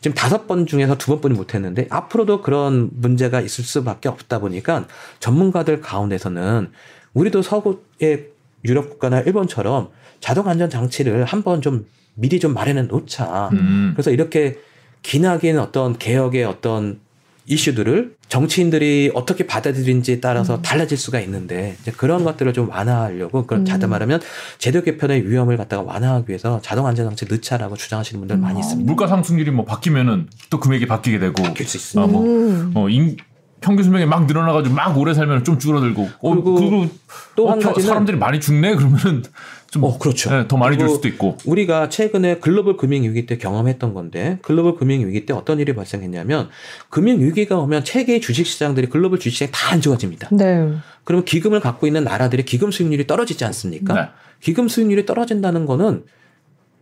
지금 0.00 0.14
다섯 0.14 0.46
번 0.46 0.66
중에서 0.66 0.96
두 0.96 1.10
번뿐이 1.12 1.34
못했는데 1.34 1.86
앞으로도 1.90 2.42
그런 2.42 2.90
문제가 2.92 3.40
있을 3.40 3.64
수밖에 3.64 4.08
없다 4.08 4.38
보니까 4.38 4.86
전문가들 5.20 5.80
가운데서는 5.80 6.70
우리도 7.14 7.42
서구의 7.42 8.28
유럽 8.64 8.90
국가나 8.90 9.20
일본처럼 9.20 9.90
자동 10.20 10.48
안전 10.48 10.70
장치를 10.70 11.24
한번 11.24 11.62
좀 11.62 11.86
미리 12.14 12.40
좀 12.40 12.54
마련해 12.54 12.82
놓자. 12.82 13.50
음. 13.52 13.92
그래서 13.94 14.10
이렇게 14.10 14.58
기나긴 15.02 15.58
어떤 15.58 15.96
개혁의 15.96 16.44
어떤 16.44 17.00
이슈들을 17.48 18.16
정치인들이 18.28 19.10
어떻게 19.14 19.46
받아들인지에 19.46 20.20
따라서 20.20 20.60
달라질 20.60 20.98
수가 20.98 21.18
있는데 21.20 21.76
이제 21.80 21.90
그런 21.90 22.22
것들을 22.22 22.52
좀 22.52 22.68
완화하려고 22.68 23.46
그런 23.46 23.62
음. 23.62 23.64
자다 23.64 23.86
말하면 23.86 24.20
제도 24.58 24.82
개편의 24.82 25.28
위험을 25.28 25.56
갖다가 25.56 25.82
완화하기 25.82 26.28
위해서 26.28 26.60
자동 26.62 26.86
안전 26.86 27.06
장치 27.06 27.24
넣자라고 27.24 27.76
주장하시는 27.76 28.20
분들 28.20 28.36
많이 28.36 28.58
음. 28.58 28.60
있습니다. 28.60 28.86
물가 28.86 29.06
상승률이 29.08 29.50
뭐 29.50 29.64
바뀌면은 29.64 30.28
또 30.50 30.60
금액이 30.60 30.86
바뀌게 30.86 31.18
되고 31.18 31.42
바뀔 31.42 31.66
수 31.66 31.78
있습니다. 31.78 32.08
아, 32.08 32.12
뭐, 32.12 32.22
음. 32.22 32.72
어, 32.74 32.88
인, 32.90 33.16
평균 33.60 33.84
수명이 33.84 34.04
막 34.04 34.26
늘어나가지고 34.26 34.74
막 34.74 34.96
오래 34.98 35.14
살면 35.14 35.44
좀 35.44 35.58
줄어들고 35.58 36.08
어, 36.20 36.30
그리고 36.30 36.54
그리고 36.54 36.86
또 37.34 37.48
어, 37.48 37.52
한 37.52 37.60
가지는 37.60 37.88
사람들이 37.88 38.16
많이 38.18 38.40
죽네 38.40 38.74
그러면은 38.74 39.22
좀 39.70 39.84
어, 39.84 39.98
그렇죠. 39.98 40.30
네, 40.30 40.48
더 40.48 40.56
많이 40.56 40.78
줄 40.78 40.88
수도 40.88 41.08
있고 41.08 41.36
우리가 41.44 41.88
최근에 41.88 42.38
글로벌 42.38 42.76
금융 42.76 43.02
위기 43.04 43.26
때 43.26 43.36
경험했던 43.36 43.92
건데 43.94 44.38
글로벌 44.42 44.76
금융 44.76 45.06
위기 45.06 45.26
때 45.26 45.34
어떤 45.34 45.60
일이 45.60 45.74
발생했냐면 45.74 46.48
금융 46.88 47.20
위기가 47.20 47.58
오면 47.58 47.84
세계의 47.84 48.20
주식 48.20 48.46
시장들이 48.46 48.88
글로벌 48.88 49.18
주식 49.18 49.36
시장이 49.36 49.52
다 49.52 49.68
안 49.68 49.80
좋아집니다. 49.82 50.30
네. 50.32 50.72
그러면 51.04 51.24
기금을 51.26 51.60
갖고 51.60 51.86
있는 51.86 52.04
나라들의 52.04 52.44
기금 52.46 52.70
수익률이 52.70 53.06
떨어지지 53.06 53.44
않습니까? 53.44 53.94
네. 53.94 54.08
기금 54.40 54.68
수익률이 54.68 55.04
떨어진다는 55.04 55.66
거는 55.66 56.04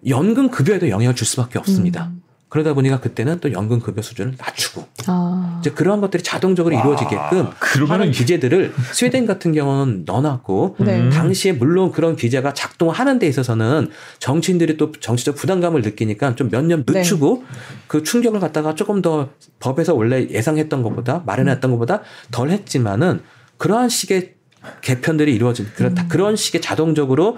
연금 0.09 0.51
급여에도 0.51 0.89
영향을 0.89 1.17
줄 1.17 1.27
수밖에 1.27 1.59
없습니다. 1.59 2.07
음. 2.07 2.23
그러다 2.49 2.75
보니까 2.75 3.01
그때는 3.01 3.41
또 3.41 3.53
연금 3.53 3.81
급여 3.81 4.03
수준을 4.03 4.35
낮추고 4.39 4.87
아. 5.09 5.59
이제 5.61 5.71
그러한 5.71 6.01
것들이 6.01 6.23
자동적으로 6.23 6.79
이루어지게끔 6.79 7.51
그러면은 7.59 8.01
하는 8.01 8.13
기재들을 8.13 8.73
스웨덴 8.93 9.27
같은 9.27 9.53
경우는 9.53 10.05
넣어놨고 10.07 10.77
네. 10.79 11.01
음. 11.01 11.11
당시에 11.11 11.53
물론 11.53 11.91
그런 11.91 12.15
기재가 12.15 12.55
작동하는 12.55 13.19
데 13.19 13.27
있어서는 13.27 13.91
정치인들이 14.21 14.77
또 14.77 14.93
정치적 14.93 15.35
부담감을 15.35 15.83
느끼니까 15.83 16.37
좀 16.37 16.49
몇년 16.49 16.85
네. 16.87 17.01
늦추고 17.01 17.45
그 17.89 18.05
충격을 18.05 18.39
갖다가 18.39 18.77
조금 18.77 19.03
더 19.03 19.31
법에서 19.59 19.95
원래 19.95 20.29
예상했던 20.29 20.83
것보다 20.83 21.23
마련했던 21.27 21.73
것보다 21.73 22.03
덜 22.31 22.51
했지만은 22.51 23.23
그러한 23.59 23.89
식의 23.89 24.35
개편들이 24.83 25.35
이루어진 25.35 25.67
그런 25.75 25.97
음. 25.97 26.09
그런 26.09 26.37
식의 26.37 26.61
자동적으로 26.61 27.37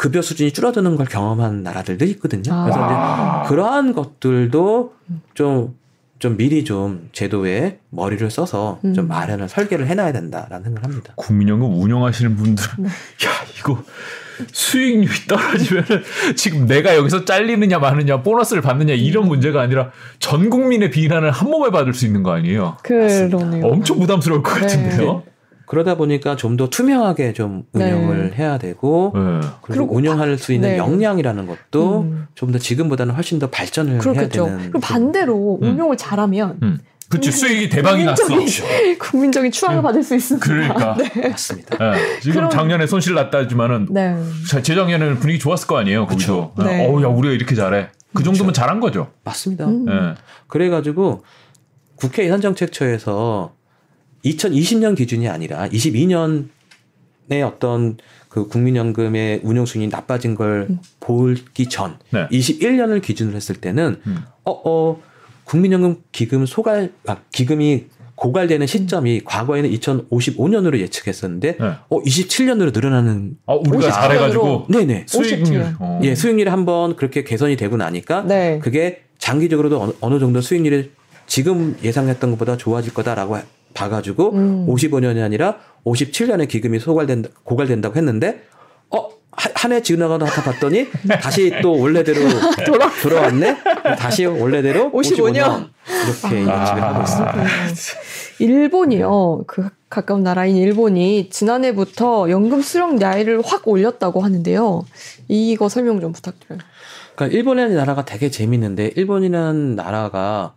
급여 0.00 0.22
수준이 0.22 0.52
줄어드는 0.52 0.96
걸 0.96 1.04
경험한 1.04 1.62
나라들도 1.62 2.06
있거든요. 2.06 2.50
아. 2.54 2.64
그래서 2.64 2.86
이제 2.86 3.48
그러한 3.50 3.92
것들도 3.92 4.94
좀, 5.34 5.76
좀 6.18 6.38
미리 6.38 6.64
좀 6.64 7.10
제도에 7.12 7.80
머리를 7.90 8.30
써서 8.30 8.78
좀 8.80 8.96
음. 8.96 9.08
마련을 9.08 9.50
설계를 9.50 9.86
해놔야 9.88 10.12
된다라는 10.12 10.64
생각을 10.64 10.84
합니다. 10.84 11.12
국민연금 11.16 11.82
운영하시는 11.82 12.34
분들은 12.34 12.68
네. 12.78 12.88
야 12.88 13.30
이거 13.58 13.84
수익률이 14.50 15.26
떨어지면은 15.28 16.02
지금 16.34 16.66
내가 16.66 16.96
여기서 16.96 17.26
잘리느냐 17.26 17.78
마느냐 17.78 18.22
보너스를 18.22 18.62
받느냐 18.62 18.94
이런 18.94 19.28
문제가 19.28 19.60
아니라 19.60 19.90
전 20.18 20.48
국민의 20.48 20.90
비난을 20.92 21.30
한 21.30 21.50
몸에 21.50 21.68
받을 21.70 21.92
수 21.92 22.06
있는 22.06 22.22
거 22.22 22.32
아니에요? 22.32 22.78
그러네요. 22.82 23.66
엄청 23.66 23.98
부담스러울 23.98 24.42
것 24.42 24.54
네. 24.54 24.60
같은데요. 24.62 25.24
그러다 25.70 25.94
보니까 25.94 26.34
좀 26.34 26.56
더 26.56 26.68
투명하게 26.68 27.32
좀 27.32 27.62
운영을 27.72 28.34
해야 28.36 28.58
되고 28.58 29.12
네. 29.14 29.20
그리고, 29.20 29.86
그리고 29.86 29.94
운영할 29.94 30.36
수 30.36 30.52
있는 30.52 30.70
네. 30.70 30.78
역량이라는 30.78 31.46
것도 31.46 32.00
음. 32.00 32.26
좀더 32.34 32.58
지금보다는 32.58 33.14
훨씬 33.14 33.38
더 33.38 33.48
발전을 33.48 33.98
그렇겠죠. 33.98 34.42
해야 34.46 34.50
되는 34.50 34.62
그리고 34.72 34.80
반대로 34.80 35.58
음. 35.62 35.68
운용을 35.68 35.96
잘하면 35.96 36.58
음. 36.64 36.78
그치 37.08 37.30
수익이 37.30 37.68
대박이 37.68 38.02
났어. 38.04 38.24
국민적인, 38.26 38.98
국민적인 38.98 39.52
추앙을 39.52 39.80
받을 39.82 40.02
수 40.02 40.16
있습니다. 40.16 40.44
그러니까 40.44 40.96
맞습니다. 41.28 41.94
예, 41.96 42.18
지금 42.20 42.34
그럼- 42.34 42.50
작년에 42.50 42.86
손실 42.88 43.14
났다지만은 43.14 43.86
네. 43.90 44.16
자, 44.48 44.60
재작년에는 44.62 45.20
분위기 45.20 45.38
좋았을 45.38 45.66
거 45.68 45.78
아니에요. 45.78 46.06
거기도. 46.08 46.52
그쵸. 46.54 46.68
네. 46.68 46.84
어우 46.86 47.00
야 47.02 47.06
우리가 47.06 47.32
이렇게 47.32 47.54
잘해. 47.54 47.88
그 48.12 48.24
정도면 48.24 48.52
잘한 48.54 48.80
거죠. 48.80 49.08
맞습니다. 49.24 49.66
음. 49.66 49.86
예. 49.88 50.14
그래가지고 50.48 51.22
국회 51.96 52.24
예산정책처에서 52.24 53.52
2020년 54.24 54.96
기준이 54.96 55.28
아니라 55.28 55.68
22년에 55.68 56.46
어떤 57.46 57.96
그 58.28 58.46
국민연금의 58.48 59.40
운용 59.42 59.66
수익이 59.66 59.88
나빠진 59.88 60.34
걸 60.34 60.66
음. 60.70 60.78
보기 61.00 61.68
전 61.68 61.98
네. 62.10 62.28
21년을 62.28 63.02
기준으로 63.02 63.34
했을 63.36 63.56
때는 63.56 64.00
음. 64.06 64.18
어, 64.44 64.52
어, 64.52 65.00
국민연금 65.44 65.96
기금 66.12 66.46
소갈, 66.46 66.92
아, 67.06 67.16
기금이 67.32 67.86
고갈되는 68.14 68.66
시점이 68.66 69.22
과거에는 69.24 69.70
2055년으로 69.70 70.78
예측했었는데 70.78 71.56
네. 71.58 71.66
어, 71.88 72.02
27년으로 72.02 72.72
늘어나는 72.74 73.38
어, 73.46 73.56
우리가 73.56 73.78
50 73.78 73.90
잘해 73.92 74.18
가지고 74.18 74.66
네네. 74.68 75.06
수익률. 75.08 75.62
57년. 75.62 75.76
어. 75.80 76.00
예, 76.04 76.14
수익률이 76.14 76.50
한번 76.50 76.96
그렇게 76.96 77.24
개선이 77.24 77.56
되고 77.56 77.76
나니까 77.78 78.22
네. 78.22 78.58
그게 78.62 79.02
장기적으로도 79.18 79.80
어느, 79.82 79.92
어느 80.00 80.18
정도 80.20 80.40
수익률이 80.40 80.90
지금 81.26 81.76
예상했던 81.82 82.30
것보다 82.32 82.56
좋아질 82.58 82.92
거다라고 82.92 83.38
해- 83.38 83.42
봐가지고 83.74 84.32
음. 84.32 84.66
55년이 84.68 85.22
아니라 85.22 85.58
57년에 85.84 86.48
기금이 86.48 86.78
소갈된다 86.78 87.30
고갈된다고 87.44 87.96
했는데 87.96 88.42
어 88.90 89.20
한 89.54 89.72
해 89.72 89.80
지나가다 89.82 90.26
봤더니 90.42 90.88
다시 91.22 91.52
또 91.62 91.78
원래대로 91.78 92.20
돌아왔네 93.02 93.56
다시 93.98 94.24
원래대로 94.26 94.90
55 94.92 95.30
년. 95.30 95.70
55년 95.86 96.30
이렇게 96.32 96.50
아. 96.50 96.62
예측을 96.62 96.82
하고 96.82 97.02
있습니다. 97.02 97.44
일본이요. 98.40 99.44
그 99.46 99.68
가까운 99.88 100.22
나라인 100.22 100.56
일본이 100.56 101.28
지난해부터 101.30 102.30
연금 102.30 102.60
수령 102.62 102.96
나이를 102.96 103.42
확 103.44 103.66
올렸다고 103.68 104.20
하는데요. 104.22 104.84
이거 105.28 105.68
설명 105.68 106.00
좀 106.00 106.12
부탁드려요. 106.12 106.58
그러니까 107.14 107.36
일본이라는 107.36 107.76
나라가 107.76 108.04
되게 108.04 108.30
재밌는데 108.30 108.92
일본이라는 108.96 109.76
나라가 109.76 110.54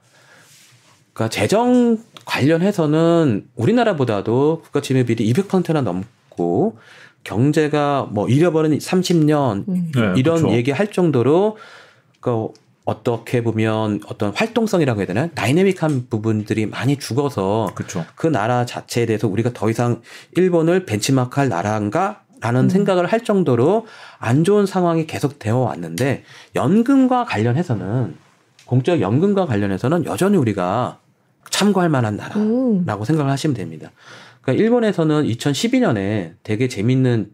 그러니까 1.14 1.30
재정 1.30 1.98
관련해서는 2.26 3.48
우리나라보다도 3.56 4.62
국가 4.64 4.82
지배 4.82 5.04
비율이 5.06 5.32
200%나 5.34 5.82
넘고 5.82 6.78
경제가 7.24 8.10
뭐 8.12 8.28
잃어버린 8.28 8.78
30년 8.78 9.68
음. 9.68 9.92
네, 9.96 10.14
이런 10.18 10.36
그쵸. 10.38 10.52
얘기할 10.52 10.92
정도로 10.92 11.58
그 12.20 12.50
어떻게 12.86 13.44
보면 13.44 14.02
어떤 14.08 14.34
활동성이라고 14.34 15.00
해야 15.00 15.08
되나 15.08 15.28
다이내믹한 15.30 16.08
부분들이 16.10 16.66
많이 16.66 16.98
죽어서 16.98 17.72
그렇죠. 17.76 18.06
그 18.16 18.28
나라 18.28 18.66
자체에 18.66 19.06
대해서 19.06 19.28
우리가 19.28 19.52
더 19.54 19.70
이상 19.70 20.02
일본을 20.36 20.86
벤치마크할 20.86 21.50
나라인가? 21.50 22.24
라는 22.42 22.66
음. 22.66 22.70
생각을 22.70 23.06
할 23.06 23.24
정도로 23.24 23.88
안 24.20 24.44
좋은 24.44 24.66
상황이 24.66 25.08
계속 25.08 25.40
되어 25.40 25.60
왔는데 25.60 26.26
연금과 26.56 27.24
관련해서는 27.24 28.18
공적 28.66 29.00
연금과 29.00 29.46
관련해서는 29.46 30.06
여전히 30.06 30.36
우리가 30.36 31.00
참고할 31.50 31.90
만한 31.90 32.20
음. 32.36 32.84
나라라고 32.86 33.06
생각을 33.06 33.32
하시면 33.32 33.56
됩니다. 33.56 33.92
그러니까 34.42 34.64
일본에서는 34.64 35.24
2012년에 35.24 36.34
되게 36.44 36.68
재밌는 36.68 37.32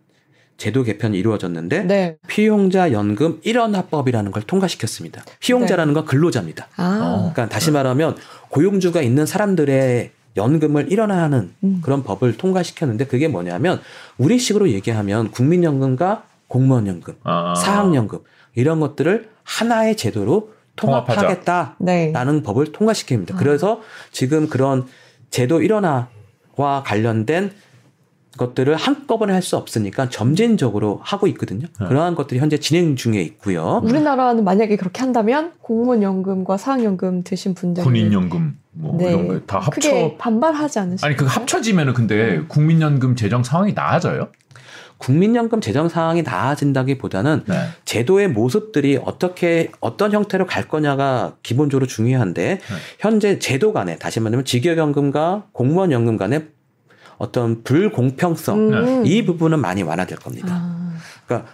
제도 0.57 0.83
개편이 0.83 1.17
이루어졌는데 1.17 1.83
네. 1.83 2.17
피용자 2.27 2.91
연금 2.91 3.39
일원화법이라는 3.43 4.31
걸 4.31 4.43
통과시켰습니다. 4.43 5.23
피용자라는 5.39 5.93
건 5.93 6.05
근로자입니다. 6.05 6.67
아. 6.75 6.99
어. 7.01 7.31
그러니까 7.33 7.47
다시 7.47 7.71
말하면 7.71 8.17
고용주가 8.49 9.01
있는 9.01 9.25
사람들의 9.25 10.11
연금을 10.35 10.91
일원화하는 10.91 11.51
음. 11.63 11.79
그런 11.81 12.03
법을 12.03 12.37
통과시켰는데 12.37 13.05
그게 13.05 13.27
뭐냐면 13.27 13.79
우리식으로 14.17 14.69
얘기하면 14.69 15.31
국민연금과 15.31 16.23
공무원연금, 16.47 17.15
아. 17.23 17.55
사학연금 17.55 18.19
이런 18.55 18.79
것들을 18.79 19.29
하나의 19.43 19.95
제도로 19.95 20.51
통합하겠다라는 20.79 21.75
네. 21.79 22.43
법을 22.43 22.71
통과시킵니다. 22.71 23.33
아. 23.35 23.37
그래서 23.37 23.81
지금 24.11 24.47
그런 24.49 24.85
제도 25.29 25.61
일원화와 25.61 26.83
관련된 26.85 27.51
것들을 28.37 28.73
한꺼번에 28.75 29.33
할 29.33 29.41
수 29.41 29.57
없으니까 29.57 30.09
점진적으로 30.09 31.01
하고 31.03 31.27
있거든요. 31.27 31.67
네. 31.79 31.87
그러한 31.87 32.15
것들이 32.15 32.39
현재 32.39 32.57
진행 32.57 32.95
중에 32.95 33.21
있고요. 33.21 33.81
우리나라는 33.83 34.43
만약에 34.43 34.77
그렇게 34.77 35.01
한다면 35.01 35.51
공무원 35.61 36.01
연금과 36.03 36.55
사학연금 36.57 37.23
드신 37.23 37.53
분들 37.53 37.83
군인 37.83 38.13
연금 38.13 38.57
뭐 38.71 38.95
네. 38.97 39.09
이런 39.09 39.27
거 39.27 39.39
다 39.45 39.59
합쳐. 39.59 40.15
반발하지 40.17 40.79
않으실까요? 40.79 41.07
아니 41.07 41.15
그 41.17 41.25
합쳐지면은 41.25 41.93
근데 41.93 42.41
국민연금 42.47 43.15
재정 43.15 43.43
상황이 43.43 43.73
나아져요? 43.73 44.29
국민연금 44.99 45.59
재정 45.61 45.89
상황이 45.89 46.21
나아진다기보다는 46.21 47.43
네. 47.47 47.55
제도의 47.85 48.27
모습들이 48.29 48.99
어떻게 49.03 49.71
어떤 49.79 50.11
형태로 50.11 50.45
갈 50.45 50.67
거냐가 50.67 51.35
기본적으로 51.41 51.87
중요한데 51.87 52.59
현재 52.99 53.39
제도 53.39 53.73
간에 53.73 53.97
다시 53.97 54.19
말하면 54.19 54.45
직역연금과 54.45 55.47
공무원 55.53 55.91
연금 55.91 56.17
간의 56.17 56.47
어떤 57.17 57.63
불공평성 57.63 58.73
음. 58.73 59.05
이 59.05 59.25
부분은 59.25 59.59
많이 59.59 59.83
완화될 59.83 60.19
겁니다. 60.19 60.47
아. 60.51 60.93
그러니까 61.25 61.49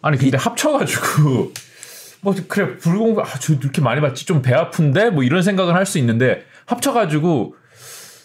아니 0.00 0.16
근데 0.16 0.36
합쳐가지고 0.36 1.52
뭐 2.22 2.34
그래 2.48 2.76
불공 2.78 3.18
아저 3.20 3.54
이렇게 3.54 3.80
많이 3.82 4.00
받지 4.00 4.24
좀 4.24 4.40
배 4.42 4.54
아픈데 4.54 5.10
뭐 5.10 5.24
이런 5.24 5.42
생각을 5.42 5.74
할 5.74 5.84
수 5.84 5.98
있는데 5.98 6.44
합쳐가지고 6.66 7.56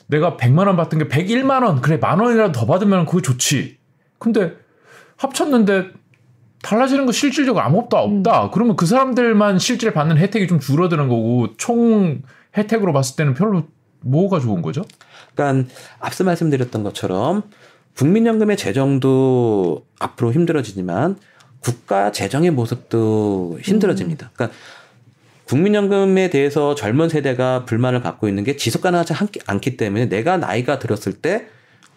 내가 0.07 0.37
100만 0.37 0.67
원 0.67 0.77
받던 0.77 0.99
게 0.99 1.07
101만 1.07 1.63
원 1.63 1.81
그래 1.81 1.97
만 1.97 2.19
원이라도 2.19 2.51
더 2.51 2.65
받으면 2.67 3.05
그거 3.05 3.21
좋지. 3.21 3.77
근데 4.19 4.53
합쳤는데 5.17 5.91
달라지는 6.61 7.05
거 7.05 7.11
실질적으로 7.11 7.63
아무것도 7.63 7.97
없다. 7.97 8.49
그러면 8.51 8.75
그 8.75 8.85
사람들만 8.85 9.59
실질 9.59 9.93
받는 9.93 10.17
혜택이 10.17 10.47
좀 10.47 10.59
줄어드는 10.59 11.07
거고 11.07 11.55
총 11.57 12.21
혜택으로 12.57 12.93
봤을 12.93 13.15
때는 13.15 13.33
별로 13.33 13.63
뭐가 14.01 14.39
좋은 14.39 14.61
거죠? 14.61 14.83
그러니까 15.33 15.69
앞서 15.99 16.23
말씀드렸던 16.23 16.83
것처럼 16.83 17.43
국민연금의 17.95 18.57
재정도 18.57 19.85
앞으로 19.99 20.33
힘들어지지만 20.33 21.17
국가 21.59 22.11
재정의 22.11 22.51
모습도 22.51 23.59
힘들어집니다. 23.61 24.31
그러니까 24.33 24.57
국민연금에 25.45 26.29
대해서 26.29 26.75
젊은 26.75 27.09
세대가 27.09 27.65
불만을 27.65 28.01
갖고 28.01 28.27
있는 28.27 28.43
게 28.43 28.57
지속 28.57 28.81
가능하지 28.81 29.13
않기, 29.13 29.39
않기 29.47 29.77
때문에 29.77 30.09
내가 30.09 30.37
나이가 30.37 30.77
들었을 30.79 31.13
때 31.13 31.47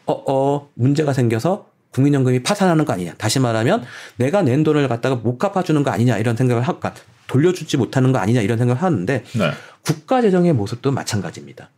어, 0.07 0.13
어, 0.27 0.71
문제가 0.75 1.13
생겨서 1.13 1.70
국민연금이 1.93 2.43
파산하는 2.43 2.85
거 2.85 2.93
아니냐. 2.93 3.15
다시 3.19 3.41
말하면 3.41 3.85
내가 4.17 4.43
낸 4.43 4.63
돈을 4.63 4.87
갖다가 4.89 5.17
못 5.17 5.39
갚아주는 5.39 5.83
거 5.83 5.91
아니냐 5.91 6.19
이런 6.19 6.37
생각을 6.37 6.63
하고 6.63 6.79
그러니까 6.81 7.03
돌려주지 7.27 7.77
못하는 7.77 8.13
거 8.13 8.19
아니냐 8.19 8.41
이런 8.41 8.59
생각을 8.59 8.83
하는데 8.83 9.25
네. 9.25 9.51
국가 9.83 10.21
재정의 10.23 10.53
모습도 10.53 10.93
마찬가지입니다. 10.93 11.71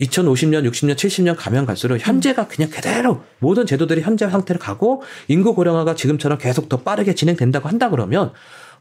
2050년, 0.00 0.68
60년, 0.70 0.94
70년 0.94 1.34
가면 1.36 1.66
갈수록 1.66 1.98
현재가 1.98 2.48
그냥 2.48 2.70
그대로 2.70 3.22
모든 3.38 3.66
제도들이 3.66 4.00
현재 4.00 4.28
상태로 4.28 4.58
가고 4.58 5.02
인구 5.28 5.54
고령화가 5.54 5.94
지금처럼 5.94 6.38
계속 6.38 6.68
더 6.68 6.78
빠르게 6.78 7.14
진행된다고 7.14 7.68
한다 7.68 7.90
그러면 7.90 8.32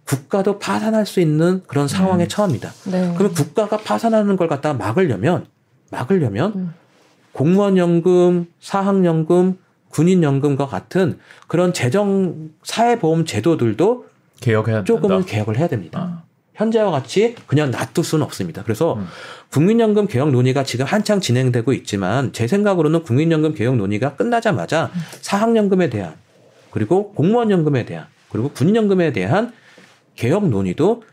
국가도 0.05 0.59
파산할 0.59 1.05
수 1.05 1.19
있는 1.19 1.61
그런 1.67 1.87
상황에 1.87 2.27
처합니다. 2.27 2.71
네. 2.85 3.13
그러면 3.17 3.33
국가가 3.33 3.77
파산하는 3.77 4.37
걸 4.37 4.47
갖다가 4.47 4.77
막으려면 4.77 5.45
막으려면 5.91 6.53
음. 6.55 6.73
공무원 7.31 7.77
연금, 7.77 8.47
사학 8.59 9.05
연금, 9.05 9.57
군인연금과 9.89 10.67
같은 10.67 11.19
그런 11.47 11.73
재정 11.73 12.49
사회보험 12.63 13.25
제도들도 13.25 14.05
개혁해야 14.41 14.83
조금은 14.83 15.17
된다. 15.17 15.31
개혁을 15.31 15.57
해야 15.57 15.67
됩니다. 15.67 15.99
아. 15.99 16.23
현재와 16.55 16.91
같이 16.91 17.35
그냥 17.47 17.71
놔둘 17.71 18.03
수는 18.03 18.23
없습니다. 18.25 18.63
그래서 18.63 18.95
음. 18.95 19.07
국민연금 19.49 20.07
개혁 20.07 20.31
논의가 20.31 20.63
지금 20.63 20.85
한창 20.85 21.21
진행되고 21.21 21.71
있지만 21.73 22.33
제 22.33 22.47
생각으로는 22.47 23.03
국민연금 23.03 23.53
개혁 23.53 23.77
논의가 23.77 24.15
끝나자마자 24.15 24.91
사학연금에 25.21 25.89
대한 25.89 26.15
그리고 26.69 27.13
공무원연금에 27.13 27.85
대한 27.85 28.07
그리고 28.29 28.49
군인연금에 28.49 29.13
대한 29.13 29.53
개혁 30.15 30.49
논의도 30.49 31.03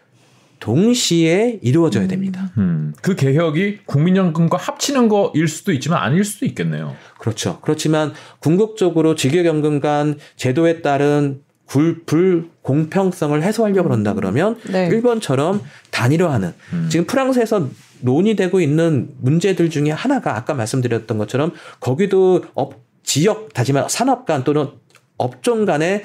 동시에 0.67 1.61
이루어져야 1.63 2.09
됩니다. 2.09 2.51
음, 2.59 2.93
그 3.01 3.15
개혁이 3.15 3.83
국민연금과 3.87 4.57
합치는 4.57 5.09
거일 5.09 5.47
수도 5.47 5.71
있지만 5.71 6.03
아닐 6.03 6.25
수도 6.25 6.45
있겠네요. 6.45 6.97
그렇죠. 7.21 7.61
그렇지만 7.63 8.13
궁극적으로 8.41 9.15
직역연금 9.15 9.79
간 9.79 10.19
제도에 10.35 10.83
따른 10.83 11.41
굴, 11.67 12.05
불공평성을 12.05 13.41
해소하려고 13.45 13.89
그런다 13.89 14.15
그러면 14.15 14.59
네. 14.69 14.89
일본처럼 14.89 15.63
단일화하는 15.93 16.53
음. 16.73 16.89
지금 16.91 17.07
프랑스에서 17.07 17.69
논의되고 18.01 18.61
있는 18.61 19.11
문제들 19.21 19.71
중에 19.71 19.93
하나가 19.93 20.37
아까 20.37 20.55
말씀드렸던 20.55 21.17
것처럼 21.17 21.53
거기도 21.79 22.43
업 22.55 22.85
지역 23.05 23.51
다지만 23.55 23.89
산업 23.89 24.27
간 24.27 24.43
또는 24.43 24.67
업종 25.17 25.65
간의 25.65 26.03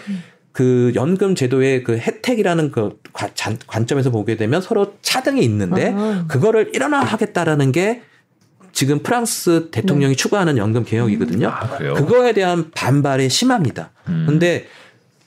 그 0.52 0.92
연금 0.96 1.36
제도의 1.36 1.84
그 1.84 1.98
혜택이라는 1.98 2.72
그 2.72 3.00
관- 3.14 3.58
관점에서 3.68 4.10
보게 4.12 4.36
되면 4.36 4.62
서로 4.62 4.96
차등이 5.02 5.42
있는데 5.44 5.94
아. 5.96 6.26
그거를 6.28 6.72
일원화하겠다라는 6.74 7.72
게 7.72 8.02
지금 8.74 9.00
프랑스 9.00 9.70
대통령이 9.72 10.16
추구하는 10.16 10.58
연금 10.58 10.84
개혁이거든요. 10.84 11.48
아, 11.50 11.78
그래요? 11.78 11.94
그거에 11.94 12.34
대한 12.34 12.72
반발이 12.72 13.30
심합니다. 13.30 13.92
음. 14.08 14.26
근데 14.28 14.68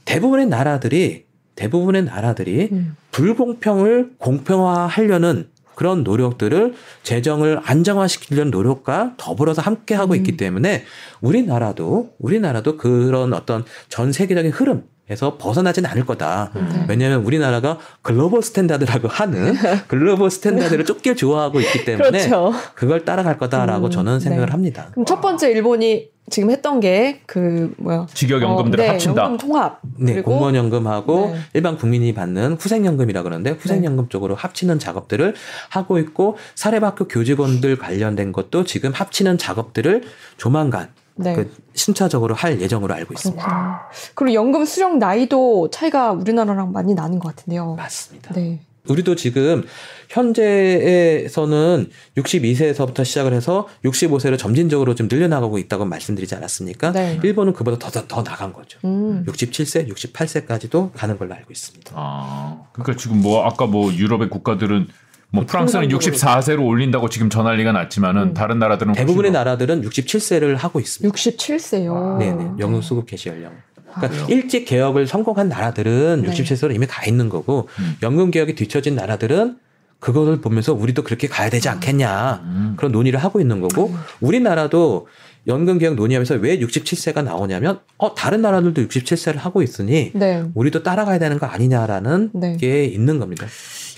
대부분의 0.05 0.47
나라들이 0.47 1.25
대부분의 1.57 2.05
나라들이 2.05 2.69
음. 2.73 2.97
불공평을 3.13 4.13
공평화하려는 4.19 5.49
그런 5.75 6.05
노력들을 6.05 6.75
재정을 7.03 7.61
안정화시키려는 7.65 8.51
노력과 8.51 9.15
더불어서 9.17 9.61
함께 9.63 9.95
하고 9.95 10.13
음. 10.15 10.17
있기 10.17 10.37
때문에 10.37 10.85
우리나라도 11.21 12.15
우리나라도 12.19 12.77
그런 12.77 13.33
어떤 13.33 13.65
전 13.89 14.13
세계적인 14.13 14.53
흐름 14.53 14.85
에서 15.11 15.37
벗어나진 15.37 15.85
않을 15.85 16.07
거다. 16.07 16.51
네. 16.55 16.87
왜냐하면 16.89 17.25
우리나라가 17.25 17.79
global 18.01 18.43
standard라고 18.43 19.09
하는 19.09 19.55
global 19.87 20.31
standard를 20.31 20.87
쫓길 20.87 21.15
좋아하고 21.15 21.61
있기 21.61 21.85
때문에 21.85 22.11
그렇죠. 22.11 22.55
그걸 22.75 23.05
따라갈 23.05 23.37
거다라고 23.37 23.87
음, 23.87 23.91
저는 23.91 24.19
생각을 24.21 24.47
네. 24.47 24.53
합니다. 24.53 24.89
그럼 24.93 25.05
첫 25.05 25.21
번째 25.21 25.51
일본이 25.51 26.09
지금 26.31 26.51
했던 26.51 26.81
게 26.81 27.21
그 27.27 27.75
뭐야? 27.77 28.07
직역연금들을 28.15 28.83
어, 28.83 28.87
네, 28.87 28.91
합친다. 28.93 29.23
연금 29.25 29.37
통합. 29.37 29.81
네, 29.99 30.23
공무원연금하고 30.23 31.33
네. 31.35 31.39
일반 31.53 31.77
국민이 31.77 32.15
받는 32.15 32.55
후생연금이라 32.59 33.23
그러는데 33.25 33.51
후생연금 33.51 34.09
쪽으로 34.09 34.35
합치는 34.35 34.79
작업들을 34.79 35.35
하고 35.69 35.99
있고 35.99 36.39
사립학교 36.55 37.09
교직원들 37.09 37.77
관련된 37.77 38.33
것도 38.33 38.65
지금 38.65 38.91
합치는 38.93 39.37
작업들을 39.37 40.03
조만간 40.39 40.89
네. 41.17 41.35
그 41.35 41.55
심차적으로 41.75 42.35
할 42.35 42.61
예정으로 42.61 42.95
알고 42.95 43.15
있습니다. 43.15 43.91
그리고 44.15 44.35
연금 44.35 44.65
수령 44.65 44.99
나이도 44.99 45.71
차이가 45.71 46.13
우리나라랑 46.13 46.73
많이 46.73 46.95
나는 46.95 47.19
것 47.19 47.35
같은데요. 47.35 47.75
맞습니다. 47.75 48.35
네. 48.35 48.61
우리도 48.89 49.17
지금 49.17 49.65
현재에서는 50.11 51.91
62세에서부터 52.17 53.05
시작을 53.05 53.33
해서 53.33 53.67
65세로 53.85 54.37
점진적으로 54.37 54.95
좀 54.95 55.09
늘려나가고 55.11 55.59
있다고 55.59 55.87
말씀드리지 55.87 56.35
않았습니까? 56.35 56.93
네. 56.93 57.19
일본은 57.23 57.55
그보다 57.55 57.79
더, 57.79 57.91
더, 57.91 58.07
더 58.07 58.23
나간 58.23 58.53
거죠. 58.53 58.79
음. 58.85 59.25
67세, 59.27 59.89
68세까지도 59.89 60.93
가는 60.93 61.17
걸로 61.17 61.35
알고 61.35 61.51
있습니다. 61.51 61.93
아, 61.95 62.65
그러니까 62.73 62.97
지금 62.97 63.23
뭐 63.23 63.45
아까 63.45 63.67
뭐 63.67 63.93
유럽의 63.93 64.29
국가들은 64.29 64.89
뭐 65.35 65.45
프랑스는 65.47 65.89
통상적으로 65.89 66.41
64세로 66.41 66.67
올린다고 66.67 67.09
지금 67.09 67.29
전환리가 67.29 67.73
났지만은 67.73 68.23
음. 68.23 68.35
다른 68.35 68.59
나라들은 68.61 68.93
대부분의 68.93 69.33
나라들은 69.33 69.83
67세를 69.83 70.57
하고 70.57 70.79
있습니다. 70.79 71.15
67세요. 71.15 72.19
네네. 72.19 72.51
연금 72.61 72.81
수급 72.81 73.07
개시 73.07 73.29
연령. 73.29 73.53
그러니까 73.95 74.23
아? 74.23 74.27
일찍 74.29 74.65
개혁을 74.65 75.07
성공한 75.07 75.49
나라들은 75.49 76.23
네. 76.23 76.31
67세로 76.31 76.75
이미 76.75 76.87
가 76.87 77.05
있는 77.05 77.29
거고 77.29 77.69
음. 77.81 77.97
연금 78.03 78.31
개혁이 78.31 78.55
뒤처진 78.55 78.95
나라들은 78.95 79.57
그거를 79.99 80.41
보면서 80.41 80.73
우리도 80.73 81.03
그렇게 81.03 81.27
가야 81.29 81.51
되지 81.51 81.69
않겠냐 81.69 82.43
음. 82.45 82.75
그런 82.77 82.93
논의를 82.93 83.19
하고 83.19 83.41
있는 83.41 83.61
거고 83.61 83.89
음. 83.89 83.97
우리나라도 84.21 85.09
연금 85.47 85.79
개혁 85.79 85.95
논의하면서 85.95 86.37
왜 86.37 86.59
67세가 86.59 87.25
나오냐면 87.25 87.81
어 87.99 88.15
다른 88.15 88.43
나라들도 88.43 88.83
67세를 88.83 89.37
하고 89.37 89.63
있으니 89.63 90.13
네. 90.15 90.45
우리도 90.55 90.83
따라가야 90.83 91.19
되는 91.19 91.39
거 91.39 91.47
아니냐라는 91.47 92.31
네. 92.35 92.57
게 92.57 92.85
있는 92.85 93.19
겁니다. 93.19 93.47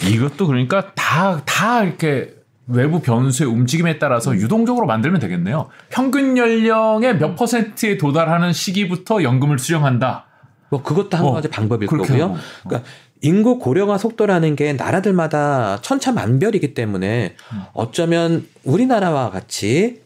이것도 0.02 0.46
그러니까 0.46 0.92
다, 0.94 1.42
다 1.44 1.82
이렇게 1.82 2.34
외부 2.66 3.00
변수의 3.00 3.48
움직임에 3.48 3.98
따라서 3.98 4.32
음. 4.32 4.36
유동적으로 4.36 4.86
만들면 4.86 5.20
되겠네요. 5.20 5.68
평균 5.88 6.36
연령의 6.36 7.18
몇 7.18 7.36
퍼센트에 7.36 7.96
도달하는 7.96 8.52
시기부터 8.52 9.22
연금을 9.22 9.58
수령한다. 9.58 10.26
뭐 10.68 10.82
그것도 10.82 11.16
한 11.16 11.26
어, 11.26 11.32
가지 11.32 11.48
방법일 11.48 11.86
거고요. 11.86 12.24
하고. 12.24 12.36
그러니까 12.64 12.90
인구 13.22 13.58
고령화 13.58 13.98
속도라는 13.98 14.56
게 14.56 14.72
나라들마다 14.72 15.80
천차만별이기 15.80 16.74
때문에 16.74 17.36
음. 17.52 17.62
어쩌면 17.72 18.46
우리나라와 18.64 19.30
같이 19.30 20.02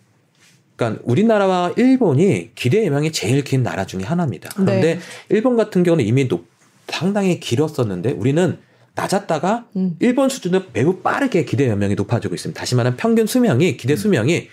그러니까 0.76 1.02
우리나라와 1.04 1.72
일본이 1.76 2.50
기대 2.54 2.84
예명이 2.84 3.12
제일 3.12 3.42
긴 3.42 3.62
나라 3.62 3.84
중에 3.84 4.02
하나입니다. 4.02 4.50
그런데 4.54 4.80
네. 4.80 5.00
일본 5.28 5.56
같은 5.56 5.82
경우는 5.82 6.04
이미 6.04 6.28
높, 6.28 6.46
상당히 6.88 7.40
길었었는데 7.40 8.12
우리는 8.12 8.58
낮았다가 9.00 9.66
음. 9.76 9.96
일본 10.00 10.28
수준은 10.28 10.66
매우 10.72 10.98
빠르게 10.98 11.44
기대 11.44 11.68
연명이 11.68 11.94
높아지고 11.94 12.34
있습니다. 12.34 12.58
다시 12.58 12.74
말하면 12.74 12.96
평균 12.96 13.26
수명이 13.26 13.76
기대 13.76 13.96
수명이 13.96 14.48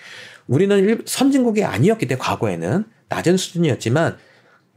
우리는 0.48 0.78
일- 0.80 1.02
선진국이 1.06 1.64
아니었기 1.64 2.08
때문에 2.08 2.24
과거에는 2.24 2.86
낮은 3.10 3.38
수준이었지만 3.38 4.18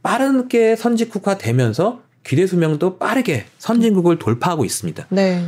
빠르게 0.03 0.75
선진국화 0.75 1.37
되면서 1.37 2.01
기대 2.23 2.45
수명도 2.45 2.97
빠르게 2.97 3.45
선진국을 3.59 4.19
돌파하고 4.19 4.65
있습니다. 4.65 5.07
네. 5.09 5.43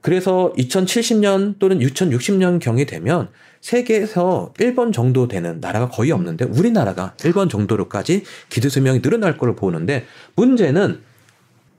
그래서 0.00 0.52
2070년 0.56 1.58
또는 1.58 1.80
2060년 1.80 2.60
경이 2.60 2.86
되면 2.86 3.30
세계에서 3.60 4.52
일본 4.60 4.92
정도 4.92 5.26
되는 5.26 5.58
나라가 5.60 5.88
거의 5.88 6.12
없는데 6.12 6.44
우리나라가 6.44 7.14
일본 7.24 7.48
정도로까지 7.48 8.22
기대 8.48 8.68
수명이 8.68 9.02
늘어날 9.02 9.36
걸로 9.38 9.56
보는데 9.56 10.04
문제는 10.36 11.00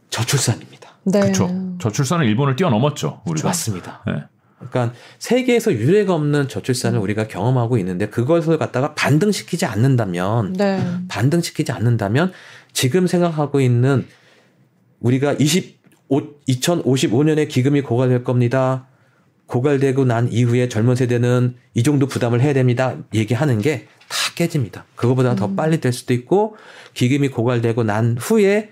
저출산입니다. 0.09 0.68
네. 1.03 1.21
그렇죠. 1.21 1.49
저출산은 1.79 2.25
일본을 2.25 2.55
뛰어넘었죠. 2.55 3.21
우리가. 3.25 3.47
맞습니다. 3.47 4.03
네. 4.07 4.13
그러니까 4.57 4.93
세계에서 5.19 5.73
유례가 5.73 6.13
없는 6.13 6.49
저출산을 6.49 6.99
우리가 6.99 7.27
경험하고 7.27 7.77
있는데 7.77 8.09
그것을 8.09 8.57
갖다가 8.57 8.93
반등시키지 8.93 9.65
않는다면 9.65 10.53
네. 10.53 10.85
반등시키지 11.07 11.71
않는다면 11.71 12.33
지금 12.73 13.07
생각하고 13.07 13.61
있는 13.61 14.05
우리가 14.99 15.33
25, 15.33 16.21
2055년에 16.49 17.47
기금이 17.47 17.81
고갈될 17.81 18.25
겁니다. 18.25 18.87
고갈되고 19.45 20.03
난 20.05 20.29
이후에 20.31 20.67
젊은 20.67 20.95
세대는 20.95 21.55
이 21.73 21.83
정도 21.83 22.05
부담을 22.05 22.41
해야 22.41 22.53
됩니다. 22.53 22.97
얘기하는 23.13 23.61
게 23.61 23.87
다 24.09 24.33
깨집니다. 24.35 24.85
그거보다 24.95 25.35
더 25.35 25.45
음. 25.45 25.55
빨리 25.55 25.79
될 25.79 25.93
수도 25.93 26.13
있고 26.13 26.57
기금이 26.95 27.29
고갈되고 27.29 27.83
난 27.83 28.17
후에 28.19 28.71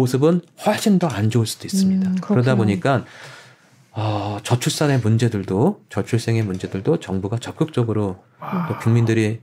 모습은 0.00 0.42
훨씬 0.66 0.98
더 0.98 1.06
안 1.08 1.30
좋을 1.30 1.46
수도 1.46 1.66
있습니다. 1.66 2.10
음, 2.10 2.16
그러다. 2.20 2.54
보니까 2.54 3.04
어, 3.92 4.38
저출산의 4.42 4.98
문제들도 5.00 5.80
저출생의 5.88 6.42
문제들도 6.42 7.00
정부가 7.00 7.38
적극적으로 7.38 8.16
아, 8.38 8.66
또 8.68 8.76
국민들이 8.78 9.40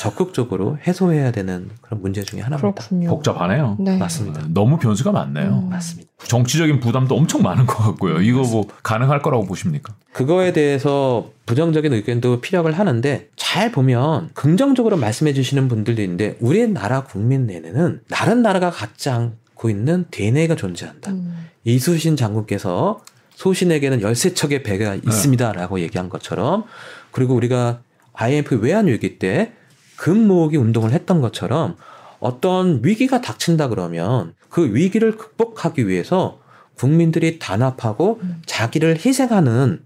적극적으로 0.00 0.78
해소해야 0.86 1.32
되는 1.32 1.70
그런 1.82 2.00
문제 2.00 2.22
중에 2.22 2.40
하나입니다. 2.40 2.72
그렇군요. 2.74 3.10
복잡하네요. 3.10 3.76
네. 3.78 3.98
맞습니다. 3.98 4.42
너무 4.48 4.78
변수가 4.78 5.12
많네요. 5.12 5.62
음. 5.64 5.68
맞습니다. 5.68 6.10
정치적인 6.24 6.80
부담도 6.80 7.14
엄청 7.16 7.42
많은 7.42 7.66
것 7.66 7.76
같고요. 7.78 8.20
이거 8.22 8.42
뭐 8.42 8.66
가능할 8.82 9.20
거라고 9.22 9.44
보십니까? 9.46 9.94
그거에 10.12 10.52
대해서 10.52 11.30
부정적인 11.46 11.92
의견도 11.92 12.40
피력을 12.40 12.70
하는데 12.78 13.28
잘 13.36 13.70
보면 13.72 14.30
긍정적으로 14.34 14.96
말씀해 14.96 15.32
주시는 15.34 15.68
분들도 15.68 16.00
있는데 16.02 16.36
우리나라 16.40 17.04
국민 17.04 17.46
내에는 17.46 18.00
다른 18.10 18.42
나라가 18.42 18.70
갖지 18.70 19.08
않 19.10 19.34
고 19.60 19.68
있는 19.68 20.06
DNA가 20.10 20.56
존재한다. 20.56 21.10
음. 21.10 21.48
이수신 21.64 22.16
장군께서 22.16 23.04
소신에게는 23.34 24.00
13척의 24.00 24.64
배가 24.64 24.94
있습니다라고 24.94 25.80
얘기한 25.80 26.08
것처럼 26.08 26.64
그리고 27.10 27.34
우리가 27.34 27.82
IMF 28.14 28.54
외환 28.54 28.86
위기 28.86 29.18
때 29.18 29.52
금모으기 29.96 30.56
운동을 30.56 30.92
했던 30.92 31.20
것처럼 31.20 31.76
어떤 32.20 32.80
위기가 32.82 33.20
닥친다 33.20 33.68
그러면 33.68 34.32
그 34.48 34.74
위기를 34.74 35.18
극복하기 35.18 35.86
위해서 35.88 36.40
국민들이 36.74 37.38
단합하고 37.38 38.20
음. 38.22 38.40
자기를 38.46 38.96
희생하는 39.04 39.82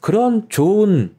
그런 0.00 0.50
좋은 0.50 1.14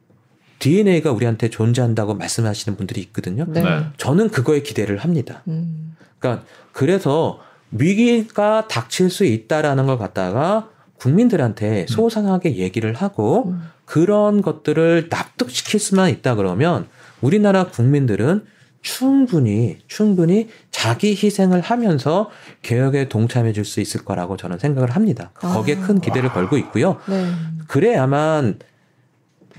DNA가 0.60 1.10
우리한테 1.10 1.50
존재한다고 1.50 2.14
말씀하시는 2.14 2.76
분들이 2.76 3.00
있거든요. 3.00 3.46
네. 3.48 3.62
네. 3.62 3.86
저는 3.96 4.28
그거에 4.28 4.62
기대를 4.62 4.98
합니다. 4.98 5.42
음. 5.48 5.96
그러니까 6.20 6.46
그래서 6.70 7.40
위기가 7.72 8.66
닥칠 8.68 9.10
수 9.10 9.24
있다라는 9.24 9.86
걸 9.86 9.98
갖다가 9.98 10.68
국민들한테 10.98 11.86
소상하게 11.88 12.56
얘기를 12.56 12.94
하고 12.94 13.48
음. 13.48 13.62
그런 13.84 14.42
것들을 14.42 15.08
납득시킬 15.10 15.80
수만 15.80 16.10
있다 16.10 16.34
그러면 16.34 16.86
우리나라 17.20 17.68
국민들은 17.68 18.44
충분히 18.82 19.78
충분히 19.88 20.48
자기 20.70 21.10
희생을 21.10 21.60
하면서 21.60 22.30
개혁에 22.62 23.08
동참해 23.08 23.52
줄 23.52 23.64
수 23.64 23.80
있을 23.80 24.04
거라고 24.04 24.36
저는 24.36 24.58
생각을 24.58 24.90
합니다. 24.90 25.32
아. 25.42 25.52
거기에 25.52 25.76
큰 25.76 26.00
기대를 26.00 26.30
걸고 26.30 26.56
있고요. 26.58 26.98
네. 27.08 27.30
그래야만 27.68 28.58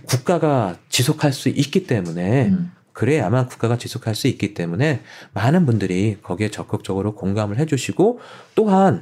국가가 0.05 0.75
지속할 0.89 1.33
수 1.33 1.49
있기 1.49 1.85
때문에 1.85 2.47
음. 2.47 2.71
그래야만 3.01 3.47
국가가 3.47 3.79
지속할 3.79 4.13
수 4.13 4.27
있기 4.27 4.53
때문에 4.53 5.01
많은 5.33 5.65
분들이 5.65 6.17
거기에 6.21 6.51
적극적으로 6.51 7.15
공감을 7.15 7.57
해주시고 7.57 8.19
또한 8.53 9.01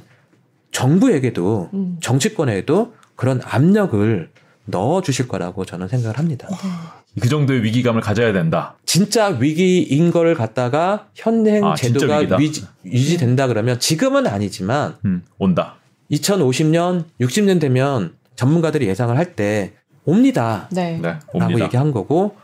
정부에게도 0.72 1.68
음. 1.74 1.98
정치권에도 2.00 2.94
그런 3.14 3.42
압력을 3.44 4.30
넣어 4.64 5.02
주실 5.02 5.28
거라고 5.28 5.66
저는 5.66 5.88
생각을 5.88 6.18
합니다. 6.18 6.48
그 7.20 7.28
정도의 7.28 7.62
위기감을 7.62 8.00
가져야 8.00 8.32
된다. 8.32 8.78
진짜 8.86 9.26
위기인 9.26 10.10
거를 10.10 10.34
갖다가 10.34 11.08
현행 11.14 11.62
아, 11.66 11.74
제도가. 11.74 12.38
위지, 12.38 12.64
유지된다 12.86 13.48
그러면 13.48 13.78
지금은 13.78 14.26
아니지만 14.26 14.96
음, 15.04 15.24
온다. 15.36 15.74
2050년, 16.10 17.04
60년 17.20 17.60
되면 17.60 18.14
전문가들이 18.34 18.86
예상을 18.86 19.14
할 19.14 19.34
때 19.34 19.74
옵니다. 20.06 20.70
네. 20.72 20.98
네, 21.02 21.08
라고 21.08 21.20
옵니다. 21.34 21.64
얘기한 21.66 21.92
거고 21.92 22.34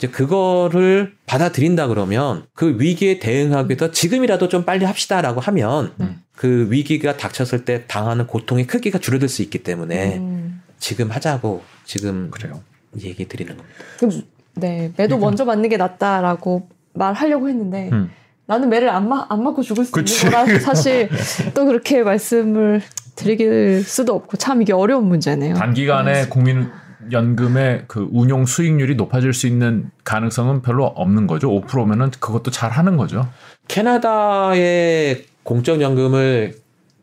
이제 0.00 0.08
그거를 0.08 1.12
받아들인다 1.26 1.86
그러면 1.88 2.46
그 2.54 2.76
위기에 2.78 3.18
대응하기 3.18 3.68
위해서 3.68 3.90
지금이라도 3.90 4.48
좀 4.48 4.64
빨리 4.64 4.86
합시다라고 4.86 5.40
하면 5.42 5.92
네. 5.98 6.16
그 6.34 6.68
위기가 6.70 7.18
닥쳤을 7.18 7.66
때 7.66 7.84
당하는 7.86 8.26
고통의 8.26 8.66
크기가 8.66 8.98
줄어들 8.98 9.28
수 9.28 9.42
있기 9.42 9.58
때문에 9.58 10.16
음. 10.16 10.62
지금 10.78 11.10
하자고 11.10 11.62
지금 11.84 12.30
그래요. 12.30 12.62
얘기 13.02 13.28
드리는 13.28 13.54
겁니다. 13.54 13.78
그, 13.98 14.26
네, 14.54 14.90
매도 14.96 15.18
먼저 15.18 15.44
맞는 15.44 15.68
게 15.68 15.76
낫다라고 15.76 16.66
말하려고 16.94 17.50
했는데 17.50 17.90
음. 17.92 18.10
나는 18.46 18.70
매를 18.70 18.88
안, 18.88 19.06
마, 19.06 19.26
안 19.28 19.42
맞고 19.44 19.62
죽을 19.62 19.84
수 19.84 19.92
그치. 19.92 20.26
있는 20.26 20.30
거라 20.32 20.58
사실 20.60 21.10
또 21.52 21.66
그렇게 21.66 22.02
말씀을 22.02 22.80
드릴 23.16 23.84
수도 23.84 24.14
없고 24.14 24.38
참 24.38 24.62
이게 24.62 24.72
어려운 24.72 25.04
문제네요. 25.08 25.56
단기간에 25.56 26.28
국민 26.28 26.70
연금의 27.12 27.84
그 27.86 28.08
운용 28.12 28.46
수익률이 28.46 28.94
높아질 28.96 29.32
수 29.32 29.46
있는 29.46 29.90
가능성은 30.04 30.62
별로 30.62 30.86
없는 30.86 31.26
거죠. 31.26 31.50
5%면은 31.50 32.10
그것도 32.18 32.50
잘 32.50 32.70
하는 32.70 32.96
거죠. 32.96 33.28
캐나다의 33.68 35.24
공적연금을 35.42 36.54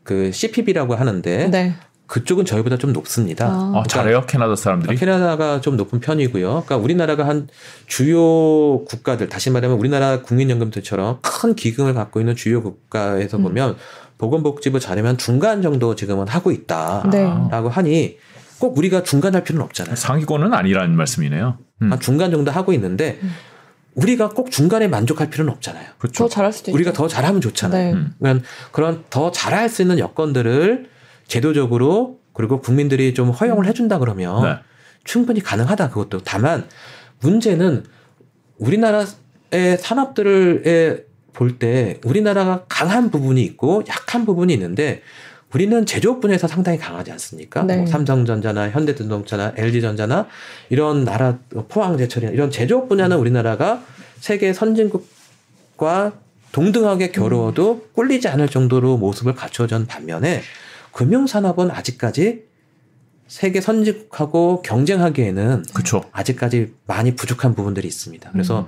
그 0.04 0.32
CPB라고 0.32 0.94
하는데 0.94 1.50
네. 1.50 1.74
그쪽은 2.06 2.46
저희보다 2.46 2.78
좀 2.78 2.92
높습니다. 2.92 3.46
아. 3.46 3.72
어, 3.74 3.82
잘해요 3.86 4.24
캐나다 4.26 4.56
사람들이. 4.56 4.96
캐나다가 4.96 5.60
좀 5.60 5.76
높은 5.76 6.00
편이고요. 6.00 6.48
그러니까 6.48 6.76
우리나라가 6.78 7.26
한 7.26 7.48
주요 7.86 8.84
국가들 8.86 9.28
다시 9.28 9.50
말하면 9.50 9.78
우리나라 9.78 10.22
국민연금들처럼 10.22 11.18
큰 11.20 11.54
기금을 11.54 11.92
갖고 11.92 12.20
있는 12.20 12.34
주요 12.34 12.62
국가에서 12.62 13.36
음. 13.36 13.42
보면 13.42 13.76
보건복지부 14.16 14.80
자료면 14.80 15.18
중간 15.18 15.60
정도 15.60 15.94
지금은 15.94 16.28
하고 16.28 16.50
있다라고 16.50 17.10
네. 17.10 17.68
하니 17.70 18.18
꼭 18.58 18.76
우리가 18.78 19.02
중간할 19.02 19.44
필요는 19.44 19.64
없잖아요. 19.66 19.96
상위권은 19.96 20.52
아니라는 20.54 20.96
말씀이네요. 20.96 21.58
음. 21.82 21.92
한 21.92 22.00
중간 22.00 22.30
정도 22.30 22.50
하고 22.50 22.72
있는데 22.72 23.18
우리가 23.94 24.30
꼭 24.30 24.50
중간에 24.50 24.88
만족할 24.88 25.30
필요는 25.30 25.52
없잖아요. 25.54 25.86
그렇죠. 25.98 26.24
더 26.24 26.28
잘할 26.28 26.52
수도 26.52 26.70
있죠. 26.70 26.76
우리가 26.76 26.92
더 26.92 27.08
잘하면 27.08 27.40
좋잖아요. 27.40 27.94
네. 27.94 28.00
음. 28.00 28.12
그러면 28.20 28.42
그런 28.72 29.04
더 29.10 29.30
잘할 29.30 29.68
수 29.68 29.82
있는 29.82 29.98
여건들을 29.98 30.88
제도적으로 31.26 32.18
그리고 32.32 32.60
국민들이 32.60 33.14
좀 33.14 33.30
허용을 33.30 33.66
해준다 33.66 33.98
그러면 33.98 34.42
네. 34.42 34.58
충분히 35.04 35.40
가능하다 35.40 35.88
그것도 35.90 36.20
다만 36.24 36.66
문제는 37.20 37.84
우리나라의 38.58 39.78
산업들을 39.78 41.06
볼 41.32 41.58
때 41.58 42.00
우리나라가 42.04 42.64
강한 42.68 43.10
부분이 43.12 43.42
있고 43.44 43.84
약한 43.88 44.24
부분이 44.26 44.52
있는데 44.54 45.02
우리는 45.54 45.86
제조업 45.86 46.20
분야에서 46.20 46.46
상당히 46.46 46.78
강하지 46.78 47.10
않습니까? 47.12 47.62
네. 47.62 47.76
뭐 47.78 47.86
삼성전자나 47.86 48.70
현대자동차나 48.70 49.54
LG전자나 49.56 50.26
이런 50.68 51.04
나라 51.04 51.38
포항제철이나 51.68 52.32
이런 52.32 52.50
제조업 52.50 52.88
분야는 52.88 53.16
우리나라가 53.16 53.82
세계 54.20 54.52
선진국과 54.52 56.12
동등하게 56.52 57.12
겨루어도 57.12 57.88
꿀리지 57.94 58.28
않을 58.28 58.48
정도로 58.48 58.98
모습을 58.98 59.34
갖춰준 59.34 59.86
반면에 59.86 60.42
금융산업은 60.92 61.70
아직까지 61.70 62.44
세계 63.26 63.60
선진국하고 63.60 64.62
경쟁하기에는 64.62 65.64
그렇죠. 65.74 66.02
아직까지 66.12 66.74
많이 66.86 67.14
부족한 67.14 67.54
부분들이 67.54 67.86
있습니다. 67.86 68.30
그래서 68.32 68.66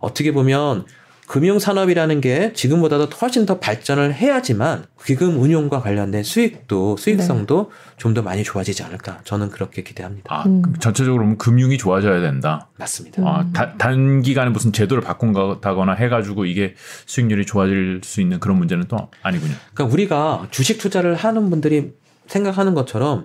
어떻게 0.00 0.32
보면 0.32 0.84
금융산업이라는 1.32 2.20
게 2.20 2.52
지금보다도 2.52 3.06
훨씬 3.16 3.46
더 3.46 3.58
발전을 3.58 4.12
해야지만 4.12 4.84
기금 5.02 5.40
운용과 5.40 5.80
관련된 5.80 6.24
수익도 6.24 6.98
수익성도 6.98 7.70
좀더 7.96 8.20
많이 8.20 8.44
좋아지지 8.44 8.82
않을까 8.82 9.20
저는 9.24 9.48
그렇게 9.48 9.82
기대합니다. 9.82 10.26
아, 10.28 10.42
음. 10.44 10.60
그럼 10.60 10.78
전체적으로 10.78 11.22
보면 11.22 11.38
금융이 11.38 11.78
좋아져야 11.78 12.20
된다. 12.20 12.68
맞습니다. 12.76 13.22
음. 13.22 13.26
아, 13.26 13.46
다- 13.54 13.78
단기간에 13.78 14.50
무슨 14.50 14.74
제도를 14.74 15.02
바꾼다거나 15.02 15.94
해가지고 15.94 16.44
이게 16.44 16.74
수익률이 17.06 17.46
좋아질 17.46 18.02
수 18.04 18.20
있는 18.20 18.38
그런 18.38 18.58
문제는 18.58 18.84
또 18.88 19.08
아니군요. 19.22 19.54
그러니까 19.72 19.94
우리가 19.94 20.48
주식 20.50 20.76
투자를 20.78 21.14
하는 21.14 21.48
분들이 21.48 21.94
생각하는 22.26 22.74
것처럼 22.74 23.24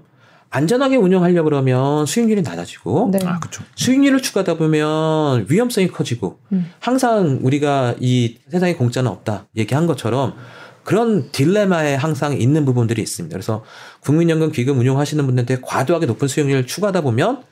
안전하게 0.50 0.96
운영하려 0.96 1.44
그러면 1.44 2.06
수익률이 2.06 2.42
낮아지고 2.42 3.10
네. 3.12 3.20
아, 3.26 3.40
그렇죠. 3.40 3.64
수익률을 3.76 4.22
추가하다 4.22 4.58
보면 4.58 5.46
위험성이 5.50 5.90
커지고 5.90 6.40
음. 6.52 6.72
항상 6.80 7.40
우리가 7.42 7.96
이 8.00 8.38
세상에 8.50 8.76
공짜는 8.76 9.12
없다 9.12 9.48
얘기한 9.58 9.88
것처럼 9.88 10.36
그런 10.84 11.32
딜레마에 11.34 11.96
항상 11.96 12.40
있는 12.40 12.64
부분들이 12.64 13.02
있습니다. 13.02 13.34
그래서 13.34 13.66
국민연금 14.00 14.54
기금 14.54 14.80
운용하시는 14.80 15.26
분들한테 15.26 15.60
과도하게 15.62 16.06
높은 16.06 16.30
수익률을 16.30 16.66
추가하다 16.66 17.02
보면 17.02 17.44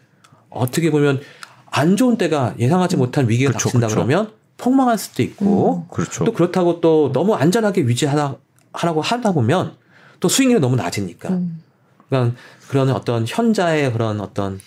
어떻게 0.50 0.90
보면 0.90 1.20
안 1.70 1.98
좋은 1.98 2.18
때가 2.18 2.56
예상하지 2.58 2.96
못한 2.96 3.28
위기가 3.28 3.52
그쵸, 3.52 3.66
닥친다 3.66 3.88
그쵸. 3.88 3.96
그러면 3.98 4.32
폭망할 4.58 4.98
수도 4.98 5.22
있고 5.22 5.86
그렇죠. 5.90 6.24
또 6.24 6.32
그렇다고 6.32 6.80
또 6.80 7.12
너무 7.12 7.36
안전하게 7.36 7.82
유지하다 7.82 8.38
하라고 8.72 9.02
하다 9.02 9.34
보면 9.34 9.74
또 10.22 10.30
수익률이 10.30 10.62
너무 10.62 10.78
낮으니까 10.78 11.30
음. 11.30 11.62
그러니까 12.10 12.36
그런 12.70 12.90
어떤 12.90 13.26
현자의 13.28 13.92
그런 13.94 14.20
어떤 14.22 14.60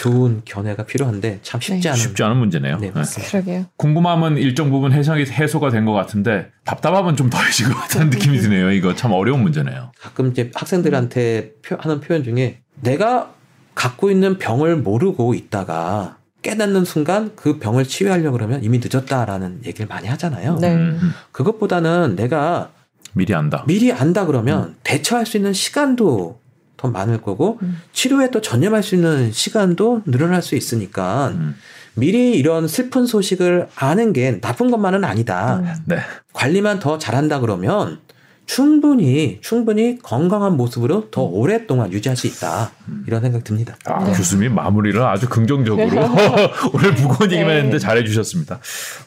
좋은 0.00 0.42
견해가 0.44 0.84
필요한데 0.84 1.40
참 1.42 1.60
쉽지 1.60 1.80
네. 1.82 1.88
않은 1.90 1.98
쉽지 2.00 2.22
않은 2.22 2.36
문제네요. 2.36 2.76
네, 2.78 2.86
네. 2.88 2.92
맞습니다. 2.92 3.30
그러게요. 3.32 3.64
궁금함은 3.76 4.36
일정 4.38 4.70
부분 4.70 4.92
해석이 4.92 5.24
해소가 5.30 5.70
된 5.70 5.84
것 5.84 5.92
같은데 5.92 6.50
답답함은 6.64 7.16
좀 7.16 7.30
더해진 7.30 7.68
것 7.68 7.74
같다는 7.80 8.10
느낌이 8.10 8.38
드네요. 8.38 8.70
이거 8.72 8.94
참 8.94 9.12
어려운 9.12 9.42
문제네요. 9.42 9.92
가끔 10.00 10.30
이제 10.30 10.50
학생들한테 10.54 11.52
표- 11.62 11.76
하는 11.80 12.00
표현 12.00 12.22
중에 12.22 12.60
내가 12.80 13.32
갖고 13.74 14.10
있는 14.10 14.38
병을 14.38 14.76
모르고 14.76 15.34
있다가 15.34 16.18
깨닫는 16.42 16.84
순간 16.84 17.32
그 17.36 17.58
병을 17.58 17.84
치유하려고 17.84 18.32
그러면 18.32 18.62
이미 18.64 18.80
늦었다라는 18.82 19.60
얘기를 19.66 19.86
많이 19.86 20.08
하잖아요. 20.08 20.56
네. 20.56 20.74
음, 20.74 21.12
그것보다는 21.32 22.16
내가 22.16 22.70
미리 23.12 23.34
안다. 23.34 23.64
미리 23.66 23.90
안다 23.92 24.24
그러면 24.26 24.76
대처할 24.84 25.26
수 25.26 25.36
있는 25.36 25.52
시간도 25.52 26.39
더 26.80 26.88
많을 26.88 27.20
거고 27.20 27.58
음. 27.62 27.80
치료에 27.92 28.30
또 28.30 28.40
전념할 28.40 28.82
수 28.82 28.94
있는 28.94 29.30
시간도 29.32 30.02
늘어날 30.06 30.40
수 30.40 30.56
있으니까 30.56 31.28
음, 31.28 31.54
미리 31.94 32.32
이런 32.38 32.66
슬픈 32.66 33.04
소식을 33.04 33.68
아는 33.76 34.14
게 34.14 34.40
나쁜 34.40 34.70
것만은 34.70 35.04
아니다. 35.04 35.56
음. 35.56 35.74
네. 35.84 35.98
관리만 36.32 36.78
더 36.78 36.96
잘한다 36.96 37.40
그러면 37.40 37.98
충분히 38.46 39.38
충분히 39.42 39.98
건강한 40.02 40.56
모습으로 40.56 41.10
더 41.10 41.26
음. 41.26 41.34
오랫동안 41.34 41.92
유지할 41.92 42.16
수 42.16 42.26
있다 42.26 42.72
이런 43.06 43.20
생각 43.20 43.44
듭니다. 43.44 43.76
아, 43.84 44.02
네. 44.02 44.12
교수님 44.12 44.54
마무리를 44.54 45.00
아주 45.02 45.28
긍정적으로 45.28 45.84
오늘 46.72 46.92
무거운 46.94 47.30
얘기만 47.30 47.48
네. 47.48 47.56
했는데 47.56 47.78
잘해 47.78 48.04
주셨습니다. 48.04 48.58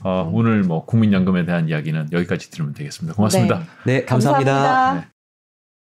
어, 0.03 0.30
오늘 0.32 0.61
뭐 0.61 0.86
국민연금에 0.86 1.45
대한 1.45 1.67
이야기는 1.67 2.09
여기까지 2.11 2.51
들으면 2.51 2.76
되겠습니다. 2.76 3.15
고맙습니다. 3.15 3.63
네, 3.86 4.05
감사합니다. 4.05 4.53
감사합니다. 4.53 4.93
네. 5.07 5.12